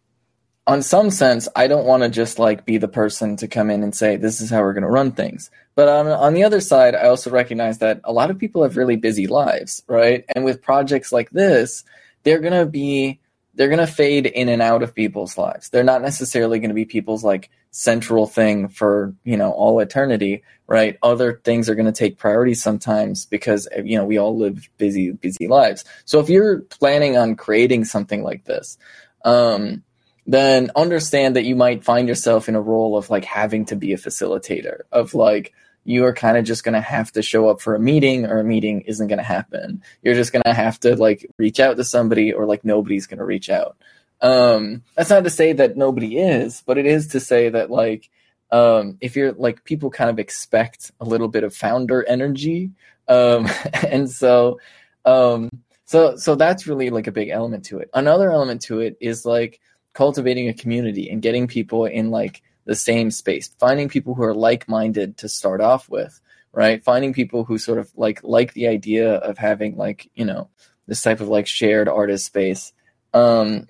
on 0.67 0.83
some 0.83 1.11
sense, 1.13 1.49
I 1.55 1.69
don't 1.69 1.87
want 1.87 2.03
to 2.03 2.09
just 2.09 2.41
like 2.41 2.67
be 2.67 2.79
the 2.79 2.89
person 2.89 3.37
to 3.37 3.47
come 3.47 3.71
in 3.71 3.85
and 3.85 3.95
say 3.95 4.17
this 4.17 4.41
is 4.41 4.51
how 4.51 4.63
we're 4.63 4.73
going 4.73 4.83
to 4.83 4.91
run 4.91 5.13
things. 5.13 5.49
But 5.77 5.89
on 5.89 6.09
on 6.09 6.35
the 6.35 6.43
other 6.43 6.61
side, 6.61 6.97
I 6.97 7.07
also 7.07 7.31
recognize 7.31 7.79
that 7.79 8.01
a 8.03 8.13
lot 8.13 8.31
of 8.31 8.39
people 8.39 8.65
have 8.65 8.77
really 8.77 8.97
busy 8.97 9.29
lives, 9.29 9.85
right? 9.87 10.25
And 10.35 10.45
with 10.45 10.61
projects 10.61 11.13
like 11.13 11.31
this, 11.31 11.85
they're 12.23 12.41
gonna 12.41 12.67
be 12.67 13.21
they're 13.55 13.69
gonna 13.69 13.87
fade 13.87 14.27
in 14.27 14.49
and 14.49 14.63
out 14.63 14.83
of 14.83 14.95
people's 14.95 15.37
lives. 15.37 15.69
They're 15.69 15.85
not 15.85 16.03
necessarily 16.03 16.59
gonna 16.61 16.75
be 16.75 16.85
people's 16.85 17.25
like 17.25 17.51
central 17.71 18.27
thing 18.27 18.69
for 18.69 19.15
you 19.25 19.37
know 19.37 19.51
all 19.53 19.81
eternity, 19.81 20.43
right? 20.67 20.97
Other 21.03 21.41
things 21.45 21.69
are 21.69 21.75
gonna 21.75 21.93
take 21.93 22.19
priority 22.19 22.55
sometimes 22.55 23.27
because 23.27 23.69
you 23.85 23.97
know 23.97 24.05
we 24.05 24.19
all 24.19 24.37
live 24.37 24.69
busy 24.79 25.13
busy 25.13 25.49
lives. 25.49 25.85
So 26.05 26.21
if 26.21 26.29
you're 26.29 26.61
planning 26.61 27.17
on 27.17 27.37
creating 27.37 27.85
something 27.85 28.23
like 28.23 28.45
this, 28.45 28.79
um, 29.25 29.83
then 30.27 30.71
understand 30.77 31.37
that 31.37 31.45
you 31.45 31.57
might 31.57 31.85
find 31.85 32.09
yourself 32.09 32.49
in 32.49 32.55
a 32.55 32.61
role 32.61 32.97
of 32.97 33.11
like 33.11 33.25
having 33.25 33.65
to 33.67 33.77
be 33.77 33.93
a 33.93 33.99
facilitator 33.99 34.83
of 34.93 35.15
like 35.15 35.53
you 35.85 36.05
are 36.05 36.13
kind 36.13 36.37
of 36.37 36.45
just 36.45 36.65
going 36.65 36.75
to 36.75 36.81
have 36.81 37.11
to 37.13 37.23
show 37.23 37.49
up 37.49 37.61
for 37.61 37.75
a 37.75 37.81
meeting 37.81 38.27
or 38.27 38.39
a 38.39 38.45
meeting 38.45 38.83
isn't 38.83 39.09
going 39.09 39.19
to 39.19 39.25
happen. 39.25 39.83
You're 40.03 40.15
just 40.15 40.33
going 40.33 40.43
to 40.45 40.53
have 40.53 40.79
to 40.81 40.97
like 40.97 41.29
reach 41.39 41.59
out 41.59 41.77
to 41.77 41.85
somebody 41.85 42.33
or 42.33 42.47
like 42.47 42.65
nobody's 42.65 43.07
going 43.07 43.19
to 43.19 43.25
reach 43.25 43.49
out. 43.49 43.77
Um, 44.21 44.83
that's 44.97 45.11
not 45.11 45.25
to 45.25 45.31
say 45.31 45.55
that 45.55 45.77
nobody 45.77 46.19
is, 46.19 46.63
but 46.67 46.77
it 46.77 46.87
is 46.87 47.09
to 47.09 47.21
say 47.21 47.49
that 47.49 47.71
like, 47.71 48.11
um, 48.53 48.99
if 49.01 49.17
you're 49.17 49.33
like 49.33 49.65
people 49.65 49.91
kind 49.91 50.11
of 50.11 50.19
expect 50.19 50.91
a 51.01 51.05
little 51.05 51.29
bit 51.29 51.45
of 51.45 51.55
founder 51.55 52.07
energy. 52.07 52.71
Um, 53.09 53.49
and 53.89 54.11
so, 54.11 54.61
um, 55.05 55.49
so, 55.87 56.17
so 56.17 56.35
that's 56.35 56.67
really 56.67 56.91
like 56.91 57.07
a 57.07 57.13
big 57.13 57.31
element 57.31 57.65
to 57.67 57.79
it. 57.79 57.91
Another 57.95 58.31
element 58.31 58.63
to 58.63 58.81
it 58.81 58.97
is 59.01 59.25
like 59.25 59.61
cultivating 59.93 60.49
a 60.49 60.55
community 60.55 61.11
and 61.11 61.23
getting 61.23 61.49
people 61.49 61.87
in 61.87 62.11
like 62.11 62.43
the 62.71 62.77
same 62.77 63.11
space, 63.11 63.49
finding 63.59 63.89
people 63.89 64.15
who 64.15 64.23
are 64.23 64.33
like-minded 64.33 65.17
to 65.17 65.29
start 65.29 65.61
off 65.61 65.89
with, 65.89 66.21
right? 66.53 66.85
Finding 66.85 67.13
people 67.13 67.43
who 67.43 67.59
sort 67.59 67.79
of 67.79 67.91
like 67.97 68.21
like 68.23 68.53
the 68.53 68.69
idea 68.69 69.15
of 69.15 69.39
having 69.39 69.77
like, 69.77 70.09
you 70.15 70.25
know, 70.25 70.49
this 70.87 71.03
type 71.03 71.21
of 71.21 71.27
like 71.27 71.49
shared 71.49 71.89
artist 71.89 72.27
space. 72.27 72.73
Um 73.13 73.67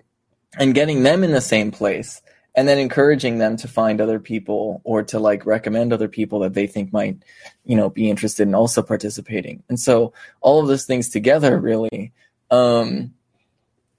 and 0.59 0.75
getting 0.75 1.03
them 1.03 1.25
in 1.25 1.33
the 1.33 1.41
same 1.41 1.71
place 1.71 2.21
and 2.55 2.69
then 2.69 2.77
encouraging 2.77 3.39
them 3.39 3.57
to 3.57 3.69
find 3.69 4.03
other 4.03 4.21
people 4.21 4.83
or 4.85 5.03
to 5.05 5.19
like 5.19 5.47
recommend 5.47 5.95
other 5.95 6.09
people 6.09 6.41
that 6.41 6.53
they 6.53 6.67
think 6.67 6.93
might 6.93 7.17
you 7.65 7.77
know 7.77 7.89
be 7.89 8.11
interested 8.11 8.47
in 8.47 8.55
also 8.55 8.83
participating 8.83 9.63
and 9.71 9.81
so 9.81 10.13
all 10.43 10.61
of 10.61 10.69
those 10.69 10.85
things 10.85 11.09
together 11.09 11.59
really 11.59 12.13
um 12.51 13.15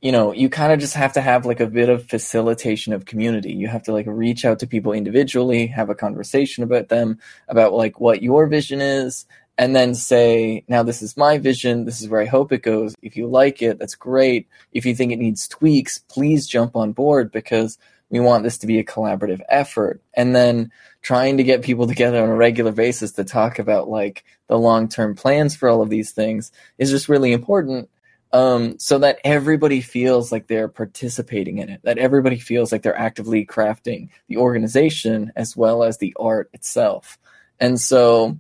you 0.02 0.12
know 0.12 0.34
you 0.34 0.50
kind 0.50 0.74
of 0.74 0.80
just 0.80 0.96
have 0.96 1.14
to 1.14 1.22
have 1.22 1.46
like 1.46 1.60
a 1.60 1.68
bit 1.68 1.90
of 1.90 2.08
facilitation 2.10 2.92
of 2.92 3.06
community. 3.06 3.54
You 3.54 3.68
have 3.68 3.84
to 3.84 3.94
like 3.94 4.08
reach 4.08 4.44
out 4.44 4.60
to 4.60 4.68
people 4.68 4.94
individually 4.94 5.68
have 5.68 5.90
a 5.90 5.96
conversation 5.96 6.64
about 6.64 6.90
them 6.90 7.20
about 7.48 7.74
like 7.74 8.00
what 8.00 8.24
your 8.24 8.48
vision 8.48 8.82
is 8.82 9.26
and 9.58 9.76
then 9.76 9.94
say 9.94 10.64
now 10.68 10.82
this 10.84 11.02
is 11.04 11.16
my 11.16 11.38
vision. 11.38 11.86
This 11.86 12.02
is 12.02 12.10
where 12.10 12.22
i 12.22 12.26
hope 12.26 12.52
it 12.52 12.64
goes. 12.64 12.96
If 13.02 13.16
you 13.16 13.28
like 13.28 13.62
it 13.62 13.78
that's 13.80 13.96
great. 13.96 14.48
If 14.74 14.86
you 14.86 14.96
think 14.96 15.12
it 15.12 15.20
needs 15.20 15.48
tweaks 15.48 16.00
please 16.00 16.48
jump 16.48 16.76
on 16.76 16.94
board 16.94 17.32
because 17.32 17.78
we 18.10 18.20
want 18.20 18.44
this 18.44 18.58
to 18.58 18.68
be 18.68 18.80
a 18.80 18.84
collaborative 18.84 19.42
effort. 19.50 20.02
And 20.16 20.36
then 20.36 20.72
trying 21.04 21.38
to 21.38 21.44
get 21.44 21.62
people 21.62 21.86
together 21.94 22.24
on 22.24 22.30
a 22.30 22.36
regular 22.36 22.72
basis 22.72 23.12
to 23.14 23.24
talk 23.24 23.60
about 23.60 23.88
like 23.88 24.24
the 24.48 24.58
long-term 24.58 25.16
plans 25.16 25.56
for 25.56 25.70
all 25.70 25.82
of 25.84 25.90
these 25.90 26.12
things 26.12 26.52
is 26.80 26.90
just 26.90 27.08
really 27.08 27.32
important 27.32 27.88
um, 28.34 28.80
so 28.80 29.00
that 29.00 29.20
everybody 29.24 29.82
feels 29.82 30.32
like 30.32 30.48
they're 30.48 30.68
participating 30.68 31.58
in 31.58 31.70
it 31.70 31.82
that 31.84 31.98
everybody 31.98 32.38
feels 32.38 32.72
like 32.72 32.82
they're 32.82 32.98
actively 32.98 33.46
crafting 33.46 34.10
the 34.28 34.38
organization 34.38 35.32
as 35.36 35.56
well 35.56 35.84
as 35.84 35.98
the 35.98 36.16
art 36.20 36.50
itself 36.54 37.18
and 37.60 37.80
so 37.80 38.38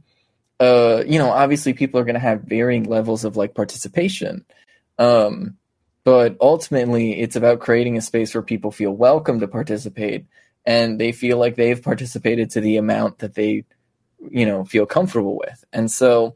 uh, 0.60 1.04
you 1.08 1.20
know 1.20 1.30
obviously 1.30 1.74
people 1.74 2.00
are 2.00 2.06
going 2.06 2.14
to 2.14 2.20
have 2.20 2.44
varying 2.44 2.84
levels 2.84 3.26
of 3.26 3.36
like 3.36 3.56
participation 3.56 4.46
um, 4.98 5.58
but 6.04 6.36
ultimately, 6.42 7.20
it's 7.20 7.36
about 7.36 7.60
creating 7.60 7.98
a 7.98 8.02
space 8.02 8.34
where 8.34 8.42
people 8.42 8.72
feel 8.72 8.92
welcome 8.92 9.40
to 9.40 9.48
participate 9.48 10.26
and 10.66 11.00
they 11.00 11.12
feel 11.12 11.38
like 11.38 11.56
they've 11.56 11.82
participated 11.82 12.52
to 12.52 12.62
the 12.62 12.78
amount 12.78 13.20
that 13.20 13.36
they, 13.36 13.66
you 14.30 14.46
know, 14.46 14.64
feel 14.64 14.86
comfortable 14.86 15.38
with. 15.38 15.64
And 15.72 15.92
so, 15.92 16.36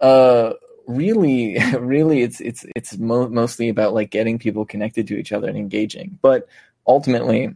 uh, 0.00 0.54
really, 0.86 1.58
really, 1.78 2.22
it's 2.22 2.40
it's 2.40 2.64
it's 2.74 2.96
mo- 2.98 3.28
mostly 3.28 3.68
about 3.68 3.94
like 3.94 4.10
getting 4.10 4.38
people 4.38 4.64
connected 4.64 5.06
to 5.08 5.16
each 5.16 5.32
other 5.32 5.48
and 5.48 5.56
engaging. 5.56 6.18
But 6.22 6.48
ultimately, 6.86 7.54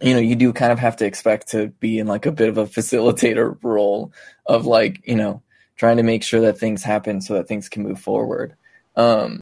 you 0.00 0.14
know, 0.14 0.20
you 0.20 0.36
do 0.36 0.52
kind 0.52 0.72
of 0.72 0.78
have 0.78 0.96
to 0.96 1.06
expect 1.06 1.48
to 1.48 1.68
be 1.80 1.98
in 1.98 2.06
like 2.06 2.26
a 2.26 2.32
bit 2.32 2.48
of 2.48 2.58
a 2.58 2.66
facilitator 2.66 3.56
role 3.62 4.12
of 4.46 4.66
like, 4.66 5.00
you 5.06 5.16
know, 5.16 5.42
trying 5.76 5.96
to 5.96 6.02
make 6.02 6.22
sure 6.22 6.40
that 6.42 6.58
things 6.58 6.82
happen 6.82 7.20
so 7.20 7.34
that 7.34 7.48
things 7.48 7.68
can 7.68 7.82
move 7.82 8.00
forward. 8.00 8.54
Um, 8.96 9.40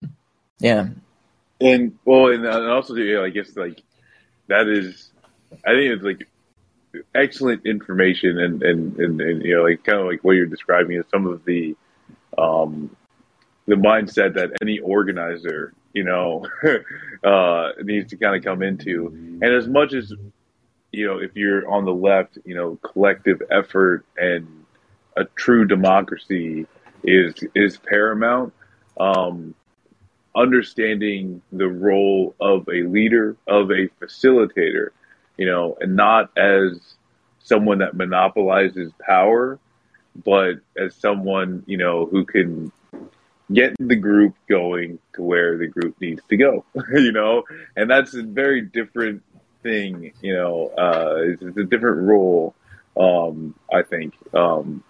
yeah, 0.58 0.88
and 1.60 1.98
well, 2.04 2.28
and, 2.28 2.46
also, 2.46 2.94
yeah, 2.94 3.22
I 3.22 3.30
guess 3.30 3.56
like 3.56 3.82
that 4.48 4.68
is, 4.68 5.10
I 5.64 5.70
think 5.70 5.92
it's 5.92 6.02
like 6.02 6.28
excellent 7.14 7.64
information, 7.66 8.38
and 8.38 8.62
and 8.62 8.96
and, 8.98 9.20
and 9.20 9.42
you 9.42 9.56
know, 9.56 9.62
like 9.62 9.82
kind 9.84 10.00
of 10.00 10.06
like 10.06 10.22
what 10.22 10.32
you're 10.32 10.46
describing 10.46 10.98
is 10.98 11.04
some 11.10 11.26
of 11.26 11.44
the, 11.44 11.74
um, 12.38 12.94
the 13.66 13.74
mindset 13.74 14.34
that 14.34 14.50
any 14.62 14.78
organizer, 14.78 15.72
you 15.92 16.04
know, 16.04 16.46
uh, 17.24 17.70
needs 17.82 18.10
to 18.10 18.16
kind 18.16 18.36
of 18.36 18.44
come 18.44 18.62
into, 18.62 19.08
and 19.08 19.44
as 19.44 19.66
much 19.66 19.92
as 19.92 20.12
you 20.92 21.06
know, 21.06 21.18
if 21.18 21.34
you're 21.34 21.68
on 21.68 21.84
the 21.84 21.92
left, 21.92 22.38
you 22.44 22.54
know, 22.54 22.76
collective 22.76 23.42
effort 23.50 24.04
and 24.16 24.46
a 25.16 25.24
true 25.36 25.66
democracy 25.66 26.66
is 27.02 27.34
is 27.54 27.78
paramount. 27.78 28.52
Um, 28.98 29.54
understanding 30.36 31.40
the 31.50 31.66
role 31.66 32.34
of 32.40 32.68
a 32.68 32.82
leader, 32.82 33.36
of 33.46 33.70
a 33.70 33.88
facilitator, 34.00 34.90
you 35.38 35.46
know, 35.46 35.76
and 35.80 35.96
not 35.96 36.30
as 36.36 36.78
someone 37.42 37.78
that 37.78 37.94
monopolizes 37.94 38.92
power, 39.00 39.58
but 40.24 40.60
as 40.76 40.94
someone, 40.96 41.64
you 41.66 41.76
know, 41.76 42.06
who 42.06 42.24
can 42.24 42.72
get 43.52 43.74
the 43.78 43.96
group 43.96 44.34
going 44.48 44.98
to 45.14 45.22
where 45.22 45.56
the 45.56 45.66
group 45.66 46.00
needs 46.00 46.22
to 46.28 46.36
go, 46.36 46.64
you 46.92 47.12
know, 47.12 47.44
and 47.76 47.88
that's 47.90 48.14
a 48.14 48.22
very 48.22 48.60
different 48.60 49.22
thing, 49.62 50.12
you 50.20 50.34
know, 50.34 50.68
uh, 50.76 51.16
it's, 51.18 51.42
it's 51.42 51.56
a 51.56 51.64
different 51.64 52.08
role, 52.08 52.54
um, 52.96 53.54
I 53.72 53.82
think. 53.82 54.14
Um, 54.34 54.82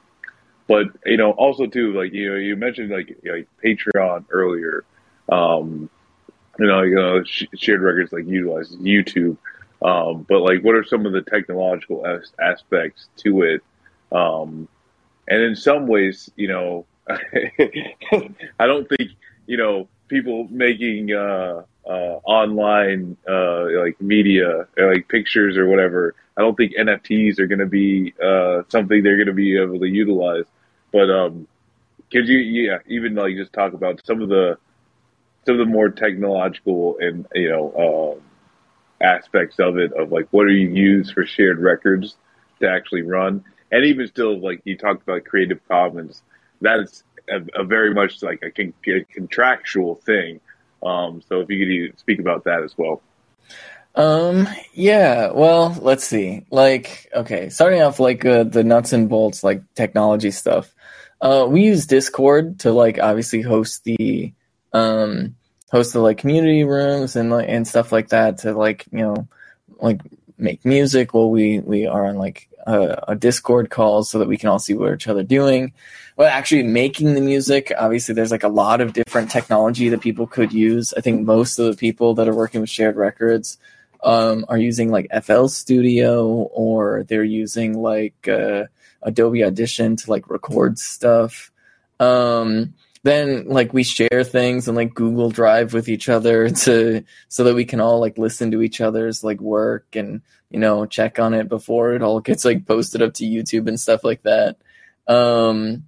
but 0.67 0.87
you 1.05 1.17
know, 1.17 1.31
also 1.33 1.67
too, 1.67 1.93
like 1.93 2.13
you 2.13 2.31
know, 2.31 2.37
you 2.37 2.57
mentioned 2.57 2.91
like 2.91 3.17
like 3.25 3.47
Patreon 3.65 4.25
earlier, 4.31 4.85
um, 5.29 5.89
you 6.59 6.67
know, 6.67 6.83
you 6.83 6.97
know, 6.97 7.23
shared 7.25 7.81
records 7.81 8.13
like 8.13 8.27
utilizes 8.27 8.77
YouTube. 8.77 9.37
Um, 9.83 10.27
but 10.29 10.41
like, 10.41 10.63
what 10.63 10.75
are 10.75 10.85
some 10.85 11.07
of 11.07 11.13
the 11.13 11.23
technological 11.23 12.05
as- 12.07 12.33
aspects 12.41 13.09
to 13.19 13.43
it? 13.43 13.63
Um, 14.11 14.69
and 15.29 15.43
in 15.43 15.57
some 15.57 15.87
ways, 15.87 16.31
you 16.37 16.49
know, 16.49 16.87
I 17.09 18.67
don't 18.67 18.89
think 18.89 19.13
you 19.47 19.57
know 19.57 19.89
people 20.09 20.47
making 20.51 21.13
uh, 21.13 21.63
uh, 21.87 22.21
online 22.25 23.17
uh, 23.29 23.67
like 23.81 24.01
media, 24.01 24.67
like 24.77 25.09
pictures 25.09 25.57
or 25.57 25.69
whatever. 25.69 26.15
I 26.37 26.43
don't 26.43 26.57
think 26.57 26.75
NFTs 26.75 27.39
are 27.39 27.47
going 27.47 27.61
to 27.61 27.67
be 27.67 28.13
uh, 28.23 28.63
something 28.69 29.03
they're 29.03 29.17
going 29.17 29.29
to 29.29 29.33
be 29.33 29.57
able 29.59 29.79
to 29.81 29.89
utilize. 29.89 30.45
But 30.93 31.11
um, 31.11 31.47
could 32.13 32.29
you, 32.29 32.39
yeah, 32.39 32.79
even 32.87 33.15
like 33.15 33.37
just 33.37 33.53
talk 33.53 33.73
about 33.73 34.05
some 34.05 34.21
of 34.21 34.29
the 34.29 34.59
some 35.47 35.55
of 35.55 35.59
the 35.59 35.73
more 35.73 35.89
technological 35.89 36.99
and 37.01 37.27
you 37.35 37.49
know 37.49 38.17
um, 38.17 38.23
aspects 39.07 39.59
of 39.59 39.79
it 39.79 39.93
of 39.93 40.11
like 40.11 40.27
what 40.31 40.47
do 40.47 40.53
you 40.53 40.71
use 40.71 41.11
for 41.11 41.25
shared 41.25 41.59
records 41.59 42.17
to 42.61 42.69
actually 42.69 43.03
run 43.03 43.45
and 43.71 43.85
even 43.85 44.07
still 44.07 44.39
like 44.39 44.61
you 44.65 44.77
talked 44.77 45.03
about 45.03 45.25
creative 45.25 45.61
commons 45.69 46.23
that 46.61 46.81
is 46.81 47.03
a, 47.29 47.61
a 47.61 47.65
very 47.65 47.93
much 47.93 48.23
like 48.23 48.43
a, 48.43 48.51
con- 48.51 48.73
a 48.87 49.05
contractual 49.13 49.97
thing. 49.97 50.41
Um, 50.83 51.23
so 51.29 51.41
if 51.41 51.51
you 51.51 51.89
could 51.89 51.99
speak 51.99 52.21
about 52.21 52.45
that 52.45 52.63
as 52.63 52.77
well. 52.79 53.03
Um 53.95 54.47
yeah 54.75 55.31
well 55.33 55.75
let's 55.81 56.05
see. 56.05 56.45
Like 56.51 57.11
okay 57.15 57.49
starting 57.49 57.81
off 57.81 57.99
like 57.99 58.25
uh, 58.27 58.45
the 58.45 58.63
nuts 58.63 58.93
and 58.93 59.09
bolts 59.09 59.43
like 59.43 59.63
technology 59.75 60.31
stuff. 60.31 60.75
Uh 61.21 61.47
we 61.49 61.63
use 61.63 61.87
discord 61.87 62.61
to 62.61 62.73
like 62.73 62.99
obviously 63.01 63.41
host 63.41 63.85
the 63.85 64.35
um, 64.75 65.37
host 65.71 65.95
the 65.95 66.01
like 66.01 66.19
community 66.19 66.65
rooms 66.65 67.17
and 67.17 67.31
like 67.31 67.49
and 67.49 67.67
stuff 67.67 67.91
like 67.91 68.09
that 68.11 68.39
to 68.39 68.53
like 68.53 68.85
you 68.93 68.99
know 69.01 69.29
like 69.81 70.01
make 70.39 70.65
music 70.65 71.15
Well, 71.15 71.31
we 71.31 71.61
we 71.61 71.87
are 71.87 72.07
on 72.07 72.17
like 72.17 72.49
a, 72.67 73.05
a 73.09 73.17
Discord 73.17 73.71
call 73.71 74.05
so 74.05 74.19
that 74.19 74.29
we 74.29 74.37
can 74.37 74.49
all 74.49 74.59
see 74.59 74.75
what 74.75 74.93
each 74.93 75.09
other 75.09 75.23
doing. 75.23 75.73
Well, 76.17 76.29
actually 76.29 76.63
making 76.63 77.15
the 77.15 77.21
music, 77.21 77.73
obviously 77.79 78.15
there's 78.15 78.31
like 78.31 78.43
a 78.43 78.49
lot 78.49 78.81
of 78.81 78.93
different 78.93 79.31
technology 79.31 79.89
that 79.91 80.01
people 80.01 80.27
could 80.27 80.53
use. 80.53 80.95
I 80.97 81.01
think 81.01 81.27
most 81.27 81.59
of 81.59 81.67
the 81.67 81.77
people 81.77 82.15
that 82.15 82.29
are 82.29 82.35
working 82.35 82.61
with 82.61 82.71
shared 82.71 82.97
records 82.97 83.59
um, 84.03 84.45
are 84.49 84.59
using 84.59 84.91
like 84.91 85.11
FL 85.23 85.47
Studio 85.47 86.27
or 86.27 87.05
they're 87.05 87.25
using 87.25 87.81
like 87.81 88.29
uh, 88.29 88.65
Adobe 89.03 89.45
Audition 89.45 89.97
to 89.97 90.11
like 90.11 90.31
record 90.31 90.79
stuff. 90.79 91.51
Um, 92.01 92.75
then 93.07 93.47
like 93.47 93.73
we 93.73 93.85
share 93.85 94.25
things 94.25 94.67
and 94.67 94.77
like 94.77 94.93
Google 94.93 95.31
Drive 95.31 95.73
with 95.73 95.89
each 95.89 96.09
other 96.09 96.51
to 96.65 97.05
so 97.29 97.45
that 97.45 97.55
we 97.55 97.65
can 97.65 97.81
all 97.81 98.01
like 98.01 98.19
listen 98.19 98.51
to 98.51 98.63
each 98.63 98.81
other's 98.81 99.23
like 99.23 99.41
work 99.41 99.87
and 99.95 100.23
you 100.51 100.59
know 100.59 100.87
check 100.87 101.21
on 101.21 101.33
it 101.33 101.49
before 101.49 101.95
it 101.95 102.03
all 102.03 102.21
gets 102.21 102.45
like 102.45 102.67
posted 102.67 103.03
up 103.03 103.15
to 103.15 103.25
YouTube 103.25 103.69
and 103.69 103.79
stuff 103.79 104.03
like 104.03 104.23
that. 104.25 104.57
Um 105.07 105.85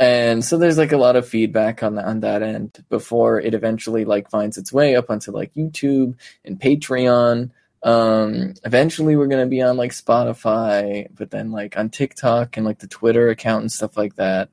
and 0.00 0.44
so 0.44 0.56
there's 0.58 0.78
like 0.78 0.92
a 0.92 0.96
lot 0.96 1.16
of 1.16 1.28
feedback 1.28 1.82
on 1.82 1.96
that 1.96 2.06
on 2.06 2.20
that 2.20 2.42
end 2.42 2.82
before 2.88 3.38
it 3.38 3.52
eventually 3.52 4.06
like 4.06 4.30
finds 4.30 4.56
its 4.56 4.72
way 4.72 4.96
up 4.96 5.10
onto 5.10 5.32
like 5.32 5.52
YouTube 5.54 6.16
and 6.46 6.58
Patreon. 6.58 7.50
Um 7.82 8.54
eventually 8.64 9.16
we're 9.16 9.26
gonna 9.26 9.46
be 9.46 9.60
on 9.60 9.76
like 9.76 9.92
Spotify, 9.92 11.08
but 11.14 11.30
then 11.30 11.52
like 11.52 11.76
on 11.76 11.90
TikTok 11.90 12.56
and 12.56 12.64
like 12.64 12.78
the 12.78 12.86
Twitter 12.86 13.28
account 13.28 13.60
and 13.60 13.72
stuff 13.72 13.98
like 13.98 14.16
that. 14.16 14.48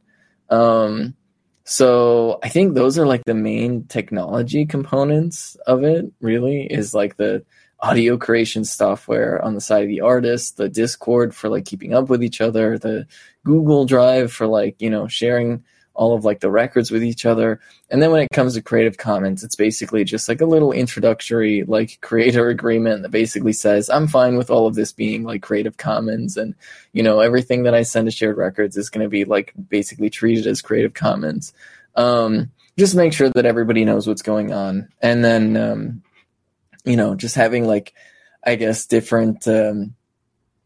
Um 0.50 1.16
so 1.64 2.40
I 2.44 2.50
think 2.50 2.74
those 2.74 2.98
are 2.98 3.06
like 3.06 3.24
the 3.26 3.34
main 3.34 3.86
technology 3.86 4.66
components 4.66 5.56
of 5.68 5.84
it, 5.84 6.06
really, 6.20 6.64
is 6.64 6.94
like 6.94 7.18
the 7.18 7.44
audio 7.80 8.18
creation 8.18 8.64
software 8.64 9.44
on 9.44 9.56
the 9.56 9.62
side 9.62 9.84
of 9.84 9.90
the 9.90 10.02
artist, 10.02 10.58
the 10.58 10.70
Discord 10.70 11.36
for 11.36 11.50
like 11.50 11.66
keeping 11.66 11.94
up 11.94 12.10
with 12.10 12.24
each 12.24 12.42
other, 12.42 12.78
the 12.78 13.08
Google 13.44 13.86
Drive 13.86 14.32
for 14.32 14.48
like, 14.48 14.82
you 14.82 14.90
know, 14.90 15.08
sharing 15.08 15.64
all 15.94 16.14
of 16.16 16.24
like 16.24 16.40
the 16.40 16.50
records 16.50 16.90
with 16.92 17.04
each 17.04 17.26
other. 17.26 17.60
And 17.90 18.02
then 18.02 18.12
when 18.12 18.22
it 18.22 18.30
comes 18.34 18.54
to 18.54 18.62
Creative 18.62 18.98
Commons, 18.98 19.44
it's 19.44 19.56
basically 19.56 20.04
just 20.04 20.30
like 20.30 20.42
a 20.42 20.46
little 20.46 20.72
introductory 20.72 21.64
like 21.64 22.00
creator 22.02 22.50
agreement 22.50 23.02
that 23.02 23.10
basically 23.10 23.54
says 23.54 23.90
I'm 23.90 24.08
fine 24.08 24.38
with 24.38 24.50
all 24.50 24.68
of 24.68 24.76
this 24.76 24.92
being 24.94 25.24
like 25.24 25.42
Creative 25.42 25.76
Commons 25.78 26.38
and 26.38 26.56
you 26.94 27.04
know 27.04 27.20
everything 27.20 27.64
that 27.64 27.76
I 27.76 27.84
send 27.84 28.08
to 28.08 28.12
shared 28.12 28.38
records 28.38 28.78
is 28.78 28.90
going 28.90 29.04
to 29.04 29.10
be 29.10 29.26
like 29.26 29.54
basically 29.70 30.10
treated 30.10 30.48
as 30.48 30.62
Creative 30.62 30.94
Commons. 30.94 31.54
Um, 31.96 32.52
just 32.78 32.96
make 32.96 33.14
sure 33.14 33.30
that 33.30 33.46
everybody 33.46 33.84
knows 33.84 34.08
what's 34.08 34.22
going 34.22 34.54
on, 34.54 34.90
and 35.02 35.24
then 35.24 35.58
um, 35.58 36.04
you 36.86 36.96
know 36.96 37.16
just 37.16 37.36
having 37.36 37.68
like 37.68 37.94
I 38.46 38.56
guess 38.56 38.86
different 38.86 39.48
um, 39.48 39.96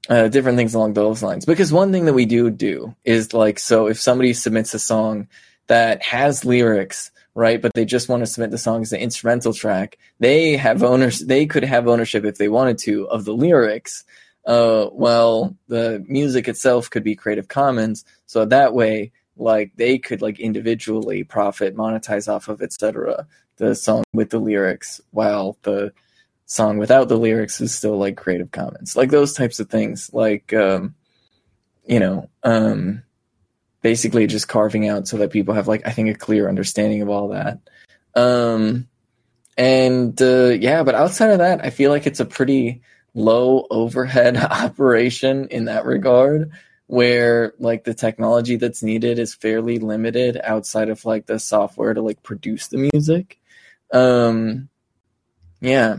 uh, 0.09 0.27
different 0.27 0.57
things 0.57 0.73
along 0.73 0.93
those 0.93 1.23
lines. 1.23 1.45
Because 1.45 1.73
one 1.73 1.91
thing 1.91 2.05
that 2.05 2.13
we 2.13 2.25
do 2.25 2.49
do 2.49 2.95
is 3.03 3.33
like, 3.33 3.59
so 3.59 3.87
if 3.87 3.99
somebody 3.99 4.33
submits 4.33 4.73
a 4.73 4.79
song 4.79 5.27
that 5.67 6.03
has 6.03 6.45
lyrics, 6.45 7.11
right, 7.33 7.61
but 7.61 7.73
they 7.73 7.85
just 7.85 8.09
want 8.09 8.21
to 8.21 8.27
submit 8.27 8.51
the 8.51 8.57
song 8.57 8.81
as 8.81 8.93
an 8.93 8.99
instrumental 8.99 9.53
track, 9.53 9.97
they 10.19 10.57
have 10.57 10.83
owners. 10.83 11.19
They 11.19 11.45
could 11.45 11.63
have 11.63 11.87
ownership 11.87 12.23
if 12.25 12.37
they 12.37 12.49
wanted 12.49 12.77
to 12.79 13.07
of 13.09 13.25
the 13.25 13.33
lyrics. 13.33 14.03
Uh, 14.45 14.89
well, 14.91 15.55
the 15.67 16.03
music 16.07 16.47
itself 16.47 16.89
could 16.89 17.03
be 17.03 17.15
Creative 17.15 17.47
Commons, 17.47 18.05
so 18.27 18.45
that 18.45 18.73
way, 18.73 19.11
like 19.37 19.71
they 19.75 19.97
could 19.97 20.21
like 20.21 20.39
individually 20.39 21.23
profit, 21.23 21.75
monetize 21.75 22.31
off 22.31 22.47
of, 22.47 22.61
etc. 22.61 23.27
The 23.57 23.73
song 23.73 24.03
with 24.13 24.29
the 24.29 24.39
lyrics, 24.39 25.01
while 25.11 25.57
the 25.63 25.93
song 26.45 26.77
without 26.77 27.09
the 27.09 27.17
lyrics 27.17 27.59
is 27.61 27.73
still 27.73 27.97
like 27.97 28.17
Creative 28.17 28.51
Commons, 28.51 28.95
like 28.95 29.09
those 29.09 29.33
types 29.33 29.59
of 29.59 29.69
things, 29.69 30.13
like 30.13 30.53
um, 30.53 30.95
you 31.85 31.99
know, 31.99 32.29
um, 32.43 33.03
basically 33.81 34.27
just 34.27 34.47
carving 34.47 34.87
out 34.87 35.07
so 35.07 35.17
that 35.17 35.31
people 35.31 35.53
have 35.53 35.67
like 35.67 35.85
I 35.85 35.91
think 35.91 36.09
a 36.09 36.13
clear 36.13 36.49
understanding 36.49 37.01
of 37.01 37.09
all 37.09 37.29
that. 37.29 37.59
Um, 38.15 38.87
and 39.57 40.19
uh, 40.21 40.49
yeah, 40.59 40.83
but 40.83 40.95
outside 40.95 41.31
of 41.31 41.39
that, 41.39 41.63
I 41.63 41.69
feel 41.69 41.91
like 41.91 42.07
it's 42.07 42.19
a 42.19 42.25
pretty 42.25 42.81
low 43.13 43.65
overhead 43.69 44.37
operation 44.51 45.47
in 45.49 45.65
that 45.65 45.85
regard 45.85 46.51
where 46.87 47.53
like 47.57 47.83
the 47.83 47.93
technology 47.93 48.57
that's 48.57 48.83
needed 48.83 49.17
is 49.17 49.33
fairly 49.33 49.79
limited 49.79 50.39
outside 50.43 50.89
of 50.89 51.03
like 51.03 51.25
the 51.25 51.39
software 51.39 51.93
to 51.93 52.01
like 52.01 52.21
produce 52.21 52.67
the 52.67 52.89
music. 52.93 53.39
Um 53.91 54.69
yeah 55.61 55.97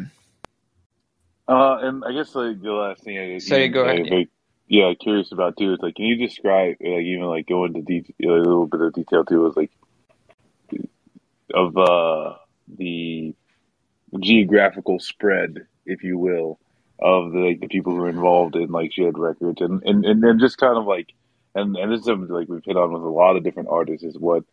Uh, 1.49 1.79
and 1.83 2.05
I 2.05 2.13
guess 2.13 2.35
like 2.35 2.61
the 2.61 2.73
last 2.73 3.03
thing 3.05 3.19
I 3.19 3.33
guess 3.35 3.49
you- 3.49 3.69
go 3.69 3.85
ahead. 3.85 4.11
like, 4.11 4.29
yeah, 4.69 4.93
curious 4.99 5.31
about 5.31 5.57
too 5.57 5.73
is 5.75 5.79
like, 5.81 5.95
can 5.95 6.07
you 6.07 6.17
describe 6.17 6.77
like 6.81 7.03
even 7.03 7.27
like 7.27 7.47
go 7.47 7.65
into 7.65 7.83
detail 7.83 8.15
a 8.35 8.39
little 8.39 8.67
bit 8.67 8.81
of 8.81 8.93
detail 8.95 9.25
too 9.25 9.47
is 9.47 9.57
like 9.57 9.71
of 11.55 11.77
uh 11.77 12.35
the 12.77 13.35
geographical 14.21 14.99
spread, 14.99 15.67
if 15.85 16.03
you 16.03 16.19
will, 16.19 16.59
of 16.99 17.33
the 17.33 17.39
like 17.39 17.61
the 17.61 17.69
people 17.69 17.95
who 17.95 18.03
are 18.03 18.09
involved 18.09 18.57
in 18.57 18.69
like 18.71 18.93
shared 18.93 19.19
records 19.19 19.61
and 19.61 19.83
and 19.85 20.05
and 20.05 20.23
then 20.23 20.39
just 20.41 20.59
kind 20.59 20.77
of 20.77 20.85
like 20.85 21.13
and 21.55 21.77
and 21.77 21.93
this 21.93 22.01
is 22.01 22.07
something 22.07 22.29
like 22.29 22.49
we've 22.49 22.65
hit 22.65 22.77
on 22.77 22.93
with 22.93 23.03
a 23.03 23.07
lot 23.09 23.37
of 23.37 23.45
different 23.45 23.69
artists 23.69 24.05
is 24.05 24.19
what 24.19 24.45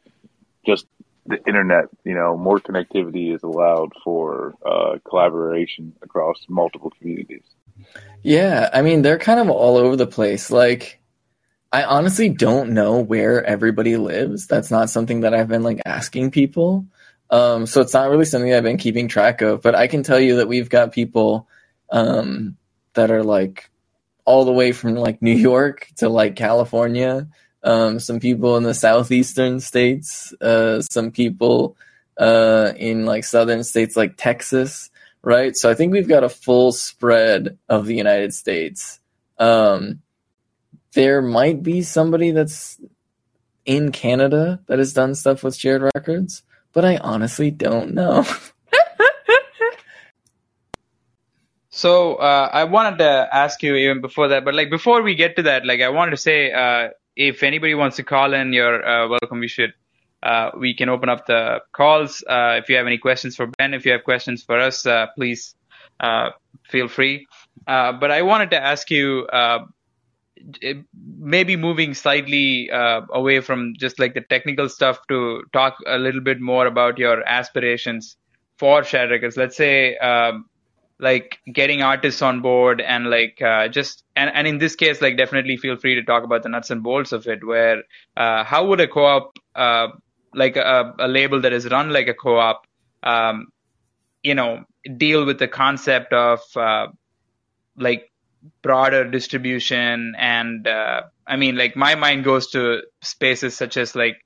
just 0.66 0.86
the 1.26 1.38
internet, 1.48 1.86
you 2.04 2.14
know, 2.14 2.38
more 2.38 2.60
connectivity 2.60 3.34
is 3.34 3.44
allowed 3.44 3.92
for 4.04 4.54
uh, 4.66 4.98
collaboration 5.08 5.94
across 6.02 6.46
multiple 6.50 6.92
communities. 7.00 7.44
Yeah, 8.22 8.70
I 8.72 8.82
mean 8.82 9.02
they're 9.02 9.20
kind 9.20 9.40
of 9.40 9.50
all 9.50 9.78
over 9.78 9.96
the 9.96 10.08
place. 10.08 10.52
Like 10.52 11.02
I 11.72 11.84
honestly 11.84 12.30
don't 12.30 12.72
know 12.72 13.00
where 13.00 13.44
everybody 13.44 13.98
lives. 13.98 14.48
That's 14.48 14.72
not 14.72 14.90
something 14.90 15.22
that 15.22 15.34
I've 15.34 15.48
been 15.48 15.64
like 15.64 15.82
asking 15.86 16.32
people. 16.32 16.86
Um 17.30 17.66
so 17.66 17.82
it's 17.82 17.94
not 17.94 18.10
really 18.10 18.26
something 18.26 18.54
I've 18.54 18.64
been 18.64 18.78
keeping 18.78 19.08
track 19.08 19.42
of, 19.42 19.62
but 19.62 19.76
I 19.76 19.88
can 19.88 20.04
tell 20.04 20.20
you 20.20 20.38
that 20.38 20.48
we've 20.48 20.70
got 20.70 20.92
people 20.92 21.48
um 21.90 22.58
that 22.94 23.12
are 23.12 23.24
like 23.24 23.70
all 24.26 24.46
the 24.46 24.54
way 24.54 24.72
from 24.72 24.96
like 24.96 25.22
New 25.22 25.36
York 25.36 25.88
to 25.98 26.10
like 26.10 26.36
California. 26.36 27.28
Um 27.64 28.00
some 28.00 28.20
people 28.20 28.58
in 28.58 28.64
the 28.64 28.74
southeastern 28.74 29.60
states, 29.60 30.34
uh 30.42 30.82
some 30.82 31.12
people 31.12 31.78
uh 32.18 32.74
in 32.76 33.06
like 33.06 33.24
southern 33.24 33.64
states 33.64 33.96
like 33.96 34.16
Texas 34.18 34.90
right? 35.24 35.56
So 35.56 35.72
I 35.72 35.74
think 35.74 35.92
we've 35.92 36.08
got 36.08 36.24
a 36.24 36.30
full 36.30 36.72
spread 36.72 37.58
of 37.68 37.86
the 37.88 37.96
United 37.96 38.34
States. 38.34 39.00
Um, 39.40 40.02
there 40.94 41.22
might 41.22 41.64
be 41.64 41.82
somebody 41.82 42.32
that's 42.32 42.80
in 43.66 43.92
Canada 43.92 44.60
that 44.68 44.78
has 44.78 44.94
done 44.94 45.16
stuff 45.16 45.44
with 45.44 45.56
shared 45.56 45.90
records, 45.96 46.44
but 46.74 46.86
I 46.86 46.98
honestly 46.98 47.50
don't 47.50 47.94
know. 47.94 48.26
So 51.76 52.16
uh, 52.16 52.50
I 52.54 52.66
wanted 52.66 53.00
to 53.00 53.28
ask 53.34 53.64
you 53.64 53.74
even 53.74 54.00
before 54.00 54.28
that, 54.28 54.46
but 54.46 54.54
like 54.54 54.70
before 54.70 55.02
we 55.02 55.16
get 55.16 55.38
to 55.38 55.42
that, 55.42 55.66
like 55.66 55.82
I 55.82 55.90
wanted 55.90 56.12
to 56.12 56.18
say, 56.18 56.52
uh, 56.52 56.90
if 57.16 57.44
anybody 57.44 57.76
wants 57.76 57.98
to 57.98 58.04
call 58.04 58.34
in, 58.34 58.54
you're 58.54 58.86
uh, 58.86 59.08
welcome. 59.08 59.40
We 59.40 59.48
should, 59.48 59.74
uh, 60.22 60.52
we 60.58 60.74
can 60.74 60.90
open 60.90 61.10
up 61.10 61.26
the 61.26 61.62
calls. 61.72 62.24
Uh, 62.28 62.60
if 62.62 62.70
you 62.70 62.76
have 62.78 62.88
any 62.88 62.98
questions 62.98 63.36
for 63.36 63.48
Ben, 63.58 63.74
if 63.74 63.86
you 63.86 63.92
have 63.92 64.04
questions 64.04 64.44
for 64.44 64.60
us, 64.60 64.86
uh, 64.86 65.08
please 65.16 65.56
uh, 66.00 66.30
feel 66.70 66.88
free. 66.88 67.28
Uh, 67.68 67.94
but 67.94 68.12
I 68.12 68.22
wanted 68.22 68.52
to 68.52 68.64
ask 68.64 68.90
you, 68.90 69.28
maybe 71.18 71.56
moving 71.56 71.94
slightly 71.94 72.70
away 72.72 73.40
from 73.40 73.74
just 73.78 74.00
like 74.00 74.14
the 74.14 74.22
technical 74.22 74.68
stuff 74.68 75.00
to 75.08 75.44
talk 75.54 75.78
a 75.88 75.98
little 75.98 76.22
bit 76.22 76.42
more 76.42 76.68
about 76.68 76.98
your 76.98 77.24
aspirations 77.28 78.18
for 78.58 78.84
shared 78.84 79.12
records. 79.12 79.38
Let's 79.38 79.56
say. 79.56 79.98
Um, 79.98 80.46
like 81.00 81.40
getting 81.52 81.82
artists 81.82 82.22
on 82.22 82.42
board 82.42 82.82
and 82.82 83.10
like 83.10 83.42
uh, 83.42 83.68
just 83.68 84.04
and, 84.16 84.30
and 84.34 84.48
in 84.48 84.58
this 84.58 84.76
case 84.76 85.02
like 85.02 85.18
definitely 85.18 85.58
feel 85.58 85.76
free 85.78 85.96
to 85.96 86.04
talk 86.04 86.24
about 86.24 86.44
the 86.44 86.50
nuts 86.50 86.70
and 86.70 86.84
bolts 86.84 87.12
of 87.12 87.28
it 87.28 87.46
where 87.46 87.84
uh, 88.16 88.44
how 88.44 88.66
would 88.66 88.80
a 88.80 88.88
co-op 88.88 89.38
uh, 89.56 89.88
like 90.34 90.56
a, 90.56 90.94
a 91.00 91.08
label 91.08 91.42
that 91.42 91.54
is 91.54 91.68
run 91.70 91.90
like 91.92 92.08
a 92.08 92.14
co-op 92.14 92.66
um, 93.04 93.48
you 94.22 94.36
know 94.36 94.64
deal 94.98 95.26
with 95.26 95.40
the 95.40 95.48
concept 95.48 96.14
of 96.14 96.40
uh, 96.56 96.88
like 97.78 98.12
broader 98.62 99.10
distribution 99.10 100.16
and 100.18 100.68
uh, 100.68 101.02
i 101.26 101.36
mean 101.36 101.56
like 101.56 101.76
my 101.76 101.96
mind 101.96 102.24
goes 102.24 102.48
to 102.50 102.82
spaces 103.02 103.56
such 103.56 103.78
as 103.78 103.96
like 103.96 104.18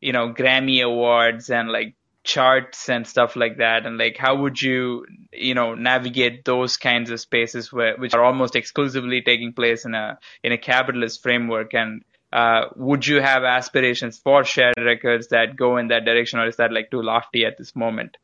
you 0.00 0.12
know 0.12 0.32
grammy 0.32 0.82
awards 0.82 1.50
and 1.50 1.70
like 1.70 1.94
charts 2.26 2.88
and 2.88 3.06
stuff 3.06 3.36
like 3.36 3.58
that 3.58 3.86
and 3.86 3.98
like 3.98 4.16
how 4.18 4.34
would 4.34 4.60
you 4.60 5.06
you 5.32 5.54
know 5.54 5.74
navigate 5.74 6.44
those 6.44 6.76
kinds 6.76 7.08
of 7.10 7.20
spaces 7.20 7.72
where 7.72 7.96
which 7.96 8.14
are 8.14 8.24
almost 8.24 8.56
exclusively 8.56 9.22
taking 9.22 9.52
place 9.52 9.84
in 9.84 9.94
a 9.94 10.18
in 10.42 10.52
a 10.52 10.58
capitalist 10.58 11.22
framework? 11.22 11.72
And 11.72 12.02
uh, 12.32 12.66
would 12.74 13.06
you 13.06 13.20
have 13.20 13.44
aspirations 13.44 14.18
for 14.18 14.44
shared 14.44 14.74
records 14.76 15.28
that 15.28 15.56
go 15.56 15.76
in 15.76 15.88
that 15.88 16.04
direction 16.04 16.40
or 16.40 16.48
is 16.48 16.56
that 16.56 16.72
like 16.72 16.90
too 16.90 17.00
lofty 17.00 17.44
at 17.46 17.56
this 17.56 17.76
moment? 17.76 18.16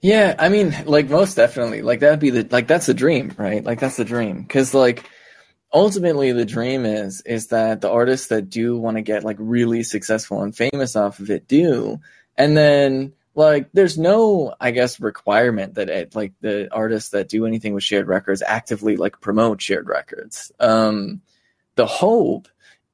Yeah, 0.00 0.34
I 0.36 0.48
mean, 0.48 0.74
like 0.84 1.08
most 1.08 1.36
definitely, 1.36 1.82
like 1.82 2.00
that'd 2.00 2.18
be 2.18 2.30
the 2.30 2.48
like 2.50 2.66
that's 2.66 2.86
the 2.86 2.94
dream, 2.94 3.32
right? 3.38 3.62
Like 3.62 3.78
that's 3.78 3.96
the 3.96 4.04
dream, 4.04 4.42
because 4.42 4.74
like 4.74 5.08
ultimately 5.72 6.32
the 6.32 6.44
dream 6.44 6.84
is 6.84 7.20
is 7.20 7.46
that 7.48 7.80
the 7.80 7.90
artists 7.90 8.26
that 8.26 8.50
do 8.50 8.76
want 8.76 8.96
to 8.96 9.02
get 9.02 9.22
like 9.22 9.36
really 9.38 9.84
successful 9.84 10.42
and 10.42 10.56
famous 10.56 10.96
off 10.96 11.20
of 11.20 11.30
it 11.30 11.46
do, 11.46 12.00
and 12.36 12.56
then 12.56 13.12
like 13.34 13.70
there's 13.72 13.98
no 13.98 14.54
I 14.60 14.70
guess 14.70 15.00
requirement 15.00 15.74
that 15.74 15.88
it 15.88 16.14
like 16.14 16.32
the 16.40 16.72
artists 16.72 17.10
that 17.10 17.28
do 17.28 17.46
anything 17.46 17.74
with 17.74 17.84
shared 17.84 18.08
records 18.08 18.42
actively 18.42 18.96
like 18.96 19.20
promote 19.20 19.60
shared 19.60 19.88
records. 19.88 20.52
Um, 20.60 21.22
the 21.76 21.86
hope 21.86 22.48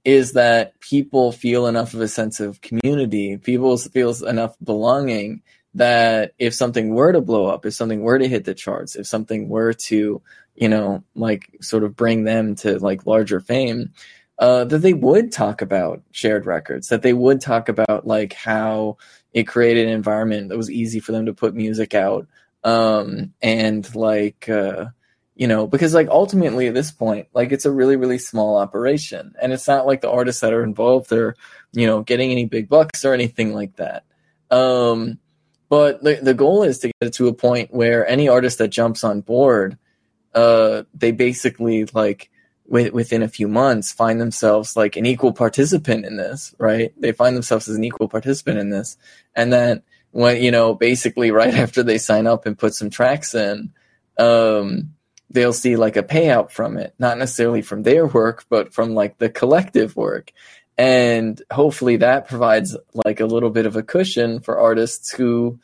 is 0.05 0.33
that 0.33 0.79
people 0.81 1.33
feel 1.33 1.67
enough 1.67 1.93
of 1.95 2.01
a 2.01 2.09
sense 2.09 2.41
of 2.41 2.61
community, 2.61 3.37
people 3.37 3.77
feels 3.77 4.23
enough 4.23 4.57
belonging 4.63 5.43
that 5.75 6.33
if 6.39 6.55
something 6.55 6.95
were 6.95 7.13
to 7.13 7.21
blow 7.21 7.47
up, 7.47 7.67
if 7.67 7.75
something 7.75 8.03
were 8.03 8.19
to 8.19 8.29
hit 8.29 8.45
the 8.45 8.55
charts, 8.55 8.97
if 8.97 9.07
something 9.07 9.49
were 9.49 9.73
to, 9.73 10.23
you 10.55 10.69
know, 10.69 11.05
like 11.15 11.51
sort 11.61 11.85
of 11.85 11.95
bring 11.95 12.25
them 12.25 12.55
to 12.55 12.79
like 12.79 13.07
larger 13.07 13.41
fame, 13.41 13.93
uh, 14.39 14.65
that 14.65 14.79
they 14.79 14.93
would 14.93 15.33
talk 15.33 15.63
about 15.63 16.03
shared 16.11 16.47
records, 16.47 16.89
that 16.89 17.03
they 17.03 17.13
would 17.13 17.41
talk 17.41 17.69
about 17.69 18.07
like 18.07 18.33
how 18.33 18.97
it 19.33 19.45
created 19.45 19.87
an 19.87 19.95
environment 19.95 20.49
that 20.49 20.57
was 20.57 20.71
easy 20.71 21.01
for 21.01 21.13
them 21.13 21.27
to 21.27 21.35
put 21.35 21.55
music 21.55 21.95
out. 21.95 22.27
Um, 22.65 23.35
and 23.41 23.95
like, 23.95 24.49
uh, 24.49 24.87
you 25.37 25.47
know, 25.47 25.67
because 25.67 25.95
like 25.95 26.09
ultimately 26.09 26.67
at 26.67 26.75
this 26.75 26.91
point, 26.91 27.29
like 27.33 27.53
it's 27.53 27.65
a 27.65 27.71
really, 27.71 27.97
really 27.97 28.19
small 28.19 28.57
operation 28.57 29.35
and 29.41 29.53
it's 29.53 29.69
not 29.69 29.87
like 29.87 30.01
the 30.01 30.11
artists 30.11 30.41
that 30.41 30.53
are 30.53 30.65
involved 30.65 31.13
are, 31.13 31.37
you 31.73 31.87
know, 31.87 32.03
getting 32.03 32.33
any 32.33 32.45
big 32.45 32.69
bucks 32.69 33.05
or 33.05 33.15
anything 33.15 33.55
like 33.55 33.77
that. 33.77 34.05
Um, 34.51 35.19
but 35.69 36.03
the 36.03 36.19
the 36.21 36.35
goal 36.35 36.63
is 36.63 36.79
to 36.81 36.89
get 36.89 37.09
it 37.09 37.15
to 37.15 37.29
a 37.29 37.35
point 37.35 37.73
where 37.73 38.07
any 38.07 38.29
artist 38.29 38.59
that 38.59 38.69
jumps 38.69 39.05
on 39.05 39.21
board, 39.21 39.79
uh, 40.35 40.85
they 40.95 41.13
basically 41.13 41.85
like 41.87 42.31
within 42.69 43.23
a 43.23 43.29
few 43.29 43.49
months 43.49 43.93
find 43.93 44.21
themselves 44.21 44.77
like 44.77 44.97
an 44.97 45.07
equal 45.07 45.33
participant 45.33 46.05
in 46.05 46.17
this, 46.17 46.55
right? 46.59 46.93
They 47.01 47.13
find 47.13 47.35
themselves 47.35 47.69
as 47.69 47.77
an 47.77 47.85
equal 47.85 48.09
participant 48.09 48.59
in 48.59 48.71
this, 48.71 48.97
and 49.35 49.53
then 49.53 49.83
when 50.11 50.43
you 50.43 50.51
know 50.51 50.75
basically 50.75 51.31
right 51.31 51.55
after 51.65 51.83
they 51.83 51.99
sign 51.99 52.27
up 52.27 52.47
and 52.47 52.59
put 52.59 52.75
some 52.75 52.91
tracks 52.91 53.35
in, 53.35 53.73
um, 54.19 54.95
they'll 55.31 55.53
see 55.53 55.77
like 55.77 55.97
a 55.97 56.03
payout 56.03 56.51
from 56.51 56.77
it, 56.77 56.95
not 56.99 57.19
necessarily 57.19 57.63
from 57.63 57.83
their 57.83 58.07
work, 58.07 58.45
but 58.49 58.73
from 58.73 58.95
like 58.95 59.19
the 59.19 59.31
collective 59.31 59.97
work. 59.97 60.33
And 60.77 61.43
hopefully 61.51 61.97
that 61.97 62.29
provides 62.29 62.77
like 62.95 63.21
a 63.21 63.27
little 63.27 63.51
bit 63.51 63.67
of 63.67 63.77
a 63.77 63.83
cushion 63.83 64.41
for 64.41 64.59
artists 64.59 65.11
who 65.11 65.59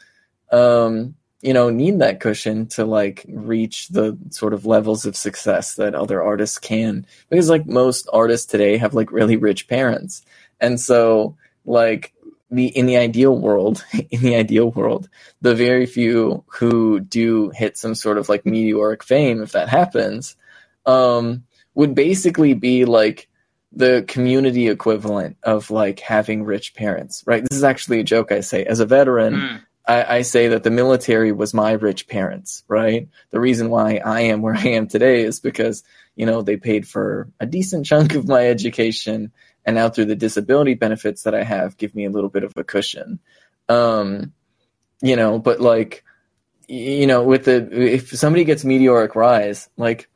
um 0.51 1.15
you 1.45 1.53
know, 1.53 1.69
need 1.69 1.99
that 1.99 2.21
cushion 2.21 2.67
to 2.69 2.87
like 2.87 3.27
reach 3.29 3.89
the 3.89 4.17
sort 4.31 4.55
of 4.55 4.65
levels 4.65 5.05
of 5.05 5.15
success 5.15 5.75
that 5.75 5.95
other 5.95 6.23
artists 6.23 6.59
can. 6.59 7.05
Because 7.29 7.51
like 7.51 7.67
most 7.67 8.09
artists 8.11 8.47
today 8.47 8.79
have 8.79 8.95
like 8.95 9.13
really 9.13 9.37
rich 9.37 9.69
parents. 9.69 10.23
And 10.59 10.81
so 10.81 11.37
like 11.67 12.15
the 12.51 12.69
in 12.69 12.87
the 12.87 12.97
ideal 12.97 13.37
world, 13.37 13.85
in 14.11 14.23
the 14.23 14.37
ideal 14.37 14.71
world, 14.71 15.11
the 15.43 15.55
very 15.55 15.85
few 15.85 16.43
who 16.47 16.99
do 16.99 17.51
hit 17.51 17.77
some 17.77 17.95
sort 17.95 18.17
of 18.17 18.31
like 18.31 18.47
meteoric 18.47 19.05
fame, 19.05 19.43
if 19.43 19.53
that 19.53 19.69
happens, 19.69 20.37
um, 20.87 21.45
would 21.75 21.95
basically 21.95 22.55
be 22.55 22.87
like 22.87 23.29
the 23.71 24.03
community 24.09 24.69
equivalent 24.69 25.37
of 25.43 25.71
like 25.71 26.01
having 26.01 26.45
rich 26.45 26.75
parents, 26.75 27.23
right? 27.27 27.43
This 27.43 27.59
is 27.59 27.65
actually 27.65 28.01
a 28.01 28.05
joke 28.05 28.33
I 28.33 28.41
say. 28.41 28.65
As 28.65 28.81
a 28.81 28.87
veteran, 28.87 29.35
mm. 29.35 29.61
I, 29.87 30.17
I, 30.17 30.23
say 30.23 30.49
that 30.49 30.63
the 30.63 30.71
military 30.71 31.31
was 31.33 31.53
my 31.53 31.73
rich 31.73 32.09
parents, 32.09 32.65
right? 32.69 33.09
The 33.31 33.41
reason 33.41 33.69
why 33.69 34.01
I 34.05 34.21
am 34.21 34.41
where 34.41 34.55
I 34.55 34.69
am 34.69 34.87
today 34.87 35.23
is 35.23 35.41
because, 35.41 35.83
you 36.17 36.27
know, 36.27 36.43
they 36.43 36.57
paid 36.57 36.89
for 36.89 37.29
a 37.39 37.47
decent 37.47 37.85
chunk 37.87 38.15
of 38.15 38.27
my 38.27 38.47
education 38.49 39.33
and 39.67 39.77
now 39.77 39.89
through 39.89 40.07
the 40.07 40.17
disability 40.17 40.75
benefits 40.75 41.25
that 41.25 41.35
I 41.35 41.43
have 41.43 41.77
give 41.77 41.95
me 41.95 42.05
a 42.05 42.11
little 42.11 42.31
bit 42.31 42.45
of 42.45 42.53
a 42.57 42.65
cushion. 42.65 43.19
Um, 43.69 44.33
you 45.03 45.17
know, 45.17 45.39
but 45.39 45.61
like, 45.61 46.05
you 46.67 47.07
know, 47.07 47.23
with 47.23 47.45
the, 47.45 47.69
if 47.71 48.11
somebody 48.11 48.45
gets 48.45 48.65
meteoric 48.65 49.15
rise, 49.15 49.69
like, 49.77 50.09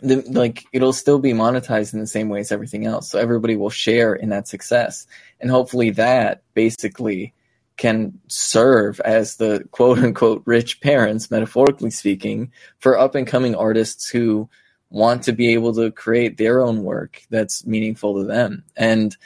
the, 0.00 0.22
like 0.30 0.64
it'll 0.72 0.92
still 0.92 1.18
be 1.18 1.32
monetized 1.32 1.92
in 1.92 2.00
the 2.00 2.06
same 2.06 2.28
way 2.28 2.40
as 2.40 2.52
everything 2.52 2.86
else. 2.86 3.10
So 3.10 3.18
everybody 3.18 3.56
will 3.56 3.70
share 3.70 4.14
in 4.14 4.30
that 4.30 4.48
success. 4.48 5.06
And 5.40 5.50
hopefully 5.50 5.90
that 5.90 6.42
basically 6.54 7.34
can 7.76 8.20
serve 8.28 9.00
as 9.00 9.36
the 9.36 9.66
quote 9.70 9.98
unquote 9.98 10.42
rich 10.44 10.80
parents, 10.80 11.30
metaphorically 11.30 11.90
speaking, 11.90 12.52
for 12.78 12.98
up 12.98 13.14
and 13.14 13.26
coming 13.26 13.54
artists 13.54 14.08
who 14.08 14.48
want 14.90 15.24
to 15.24 15.32
be 15.32 15.54
able 15.54 15.74
to 15.74 15.90
create 15.90 16.36
their 16.36 16.60
own 16.60 16.82
work 16.82 17.22
that's 17.30 17.66
meaningful 17.66 18.16
to 18.16 18.24
them. 18.24 18.64
And 18.76 19.16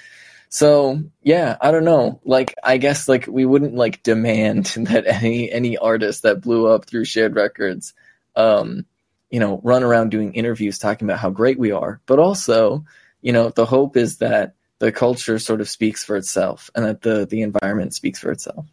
so, 0.49 1.03
yeah, 1.23 1.57
I 1.61 1.71
don't 1.71 1.85
know. 1.85 2.21
Like, 2.25 2.55
I 2.63 2.79
guess 2.79 3.09
like 3.09 3.27
we 3.27 3.45
wouldn't 3.45 3.75
like 3.75 4.03
demand 4.03 4.67
that 4.77 5.07
any 5.07 5.51
any 5.51 5.77
artist 5.77 6.23
that 6.23 6.41
blew 6.41 6.67
up 6.67 6.87
through 6.87 7.05
shared 7.05 7.35
records, 7.35 7.95
um, 8.37 8.87
you 9.31 9.41
know, 9.41 9.61
run 9.65 9.83
around 9.83 10.11
doing 10.11 10.35
interviews 10.35 10.79
talking 10.79 11.07
about 11.07 11.19
how 11.19 11.31
great 11.31 11.59
we 11.59 11.73
are. 11.73 12.01
But 12.07 12.21
also, 12.21 12.85
you 13.21 13.33
know, 13.33 13.51
the 13.51 13.67
hope 13.67 13.97
is 13.97 14.19
that 14.19 14.55
the 14.79 14.93
culture 14.93 15.39
sort 15.39 15.61
of 15.61 15.69
speaks 15.69 16.05
for 16.05 16.17
itself 16.17 16.71
and 16.75 16.85
that 16.85 17.03
the 17.03 17.27
the 17.27 17.43
environment 17.43 17.95
speaks 17.95 18.19
for 18.19 18.31
itself. 18.31 18.67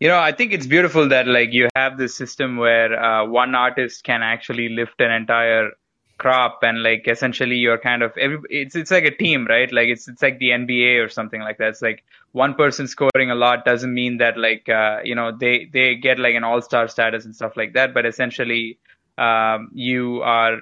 You 0.00 0.08
know, 0.08 0.18
I 0.18 0.32
think 0.32 0.52
it's 0.52 0.66
beautiful 0.66 1.08
that 1.08 1.26
like 1.26 1.52
you 1.52 1.68
have 1.76 1.96
this 1.96 2.16
system 2.16 2.56
where 2.56 2.92
uh, 3.00 3.26
one 3.26 3.54
artist 3.54 4.04
can 4.04 4.22
actually 4.22 4.68
lift 4.68 5.00
an 5.00 5.10
entire 5.10 5.70
crop 6.18 6.60
and 6.62 6.82
like 6.82 7.08
essentially 7.08 7.56
you're 7.56 7.78
kind 7.78 8.02
of 8.02 8.16
every 8.16 8.38
it's 8.48 8.76
it's 8.76 8.90
like 8.90 9.04
a 9.04 9.10
team 9.10 9.46
right? 9.46 9.72
Like 9.72 9.88
it's 9.88 10.06
it's 10.06 10.22
like 10.22 10.38
the 10.38 10.50
nba 10.50 11.04
or 11.04 11.08
something 11.08 11.40
like 11.40 11.58
that. 11.58 11.68
It's 11.68 11.82
like 11.82 12.04
one 12.32 12.54
person 12.54 12.86
scoring 12.86 13.30
a 13.30 13.34
lot 13.34 13.64
doesn't 13.64 13.92
mean 13.92 14.18
that 14.18 14.36
like 14.36 14.68
uh, 14.68 15.00
you 15.04 15.14
know 15.14 15.36
they 15.36 15.68
they 15.72 15.94
get 15.96 16.18
like 16.18 16.34
an 16.34 16.44
all-star 16.44 16.88
status 16.88 17.24
and 17.24 17.34
stuff 17.34 17.56
like 17.56 17.72
that. 17.74 17.94
But 17.94 18.06
essentially 18.06 18.78
um, 19.16 19.70
you 19.72 20.22
are 20.22 20.58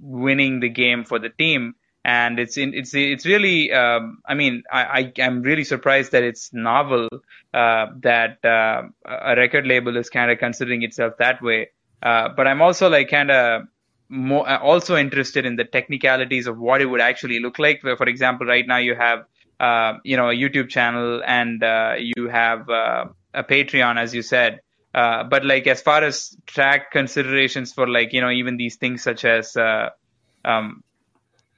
winning 0.00 0.60
the 0.60 0.68
game 0.68 1.04
for 1.04 1.18
the 1.18 1.30
team 1.30 1.74
and 2.06 2.38
it's 2.38 2.56
in, 2.56 2.72
it's 2.72 2.94
it's 2.94 3.26
really 3.26 3.72
um, 3.72 4.18
I 4.24 4.34
mean 4.34 4.62
I, 4.70 5.12
I 5.18 5.20
am 5.22 5.42
really 5.42 5.64
surprised 5.64 6.12
that 6.12 6.22
it's 6.22 6.52
novel 6.52 7.08
uh, 7.52 7.86
that 8.02 8.44
uh, 8.44 8.82
a 9.04 9.34
record 9.36 9.66
label 9.66 9.96
is 9.96 10.08
kind 10.08 10.30
of 10.30 10.38
considering 10.38 10.84
itself 10.84 11.14
that 11.18 11.42
way 11.42 11.70
uh, 12.02 12.28
but 12.36 12.46
I'm 12.46 12.62
also 12.62 12.88
like 12.88 13.08
kind 13.08 13.32
of 13.32 13.62
more 14.08 14.48
also 14.48 14.96
interested 14.96 15.44
in 15.44 15.56
the 15.56 15.64
technicalities 15.64 16.46
of 16.46 16.56
what 16.58 16.80
it 16.80 16.86
would 16.86 17.00
actually 17.00 17.40
look 17.40 17.58
like. 17.58 17.80
For 17.80 18.06
example, 18.06 18.46
right 18.46 18.64
now 18.64 18.76
you 18.76 18.94
have 18.94 19.24
uh, 19.58 19.94
you 20.04 20.16
know 20.16 20.28
a 20.30 20.34
YouTube 20.34 20.68
channel 20.68 21.22
and 21.26 21.64
uh, 21.64 21.94
you 21.98 22.28
have 22.28 22.70
uh, 22.70 23.06
a 23.34 23.42
Patreon, 23.42 23.98
as 23.98 24.14
you 24.14 24.22
said. 24.22 24.60
But 24.92 25.44
like 25.44 25.66
as 25.66 25.82
far 25.82 26.04
as 26.04 26.36
track 26.46 26.92
considerations 26.92 27.72
for 27.72 27.88
like 27.88 28.12
you 28.12 28.20
know 28.20 28.30
even 28.30 28.56
these 28.56 28.76
things 28.76 29.02
such 29.02 29.24
as 29.24 29.56
um, 29.56 30.84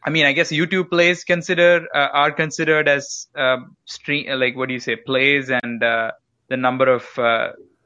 I 0.05 0.11
mean 0.11 0.27
I 0.27 0.33
guess 0.33 0.51
YouTube 0.51 0.91
plays 0.91 1.25
consider 1.25 1.87
are 1.95 2.33
considered 2.33 2.89
as 2.89 3.29
stream 3.85 4.39
like 4.39 4.57
what 4.57 4.69
do 4.69 4.75
you 4.75 4.81
say 4.81 4.97
plays 4.97 5.51
and 5.51 5.81
the 5.81 6.57
number 6.57 6.89
of 6.89 7.05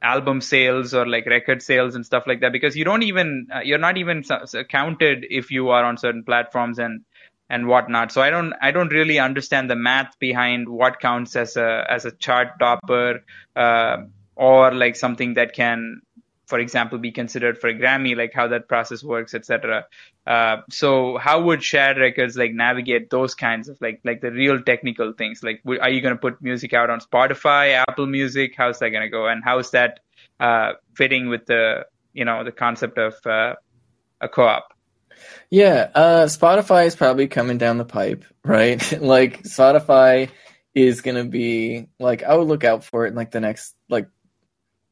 album 0.03 0.41
sales 0.41 0.93
or 0.93 1.07
like 1.07 1.25
record 1.25 1.61
sales 1.63 1.95
and 1.95 2.05
stuff 2.05 2.25
like 2.27 2.41
that. 2.41 2.51
Because 2.51 2.75
you 2.75 2.83
don't 2.83 3.03
even 3.03 3.47
uh, 3.53 3.61
you're 3.61 3.79
not 3.79 3.97
even 3.97 4.23
counted 4.69 5.25
if 5.29 5.49
you 5.49 5.69
are 5.69 5.83
on 5.83 5.97
certain 5.97 6.23
platforms 6.23 6.77
and 6.77 7.01
and 7.49 7.67
whatnot. 7.67 8.11
So 8.11 8.21
i 8.21 8.29
don't 8.29 8.53
i 8.61 8.71
don't 8.71 8.91
really 8.91 9.19
understand 9.19 9.69
the 9.69 9.75
math 9.75 10.17
behind 10.19 10.69
what 10.69 10.99
counts 10.99 11.35
as 11.35 11.57
a 11.57 11.85
as 11.89 12.05
a 12.05 12.11
chart 12.11 12.59
topper 12.59 13.23
uh, 13.55 13.97
or 14.35 14.73
like 14.73 14.95
something 14.95 15.35
that 15.35 15.53
can 15.53 16.01
for 16.53 16.59
example, 16.59 16.99
be 16.99 17.11
considered 17.11 17.57
for 17.57 17.67
a 17.67 17.73
Grammy, 17.73 18.15
like 18.15 18.31
how 18.31 18.47
that 18.49 18.67
process 18.67 19.03
works, 19.03 19.33
etc. 19.33 19.87
Uh, 20.27 20.57
so 20.69 21.17
how 21.17 21.41
would 21.41 21.63
shared 21.63 21.97
records 21.97 22.37
like 22.37 22.53
navigate 22.53 23.09
those 23.09 23.33
kinds 23.33 23.69
of 23.69 23.81
like 23.81 24.01
like 24.03 24.21
the 24.21 24.29
real 24.29 24.61
technical 24.61 25.13
things? 25.13 25.41
Like, 25.41 25.63
are 25.81 25.89
you 25.89 25.99
going 25.99 26.13
to 26.13 26.21
put 26.21 26.43
music 26.43 26.71
out 26.71 26.91
on 26.91 26.99
Spotify, 26.99 27.83
Apple 27.87 28.05
Music? 28.05 28.53
How's 28.55 28.77
that 28.77 28.91
going 28.91 29.01
to 29.01 29.09
go? 29.09 29.25
And 29.25 29.41
how's 29.43 29.71
that 29.71 30.01
uh, 30.39 30.73
fitting 30.93 31.27
with 31.27 31.47
the 31.47 31.87
you 32.13 32.23
know 32.23 32.43
the 32.43 32.51
concept 32.51 32.99
of 32.99 33.15
uh, 33.25 33.55
a 34.21 34.29
co-op? 34.29 34.67
Yeah, 35.49 35.89
uh, 35.95 36.25
Spotify 36.25 36.85
is 36.85 36.95
probably 36.95 37.27
coming 37.27 37.57
down 37.57 37.79
the 37.79 37.83
pipe, 37.83 38.25
right? 38.45 38.79
like 39.01 39.41
Spotify 39.41 40.29
is 40.75 41.01
going 41.01 41.17
to 41.17 41.27
be 41.27 41.87
like 41.99 42.21
I 42.21 42.35
would 42.35 42.47
look 42.47 42.63
out 42.63 42.83
for 42.83 43.07
it 43.07 43.09
in 43.09 43.15
like 43.15 43.31
the 43.31 43.39
next 43.39 43.73
like 43.89 44.07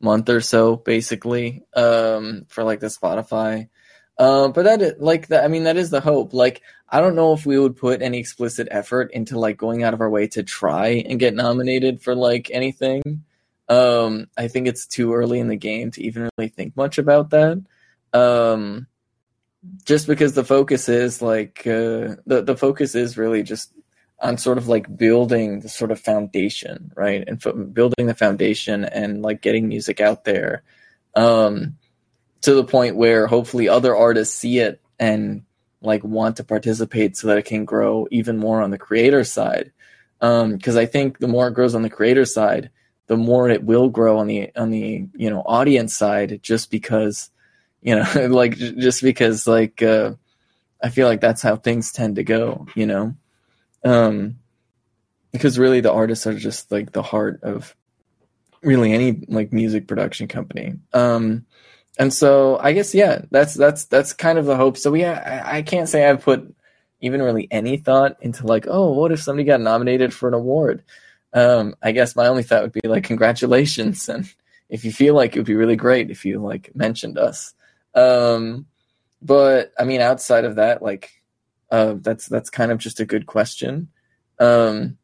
month 0.03 0.29
or 0.29 0.41
so, 0.41 0.75
basically, 0.75 1.63
um, 1.75 2.45
for 2.47 2.63
like 2.63 2.79
the 2.79 2.87
Spotify. 2.87 3.69
Uh, 4.17 4.49
but 4.49 4.63
that 4.63 4.81
is, 4.81 4.93
like 4.99 5.27
that, 5.27 5.43
I 5.43 5.47
mean, 5.47 5.63
that 5.63 5.77
is 5.77 5.89
the 5.89 6.01
hope. 6.01 6.33
Like, 6.33 6.61
I 6.89 6.99
don't 7.01 7.15
know 7.15 7.33
if 7.33 7.45
we 7.45 7.57
would 7.57 7.77
put 7.77 8.01
any 8.01 8.19
explicit 8.19 8.67
effort 8.69 9.11
into 9.13 9.39
like 9.39 9.57
going 9.57 9.83
out 9.83 9.93
of 9.93 10.01
our 10.01 10.09
way 10.09 10.27
to 10.27 10.43
try 10.43 11.03
and 11.07 11.19
get 11.19 11.33
nominated 11.33 12.01
for 12.01 12.13
like 12.13 12.51
anything. 12.51 13.23
Um, 13.69 14.27
I 14.37 14.47
think 14.49 14.67
it's 14.67 14.85
too 14.85 15.13
early 15.13 15.39
in 15.39 15.47
the 15.47 15.55
game 15.55 15.91
to 15.91 16.03
even 16.03 16.29
really 16.37 16.49
think 16.49 16.75
much 16.75 16.97
about 16.97 17.29
that. 17.29 17.63
Um, 18.13 18.87
just 19.85 20.07
because 20.07 20.33
the 20.33 20.43
focus 20.43 20.89
is 20.89 21.21
like 21.21 21.59
uh, 21.65 22.17
the 22.25 22.43
the 22.45 22.57
focus 22.57 22.95
is 22.95 23.17
really 23.17 23.43
just 23.43 23.71
on 24.21 24.37
sort 24.37 24.57
of 24.57 24.67
like 24.67 24.95
building 24.95 25.61
the 25.61 25.69
sort 25.69 25.91
of 25.91 25.99
foundation, 25.99 26.91
right? 26.95 27.23
And 27.27 27.43
f- 27.45 27.73
building 27.73 28.05
the 28.05 28.13
foundation 28.13 28.85
and 28.85 29.21
like 29.21 29.41
getting 29.41 29.67
music 29.67 29.99
out 29.99 30.23
there 30.25 30.63
um, 31.15 31.77
to 32.41 32.53
the 32.53 32.63
point 32.63 32.95
where 32.95 33.27
hopefully 33.27 33.67
other 33.67 33.95
artists 33.95 34.35
see 34.35 34.59
it 34.59 34.79
and 34.99 35.43
like 35.81 36.03
want 36.03 36.37
to 36.37 36.43
participate 36.43 37.17
so 37.17 37.27
that 37.27 37.39
it 37.39 37.45
can 37.45 37.65
grow 37.65 38.07
even 38.11 38.37
more 38.37 38.61
on 38.61 38.69
the 38.69 38.77
creator 38.77 39.23
side. 39.23 39.71
Because 40.19 40.75
um, 40.75 40.79
I 40.81 40.85
think 40.85 41.17
the 41.17 41.27
more 41.27 41.47
it 41.47 41.55
grows 41.55 41.73
on 41.73 41.81
the 41.81 41.89
creator 41.89 42.25
side, 42.25 42.69
the 43.07 43.17
more 43.17 43.49
it 43.49 43.63
will 43.63 43.89
grow 43.89 44.19
on 44.19 44.27
the 44.27 44.51
on 44.55 44.69
the 44.69 45.07
you 45.15 45.29
know 45.31 45.41
audience 45.47 45.95
side. 45.95 46.39
Just 46.43 46.69
because 46.69 47.31
you 47.81 47.95
know, 47.95 48.27
like 48.29 48.55
just 48.55 49.01
because 49.01 49.47
like 49.47 49.81
uh, 49.81 50.13
I 50.81 50.89
feel 50.89 51.07
like 51.07 51.21
that's 51.21 51.41
how 51.41 51.55
things 51.55 51.91
tend 51.91 52.17
to 52.17 52.23
go. 52.23 52.67
You 52.75 52.85
know. 52.85 53.15
Um, 53.83 54.37
because 55.31 55.57
really 55.57 55.81
the 55.81 55.91
artists 55.91 56.27
are 56.27 56.37
just 56.37 56.71
like 56.71 56.91
the 56.91 57.01
heart 57.01 57.41
of 57.43 57.75
really 58.61 58.93
any 58.93 59.23
like 59.27 59.53
music 59.53 59.87
production 59.87 60.27
company. 60.27 60.75
Um, 60.93 61.45
and 61.97 62.13
so 62.13 62.57
I 62.57 62.73
guess 62.73 62.93
yeah, 62.93 63.23
that's 63.31 63.53
that's 63.53 63.85
that's 63.85 64.13
kind 64.13 64.37
of 64.37 64.45
the 64.45 64.55
hope. 64.55 64.77
So 64.77 64.93
yeah, 64.93 65.43
I, 65.45 65.61
can't 65.61 65.89
say 65.89 66.07
I've 66.07 66.21
put 66.21 66.53
even 66.99 67.21
really 67.21 67.47
any 67.51 67.77
thought 67.77 68.17
into 68.21 68.45
like, 68.45 68.65
oh, 68.67 68.91
what 68.91 69.11
if 69.11 69.21
somebody 69.21 69.45
got 69.45 69.61
nominated 69.61 70.13
for 70.13 70.27
an 70.27 70.33
award? 70.33 70.83
Um, 71.33 71.75
I 71.81 71.91
guess 71.91 72.15
my 72.15 72.27
only 72.27 72.43
thought 72.43 72.63
would 72.63 72.73
be 72.73 72.87
like, 72.87 73.03
congratulations, 73.03 74.07
and 74.09 74.31
if 74.69 74.85
you 74.85 74.91
feel 74.91 75.15
like 75.15 75.35
it 75.35 75.39
would 75.39 75.45
be 75.45 75.55
really 75.55 75.75
great 75.75 76.11
if 76.11 76.25
you 76.25 76.39
like 76.39 76.75
mentioned 76.75 77.17
us. 77.17 77.53
Um, 77.93 78.65
but 79.21 79.73
I 79.77 79.83
mean, 79.83 80.01
outside 80.01 80.45
of 80.45 80.55
that, 80.55 80.81
like 80.81 81.20
that's 81.71 82.27
that's 82.27 82.49
kind 82.49 82.71
of 82.71 82.77
just 82.77 82.99
a 82.99 83.05
good 83.05 83.25
question 83.25 83.89
um, 84.39 84.97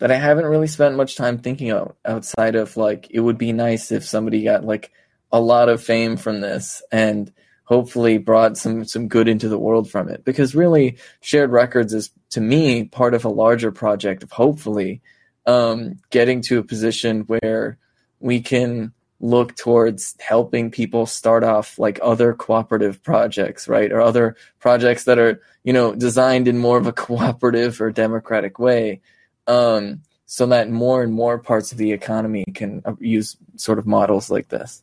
that 0.00 0.10
I 0.10 0.16
haven't 0.16 0.46
really 0.46 0.66
spent 0.66 0.96
much 0.96 1.16
time 1.16 1.38
thinking 1.38 1.72
of 1.72 1.94
outside 2.04 2.54
of 2.54 2.76
like 2.76 3.08
it 3.10 3.20
would 3.20 3.38
be 3.38 3.52
nice 3.52 3.90
if 3.90 4.04
somebody 4.04 4.44
got 4.44 4.64
like 4.64 4.92
a 5.32 5.40
lot 5.40 5.68
of 5.68 5.82
fame 5.82 6.16
from 6.16 6.40
this 6.40 6.82
and 6.90 7.32
hopefully 7.64 8.18
brought 8.18 8.56
some 8.56 8.84
some 8.84 9.08
good 9.08 9.28
into 9.28 9.48
the 9.48 9.58
world 9.58 9.90
from 9.90 10.08
it. 10.08 10.24
Because 10.24 10.54
really 10.54 10.98
shared 11.20 11.50
records 11.50 11.94
is 11.94 12.10
to 12.30 12.40
me 12.40 12.84
part 12.84 13.14
of 13.14 13.24
a 13.24 13.28
larger 13.30 13.70
project 13.72 14.22
of 14.22 14.32
hopefully 14.32 15.00
um, 15.46 15.98
getting 16.10 16.42
to 16.42 16.58
a 16.58 16.64
position 16.64 17.20
where 17.22 17.78
we 18.18 18.40
can 18.40 18.92
look 19.20 19.54
towards 19.54 20.16
helping 20.18 20.70
people 20.70 21.06
start 21.06 21.44
off 21.44 21.78
like 21.78 22.00
other 22.02 22.32
cooperative 22.32 23.02
projects, 23.02 23.68
right? 23.68 23.92
Or 23.92 24.00
other 24.00 24.36
projects 24.58 25.04
that 25.04 25.18
are, 25.18 25.40
you 25.62 25.72
know, 25.72 25.94
designed 25.94 26.48
in 26.48 26.58
more 26.58 26.78
of 26.78 26.86
a 26.86 26.92
cooperative 27.06 27.80
or 27.80 27.90
democratic 27.90 28.58
way. 28.58 29.00
Um, 29.46 30.02
so 30.26 30.46
that 30.46 30.70
more 30.70 31.02
and 31.02 31.12
more 31.12 31.38
parts 31.38 31.72
of 31.72 31.78
the 31.78 31.92
economy 31.92 32.44
can 32.54 32.82
uh, 32.84 32.94
use 33.00 33.36
sort 33.56 33.78
of 33.78 33.86
models 33.86 34.30
like 34.30 34.48
this. 34.48 34.82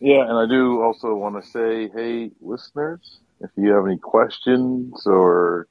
Yeah, 0.00 0.22
and 0.22 0.36
I 0.36 0.46
do 0.46 0.82
also 0.82 1.14
want 1.14 1.42
to 1.42 1.50
say, 1.50 1.88
hey, 1.88 2.30
listeners, 2.40 3.20
if 3.40 3.50
you 3.56 3.70
have 3.72 3.86
any 3.86 3.96
questions 3.96 5.06
or 5.06 5.68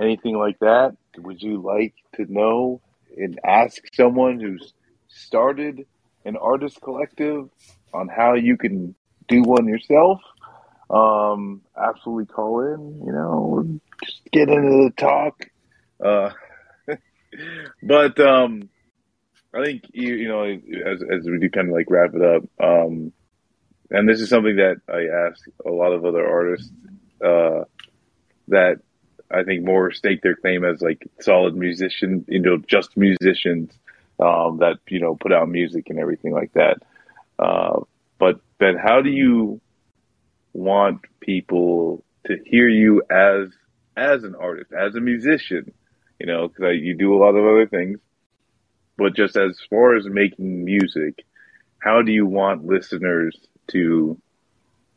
anything 0.00 0.38
like 0.38 0.58
that, 0.60 0.96
would 1.18 1.42
you 1.42 1.60
like 1.60 1.94
to 2.14 2.32
know 2.32 2.80
and 3.16 3.38
ask 3.44 3.82
someone 3.94 4.40
who's 4.40 4.72
started 5.08 5.86
an 6.26 6.36
artist 6.36 6.80
collective 6.82 7.48
on 7.94 8.08
how 8.08 8.34
you 8.34 8.56
can 8.56 8.94
do 9.28 9.42
one 9.42 9.66
yourself? 9.66 10.20
Um, 10.90 11.62
absolutely 11.76 12.26
call 12.26 12.60
in, 12.60 13.02
you 13.04 13.12
know, 13.12 13.80
just 14.04 14.20
get 14.32 14.48
into 14.48 14.84
the 14.84 14.92
talk. 14.96 15.48
Uh, 16.04 16.30
but 17.82 18.20
um, 18.20 18.68
I 19.54 19.64
think 19.64 19.82
you, 19.92 20.14
you 20.14 20.28
know, 20.28 20.44
as 20.44 21.02
as 21.02 21.24
we 21.24 21.38
do 21.38 21.50
kind 21.50 21.68
of 21.68 21.74
like 21.74 21.86
wrap 21.88 22.14
it 22.14 22.22
up, 22.22 22.42
um, 22.62 23.12
and 23.90 24.08
this 24.08 24.20
is 24.20 24.28
something 24.28 24.56
that 24.56 24.80
I 24.88 25.28
ask 25.28 25.44
a 25.64 25.70
lot 25.70 25.92
of 25.92 26.04
other 26.04 26.26
artists 26.26 26.70
uh, 27.24 27.64
that 28.48 28.80
I 29.30 29.42
think 29.42 29.64
more 29.64 29.90
stake 29.92 30.22
their 30.22 30.36
claim 30.36 30.64
as 30.64 30.80
like 30.80 31.08
solid 31.20 31.56
musicians, 31.56 32.24
you 32.28 32.40
know, 32.40 32.58
just 32.58 32.96
musicians 32.96 33.72
um, 34.18 34.58
that 34.58 34.78
you 34.88 35.00
know 35.00 35.14
put 35.14 35.32
out 35.32 35.48
music 35.48 35.90
and 35.90 35.98
everything 35.98 36.32
like 36.32 36.52
that. 36.54 36.78
Uh, 37.38 37.80
but 38.18 38.40
Ben, 38.58 38.76
how 38.76 39.02
do 39.02 39.10
you 39.10 39.60
want 40.52 41.00
people 41.20 42.04
to 42.26 42.36
hear 42.44 42.68
you 42.68 43.02
as 43.10 43.48
as 43.96 44.24
an 44.24 44.34
artist, 44.34 44.72
as 44.72 44.94
a 44.94 45.00
musician? 45.00 45.72
You 46.18 46.26
know, 46.26 46.48
because 46.48 46.76
you 46.80 46.96
do 46.96 47.14
a 47.14 47.20
lot 47.20 47.36
of 47.36 47.44
other 47.44 47.66
things, 47.66 47.98
but 48.96 49.14
just 49.14 49.36
as 49.36 49.58
far 49.68 49.96
as 49.96 50.06
making 50.06 50.64
music, 50.64 51.24
how 51.78 52.00
do 52.02 52.10
you 52.10 52.24
want 52.24 52.64
listeners 52.64 53.36
to 53.68 54.18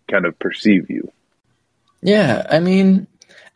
kind 0.10 0.26
of 0.26 0.40
perceive 0.40 0.90
you? 0.90 1.12
Yeah, 2.02 2.46
I 2.50 2.60
mean, 2.60 3.08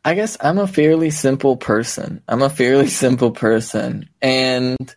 I 0.03 0.15
guess 0.15 0.38
I'm 0.41 0.60
a 0.60 0.68
fairly 0.68 1.10
simple 1.10 1.56
person. 1.56 2.22
I'm 2.27 2.41
a 2.41 2.49
fairly 2.49 2.88
simple 3.03 3.31
person. 3.31 4.10
And 4.22 4.94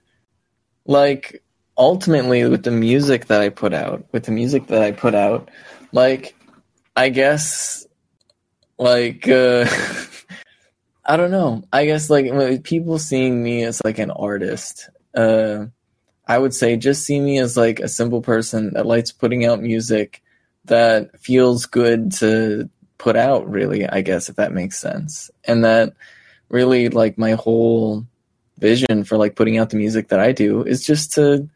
like 0.87 1.43
ultimately 1.77 2.45
with 2.45 2.63
the 2.63 2.71
music 2.71 3.27
that 3.27 3.41
I 3.41 3.49
put 3.49 3.75
out, 3.75 4.05
with 4.13 4.25
the 4.25 4.33
music 4.33 4.69
that 4.69 4.83
I 4.83 4.93
put 4.93 5.15
out, 5.15 5.51
like 5.93 6.35
I 6.97 7.09
guess 7.11 7.87
like 8.79 9.29
uh 9.29 9.67
I 11.05 11.17
don't 11.17 11.31
know. 11.31 11.63
I 11.73 11.87
guess 11.87 12.11
like 12.11 12.65
people 12.65 12.99
seeing 12.99 13.43
me 13.43 13.63
as 13.65 13.81
like 13.85 13.99
an 13.99 14.11
artist, 14.11 14.89
uh 15.15 15.67
I 16.27 16.39
would 16.39 16.55
say 16.55 16.77
just 16.77 17.05
see 17.05 17.21
me 17.21 17.39
as 17.39 17.57
like 17.57 17.79
a 17.81 17.89
simple 17.89 18.21
person 18.21 18.73
that 18.75 18.87
likes 18.87 19.13
putting 19.13 19.45
out 19.45 19.63
music 19.63 20.23
that 20.65 21.21
feels 21.21 21.67
good 21.67 22.11
to 22.13 22.69
put 22.99 23.17
out 23.17 23.49
really, 23.49 23.87
I 23.87 24.01
guess 24.01 24.29
if 24.29 24.37
that 24.37 24.53
makes 24.53 24.79
sense. 24.79 25.31
And 25.45 25.65
that 25.65 25.95
really 26.49 26.89
like 26.89 27.19
my 27.19 27.33
whole 27.33 28.07
vision 28.59 29.05
for 29.05 29.17
like 29.17 29.37
putting 29.37 29.59
out 29.59 29.71
the 29.71 29.77
music 29.77 30.09
that 30.09 30.21
I 30.21 30.33
do 30.33 30.63
is 30.63 30.85
just 30.85 31.13
to 31.15 31.49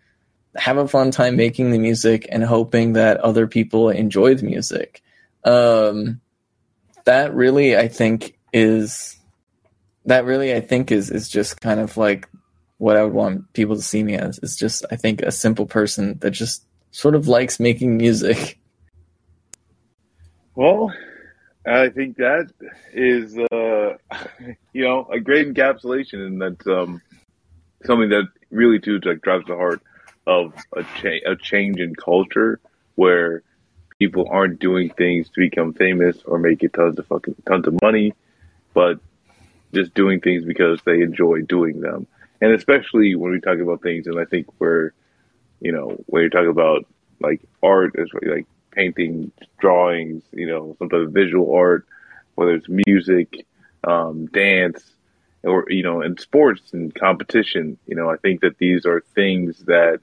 have 0.57 0.77
a 0.77 0.89
fun 0.89 1.11
time 1.11 1.37
making 1.37 1.71
the 1.71 1.79
music 1.79 2.27
and 2.31 2.43
hoping 2.43 2.95
that 2.95 3.19
other 3.19 3.47
people 3.47 3.89
enjoy 3.89 4.35
the 4.35 4.45
music. 4.45 5.03
Um, 5.45 6.21
that 7.05 7.35
really, 7.35 7.77
I 7.77 7.89
think, 7.89 8.39
is 8.53 9.17
that 10.07 10.25
really, 10.25 10.55
I 10.55 10.61
think, 10.61 10.91
is 10.91 11.11
is 11.11 11.29
just 11.29 11.61
kind 11.61 11.81
of 11.81 11.97
like 11.97 12.29
what 12.79 12.97
I 12.97 13.05
would 13.05 13.13
want 13.13 13.53
people 13.53 13.77
to 13.77 13.83
see 13.83 14.03
me 14.03 14.17
as. 14.17 14.39
It's 14.43 14.57
just, 14.57 14.85
I 14.91 14.97
think, 14.97 15.23
a 15.23 15.33
simple 15.33 15.67
person 15.67 16.19
that 16.21 16.31
just 16.31 16.65
sort 16.91 17.15
of 17.15 17.29
likes 17.29 17.61
making 17.61 17.97
music. 17.97 18.59
Well, 20.55 20.93
I 21.67 21.91
think 21.91 22.17
that 22.17 22.51
is, 22.93 23.37
uh, 23.37 23.97
you 24.73 24.85
know, 24.85 25.07
a 25.13 25.21
great 25.21 25.53
encapsulation, 25.53 26.27
and 26.27 26.41
that's 26.41 26.67
um, 26.67 27.03
something 27.85 28.09
that 28.11 28.29
really 28.51 28.79
too 28.79 28.99
like 29.05 29.21
drives 29.21 29.47
the 29.47 29.57
heart 29.57 29.83
of 30.27 30.55
a, 30.77 30.85
a 31.27 31.37
change 31.37 31.79
in 31.79 31.95
culture 31.95 32.61
where 32.95 33.43
people 33.99 34.27
aren't 34.31 34.59
doing 34.59 34.91
things 34.91 35.29
to 35.29 35.41
become 35.41 35.75
famous 35.75 36.23
or 36.25 36.39
make 36.39 36.63
it 36.63 36.73
tons 36.73 36.99
of 36.99 37.07
fucking 37.07 37.37
tons 37.47 37.67
of 37.67 37.79
money, 37.83 38.15
but 38.75 38.99
just 39.73 39.95
doing 39.95 40.21
things 40.21 40.45
because 40.45 40.81
they 40.85 41.03
enjoy 41.03 41.43
doing 41.43 41.81
them. 41.81 42.07
And 42.41 42.53
especially 42.53 43.15
when 43.15 43.33
we 43.33 43.41
talk 43.41 43.59
about 43.59 43.83
things, 43.83 44.07
and 44.07 44.19
I 44.19 44.25
think 44.25 44.47
where, 44.59 44.95
you 45.61 45.73
know, 45.73 46.03
when 46.07 46.23
you're 46.23 46.31
talking 46.31 46.49
about 46.49 46.87
like 47.21 47.43
art, 47.63 47.95
like 48.23 48.47
painting, 48.71 49.33
drawings, 49.59 50.23
you 50.33 50.47
know, 50.47 50.77
some 50.79 50.89
type 50.89 51.01
of 51.01 51.13
visual 51.13 51.53
art, 51.55 51.87
whether 52.35 52.55
it's 52.55 52.69
music, 52.69 53.47
um, 53.85 54.27
dance, 54.27 54.83
or 55.43 55.65
you 55.69 55.83
know, 55.83 56.03
in 56.03 56.19
sports 56.19 56.73
and 56.73 56.95
competition. 56.95 57.79
You 57.87 57.97
know, 57.97 58.11
I 58.11 58.17
think 58.17 58.41
that 58.43 58.59
these 58.59 58.87
are 58.87 59.03
things 59.15 59.59
that 59.67 60.01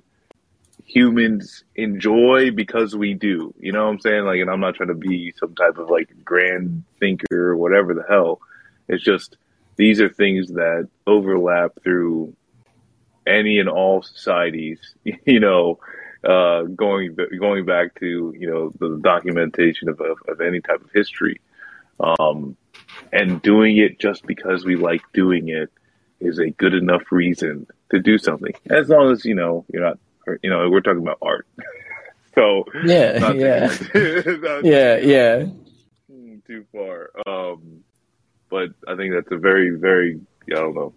humans 0.86 1.64
enjoy 1.76 2.52
because 2.52 2.96
we 2.96 3.14
do. 3.14 3.54
You 3.60 3.72
know 3.72 3.86
what 3.86 3.92
I'm 3.92 4.00
saying? 4.00 4.26
Like, 4.26 4.40
and 4.40 4.50
I'm 4.50 4.62
not 4.62 4.76
trying 4.76 4.90
to 4.90 4.96
be 4.96 5.34
some 5.38 5.54
type 5.54 5.78
of 5.78 5.90
like 5.90 6.10
grand 6.24 6.84
thinker 7.00 7.50
or 7.52 7.58
whatever 7.58 7.94
the 7.94 8.06
hell. 8.08 8.40
It's 8.88 9.04
just 9.04 9.38
these 9.76 10.00
are 10.00 10.10
things 10.10 10.48
that 10.54 10.88
overlap 11.06 11.74
through 11.84 12.34
any 13.28 13.60
and 13.60 13.70
all 13.70 14.02
societies. 14.02 14.80
You 15.26 15.40
know, 15.40 15.80
uh, 16.24 16.64
going 16.64 17.16
going 17.40 17.66
back 17.66 18.00
to 18.00 18.34
you 18.38 18.50
know 18.50 18.72
the 18.80 19.00
documentation 19.02 19.90
of, 19.90 20.00
of, 20.02 20.18
of 20.28 20.42
any 20.42 20.62
type 20.62 20.84
of 20.84 20.90
history, 20.94 21.40
um, 22.00 22.56
and 23.12 23.42
doing 23.42 23.78
it 23.78 24.00
just 24.00 24.26
because 24.26 24.66
we 24.66 24.76
like 24.76 25.02
doing 25.14 25.50
it 25.50 25.72
is 26.20 26.40
a 26.40 26.50
good 26.50 26.74
enough 26.74 27.04
reason 27.12 27.68
to 27.92 28.00
do 28.00 28.18
something. 28.18 28.54
As 28.70 28.90
long 28.90 29.12
as 29.12 29.26
you 29.26 29.36
know 29.36 29.66
you're 29.72 29.84
not, 29.84 30.00
you 30.42 30.50
know, 30.50 30.70
we're 30.70 30.82
talking 30.82 31.02
about 31.02 31.20
art. 31.22 31.48
so 32.36 32.66
yeah, 32.84 33.32
yeah, 33.32 33.78
yeah, 34.64 34.98
yeah. 34.98 35.46
Too 36.46 36.66
far, 36.72 37.12
um, 37.28 37.84
but 38.50 38.70
I 38.88 38.96
think 38.96 39.14
that's 39.14 39.32
a 39.32 39.38
very, 39.38 39.72
very 39.72 40.20
I 40.50 40.56
don't 40.56 40.76
know. 40.76 40.94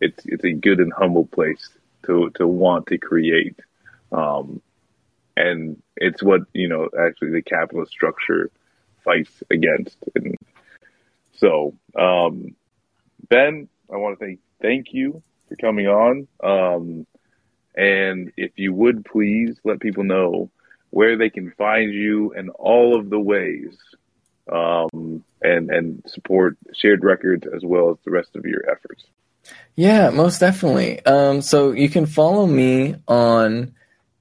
It's 0.00 0.24
it's 0.24 0.44
a 0.44 0.52
good 0.52 0.78
and 0.78 0.92
humble 0.92 1.26
place 1.26 1.68
to 2.06 2.30
to 2.36 2.46
want 2.46 2.86
to 2.88 2.98
create 2.98 3.58
um, 4.12 4.60
and 5.36 5.82
it's 5.96 6.22
what, 6.22 6.42
you 6.52 6.68
know, 6.68 6.88
actually 6.98 7.30
the 7.30 7.42
capitalist 7.42 7.92
structure 7.92 8.50
fights 9.04 9.42
against. 9.50 9.96
And 10.14 10.36
so, 11.36 11.74
um, 11.98 12.54
Ben, 13.28 13.68
I 13.92 13.96
want 13.96 14.18
to 14.18 14.24
thank, 14.24 14.40
thank 14.60 14.92
you 14.92 15.22
for 15.48 15.56
coming 15.56 15.86
on. 15.88 16.28
Um, 16.42 17.06
and 17.74 18.32
if 18.36 18.52
you 18.56 18.74
would 18.74 19.04
please 19.04 19.56
let 19.64 19.80
people 19.80 20.04
know 20.04 20.50
where 20.90 21.16
they 21.16 21.30
can 21.30 21.52
find 21.52 21.92
you 21.92 22.34
and 22.34 22.50
all 22.50 22.98
of 22.98 23.08
the 23.08 23.18
ways 23.18 23.74
um, 24.50 25.24
and 25.40 25.70
and 25.70 26.02
support 26.06 26.56
shared 26.74 27.04
records 27.04 27.46
as 27.46 27.62
well 27.64 27.90
as 27.90 27.96
the 28.04 28.10
rest 28.10 28.36
of 28.36 28.44
your 28.44 28.68
efforts. 28.70 29.04
Yeah, 29.74 30.10
most 30.10 30.38
definitely. 30.38 31.04
Um, 31.04 31.40
so 31.40 31.72
you 31.72 31.88
can 31.88 32.06
follow 32.06 32.46
me 32.46 32.96
on 33.08 33.74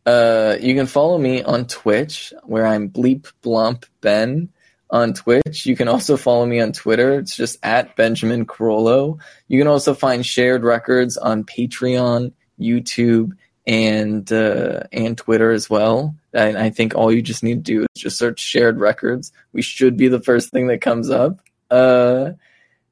uh, 0.05 0.57
you 0.59 0.75
can 0.75 0.87
follow 0.87 1.17
me 1.17 1.43
on 1.43 1.65
Twitch, 1.67 2.33
where 2.43 2.65
I'm 2.65 2.89
Bleep 2.89 3.31
Blomp 3.43 3.85
Ben 4.01 4.49
on 4.89 5.13
Twitch. 5.13 5.65
You 5.65 5.75
can 5.75 5.87
also 5.87 6.17
follow 6.17 6.45
me 6.45 6.59
on 6.59 6.71
Twitter. 6.73 7.19
It's 7.19 7.35
just 7.35 7.57
at 7.63 7.95
Benjamin 7.95 8.45
Carollo. 8.45 9.19
You 9.47 9.59
can 9.59 9.67
also 9.67 9.93
find 9.93 10.25
shared 10.25 10.63
records 10.63 11.17
on 11.17 11.43
Patreon, 11.43 12.33
YouTube, 12.59 13.31
and 13.67 14.31
uh, 14.31 14.83
and 14.91 15.17
Twitter 15.17 15.51
as 15.51 15.69
well. 15.69 16.15
And 16.33 16.57
I 16.57 16.69
think 16.69 16.95
all 16.95 17.11
you 17.11 17.21
just 17.21 17.43
need 17.43 17.63
to 17.65 17.73
do 17.73 17.81
is 17.81 18.01
just 18.01 18.17
search 18.17 18.39
shared 18.39 18.79
records. 18.79 19.31
We 19.53 19.61
should 19.61 19.97
be 19.97 20.07
the 20.07 20.21
first 20.21 20.49
thing 20.49 20.67
that 20.67 20.81
comes 20.81 21.09
up. 21.09 21.39
Uh, 21.69 22.31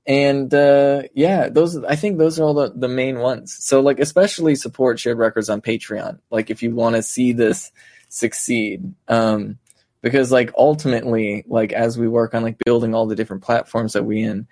and 0.09 0.51
uh, 0.55 1.03
yeah, 1.13 1.49
those 1.49 1.81
I 1.83 1.95
think 1.95 2.17
those 2.17 2.39
are 2.39 2.43
all 2.43 2.55
the, 2.55 2.73
the 2.75 2.87
main 2.87 3.19
ones. 3.19 3.53
So 3.53 3.79
like 3.79 3.99
especially 3.99 4.55
support 4.55 4.99
shared 4.99 5.19
records 5.19 5.49
on 5.49 5.61
Patreon. 5.61 6.17
Like 6.31 6.49
if 6.49 6.63
you 6.63 6.73
want 6.73 6.95
to 6.95 7.03
see 7.03 7.31
this 7.31 7.71
succeed, 8.09 8.91
um, 9.07 9.59
because 10.01 10.31
like 10.31 10.51
ultimately, 10.57 11.43
like 11.47 11.73
as 11.73 11.95
we 11.95 12.07
work 12.07 12.33
on 12.33 12.41
like 12.41 12.57
building 12.65 12.95
all 12.95 13.05
the 13.05 13.15
different 13.15 13.43
platforms 13.43 13.93
that 13.93 14.03
we 14.03 14.23
in, 14.23 14.47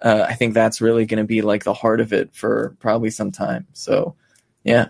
uh, 0.00 0.26
I 0.28 0.34
think 0.34 0.54
that's 0.54 0.80
really 0.80 1.06
going 1.06 1.18
to 1.18 1.26
be 1.26 1.42
like 1.42 1.64
the 1.64 1.74
heart 1.74 2.00
of 2.00 2.12
it 2.12 2.32
for 2.32 2.76
probably 2.78 3.10
some 3.10 3.32
time. 3.32 3.66
So 3.72 4.14
yeah. 4.62 4.86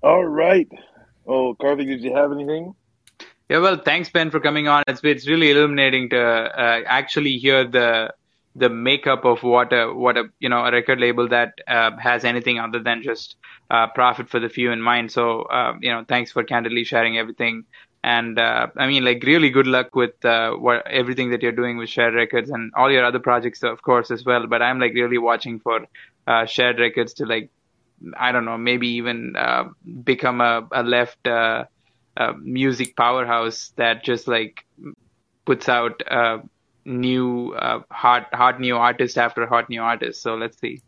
All 0.00 0.24
right. 0.24 0.68
Oh, 1.26 1.56
Karthik, 1.60 1.86
did 1.88 2.04
you 2.04 2.14
have 2.14 2.30
anything? 2.30 2.76
Yeah, 3.52 3.58
well, 3.58 3.76
thanks 3.76 4.08
Ben 4.08 4.30
for 4.30 4.40
coming 4.40 4.66
on. 4.66 4.82
It's 4.88 5.04
it's 5.04 5.28
really 5.28 5.50
illuminating 5.50 6.08
to 6.10 6.18
uh, 6.22 6.80
actually 6.86 7.36
hear 7.36 7.66
the 7.68 8.14
the 8.56 8.70
makeup 8.70 9.26
of 9.26 9.42
what 9.42 9.74
a 9.74 9.92
what 9.92 10.16
a 10.16 10.24
you 10.40 10.48
know 10.48 10.64
a 10.64 10.72
record 10.72 10.98
label 11.00 11.28
that 11.28 11.52
uh, 11.68 11.90
has 11.98 12.24
anything 12.24 12.58
other 12.58 12.78
than 12.82 13.02
just 13.02 13.36
uh, 13.68 13.88
profit 13.88 14.30
for 14.30 14.40
the 14.40 14.48
few 14.48 14.72
in 14.72 14.80
mind. 14.80 15.12
So 15.12 15.42
uh, 15.42 15.74
you 15.82 15.90
know, 15.92 16.02
thanks 16.08 16.32
for 16.32 16.42
candidly 16.44 16.84
sharing 16.84 17.18
everything. 17.18 17.64
And 18.02 18.38
uh, 18.38 18.68
I 18.78 18.86
mean, 18.86 19.04
like, 19.04 19.22
really 19.22 19.50
good 19.50 19.66
luck 19.66 19.94
with 19.94 20.24
uh, 20.24 20.52
what 20.52 20.86
everything 20.86 21.30
that 21.32 21.42
you're 21.42 21.52
doing 21.52 21.76
with 21.76 21.90
Shared 21.90 22.14
Records 22.14 22.48
and 22.48 22.72
all 22.74 22.90
your 22.90 23.04
other 23.04 23.20
projects, 23.20 23.62
of 23.62 23.82
course, 23.82 24.10
as 24.10 24.24
well. 24.24 24.46
But 24.46 24.62
I'm 24.62 24.80
like 24.80 24.94
really 24.94 25.18
watching 25.18 25.60
for 25.60 25.86
Shared 26.46 26.80
Records 26.80 27.12
to 27.16 27.26
like, 27.26 27.50
I 28.16 28.32
don't 28.32 28.46
know, 28.46 28.58
maybe 28.58 28.88
even 29.00 29.36
become 30.02 30.40
a, 30.40 30.66
a 30.72 30.82
left 30.82 31.28
uh, 32.16 32.32
music 32.40 32.96
powerhouse 32.96 33.72
that 33.76 34.04
just 34.04 34.28
like 34.28 34.64
puts 35.44 35.68
out 35.68 36.02
uh, 36.10 36.38
new 36.84 37.52
uh, 37.52 37.80
hot 37.90 38.28
hot 38.32 38.60
new 38.60 38.76
artist 38.76 39.18
after 39.18 39.46
hot 39.46 39.68
new 39.70 39.82
artist. 39.82 40.22
So 40.22 40.34
let's 40.34 40.58
see. 40.60 40.82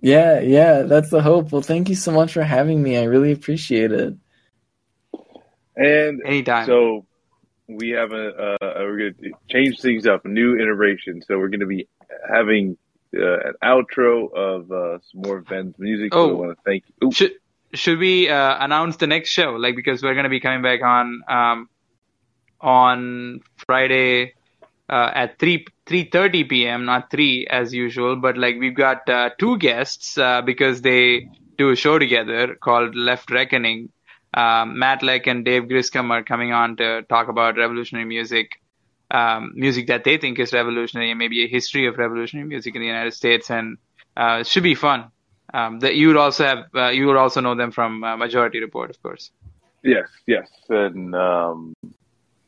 Yeah, 0.00 0.40
yeah, 0.40 0.82
that's 0.82 1.10
the 1.10 1.22
hope. 1.22 1.52
Well, 1.52 1.62
thank 1.62 1.88
you 1.88 1.94
so 1.94 2.12
much 2.12 2.32
for 2.34 2.42
having 2.42 2.82
me. 2.82 2.98
I 2.98 3.04
really 3.04 3.32
appreciate 3.32 3.92
it. 3.92 4.14
And 5.74 6.22
Anytime. 6.24 6.66
So 6.66 7.06
we 7.68 7.90
have 7.90 8.12
a, 8.12 8.28
uh, 8.28 8.56
we're 8.78 8.98
going 8.98 9.14
to 9.14 9.30
change 9.48 9.80
things 9.80 10.06
up, 10.06 10.24
a 10.24 10.28
new 10.28 10.54
iteration. 10.60 11.22
So 11.22 11.38
we're 11.38 11.48
going 11.48 11.60
to 11.60 11.66
be 11.66 11.88
having 12.32 12.76
uh, 13.16 13.38
an 13.40 13.54
outro 13.62 14.32
of 14.32 14.70
uh, 14.70 14.98
some 15.10 15.22
more 15.22 15.38
of 15.38 15.46
Ben's 15.46 15.74
music. 15.78 16.12
So 16.12 16.20
Oh. 16.20 16.28
I 16.28 16.32
want 16.32 16.56
to 16.56 16.62
thank 16.64 16.84
you. 16.86 17.08
Ooh, 17.08 17.12
should 17.12 17.32
should 17.76 17.98
we 17.98 18.28
uh, 18.28 18.56
announce 18.64 18.96
the 18.96 19.06
next 19.06 19.30
show? 19.30 19.52
Like 19.52 19.76
because 19.76 20.02
we're 20.02 20.14
gonna 20.14 20.28
be 20.28 20.40
coming 20.40 20.62
back 20.62 20.82
on 20.82 21.22
um, 21.28 21.68
on 22.60 23.40
Friday 23.66 24.34
uh, 24.88 25.10
at 25.14 25.38
three 25.38 25.66
three 25.86 26.04
thirty 26.04 26.44
p.m. 26.44 26.84
Not 26.84 27.10
three 27.10 27.46
as 27.48 27.72
usual, 27.74 28.16
but 28.16 28.36
like 28.36 28.56
we've 28.58 28.74
got 28.76 29.08
uh, 29.08 29.30
two 29.38 29.58
guests 29.58 30.18
uh, 30.18 30.42
because 30.42 30.82
they 30.82 31.28
do 31.58 31.70
a 31.70 31.76
show 31.76 31.98
together 31.98 32.54
called 32.54 32.94
Left 32.94 33.30
Reckoning. 33.30 33.90
Um, 34.34 34.78
Matt 34.78 35.02
Lech 35.02 35.26
and 35.26 35.44
Dave 35.44 35.64
Griscom 35.64 36.10
are 36.10 36.22
coming 36.22 36.52
on 36.52 36.76
to 36.76 37.02
talk 37.02 37.28
about 37.28 37.56
revolutionary 37.56 38.04
music, 38.06 38.50
um, 39.10 39.52
music 39.54 39.86
that 39.86 40.04
they 40.04 40.18
think 40.18 40.38
is 40.38 40.52
revolutionary, 40.52 41.10
and 41.10 41.18
maybe 41.18 41.44
a 41.44 41.48
history 41.48 41.86
of 41.86 41.96
revolutionary 41.96 42.46
music 42.46 42.74
in 42.74 42.82
the 42.82 42.86
United 42.86 43.14
States, 43.14 43.50
and 43.50 43.78
uh, 44.16 44.38
it 44.40 44.46
should 44.46 44.62
be 44.62 44.74
fun. 44.74 45.10
Um, 45.56 45.80
that 45.80 45.94
you 45.94 46.08
would 46.08 46.16
also 46.16 46.44
have, 46.44 46.58
uh, 46.74 46.88
you 46.90 47.06
would 47.06 47.16
also 47.16 47.40
know 47.40 47.54
them 47.54 47.70
from 47.70 48.04
uh, 48.04 48.16
Majority 48.16 48.60
Report, 48.60 48.90
of 48.90 49.02
course. 49.02 49.30
yes, 49.82 50.08
yes. 50.26 50.48
And 50.68 51.14
um, 51.14 51.74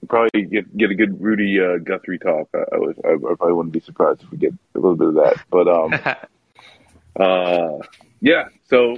probably 0.08 0.42
get 0.42 0.76
get 0.76 0.90
a 0.90 0.94
good 0.94 1.18
Woody 1.18 1.58
uh, 1.60 1.78
Guthrie 1.78 2.18
talk. 2.18 2.48
I, 2.54 2.58
I, 2.74 2.78
was, 2.78 2.96
I, 3.04 3.12
I 3.12 3.34
probably 3.34 3.54
wouldn't 3.54 3.72
be 3.72 3.80
surprised 3.80 4.22
if 4.22 4.30
we 4.30 4.38
get 4.38 4.52
a 4.74 4.78
little 4.78 4.96
bit 4.96 5.08
of 5.08 5.14
that. 5.14 5.36
But 5.50 5.68
um, 5.68 6.16
Uh, 7.18 7.78
yeah. 8.20 8.48
So 8.68 8.96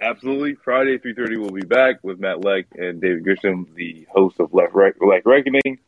absolutely, 0.00 0.54
Friday 0.54 0.98
three 0.98 1.14
thirty 1.14 1.36
we'll 1.36 1.50
be 1.50 1.62
back 1.62 2.02
with 2.02 2.18
Matt 2.18 2.44
Lech 2.44 2.66
and 2.74 3.00
David 3.00 3.24
Griscom, 3.24 3.72
the 3.74 4.06
host 4.10 4.40
of 4.40 4.52
Left, 4.52 4.74
Rec- 4.74 5.00
Left 5.00 5.24
Reckoning, 5.24 5.78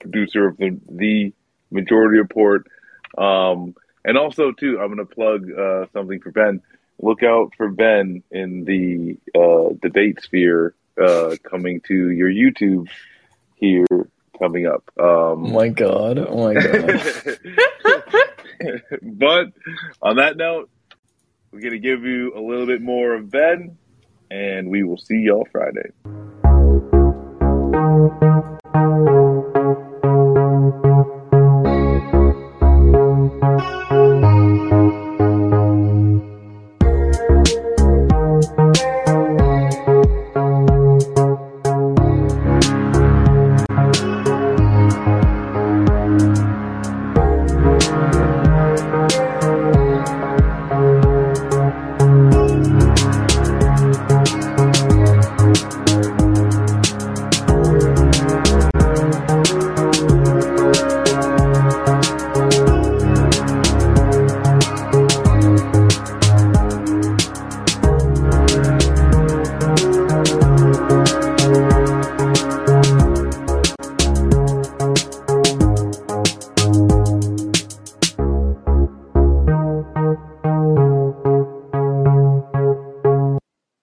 producer 0.00 0.46
of 0.46 0.56
the 0.56 0.78
the 0.88 1.32
Majority 1.70 2.18
Report, 2.18 2.66
um, 3.18 3.74
and 4.04 4.16
also 4.16 4.52
too 4.52 4.78
I'm 4.80 4.94
going 4.94 4.98
to 4.98 5.14
plug 5.14 5.50
uh, 5.50 5.86
something 5.92 6.20
for 6.20 6.30
Ben. 6.30 6.62
Look 7.00 7.22
out 7.22 7.52
for 7.56 7.68
Ben 7.70 8.22
in 8.30 8.64
the 8.64 9.18
uh, 9.38 9.74
debate 9.82 10.20
sphere 10.22 10.74
uh, 11.00 11.36
coming 11.42 11.80
to 11.88 12.10
your 12.10 12.30
YouTube 12.30 12.88
here 13.56 13.86
coming 14.38 14.66
up. 14.66 14.84
Oh 14.98 15.32
Um, 15.32 15.52
my 15.52 15.68
god. 15.68 16.18
Oh 16.18 16.52
my 16.52 16.54
god. 16.54 17.38
but 19.02 19.46
on 20.02 20.16
that 20.16 20.36
note, 20.36 20.70
we're 21.52 21.60
going 21.60 21.72
to 21.72 21.78
give 21.78 22.04
you 22.04 22.32
a 22.36 22.40
little 22.40 22.66
bit 22.66 22.80
more 22.82 23.14
of 23.14 23.30
Ben, 23.30 23.76
and 24.30 24.70
we 24.70 24.82
will 24.82 24.98
see 24.98 25.18
y'all 25.18 25.46
Friday. 25.52 25.90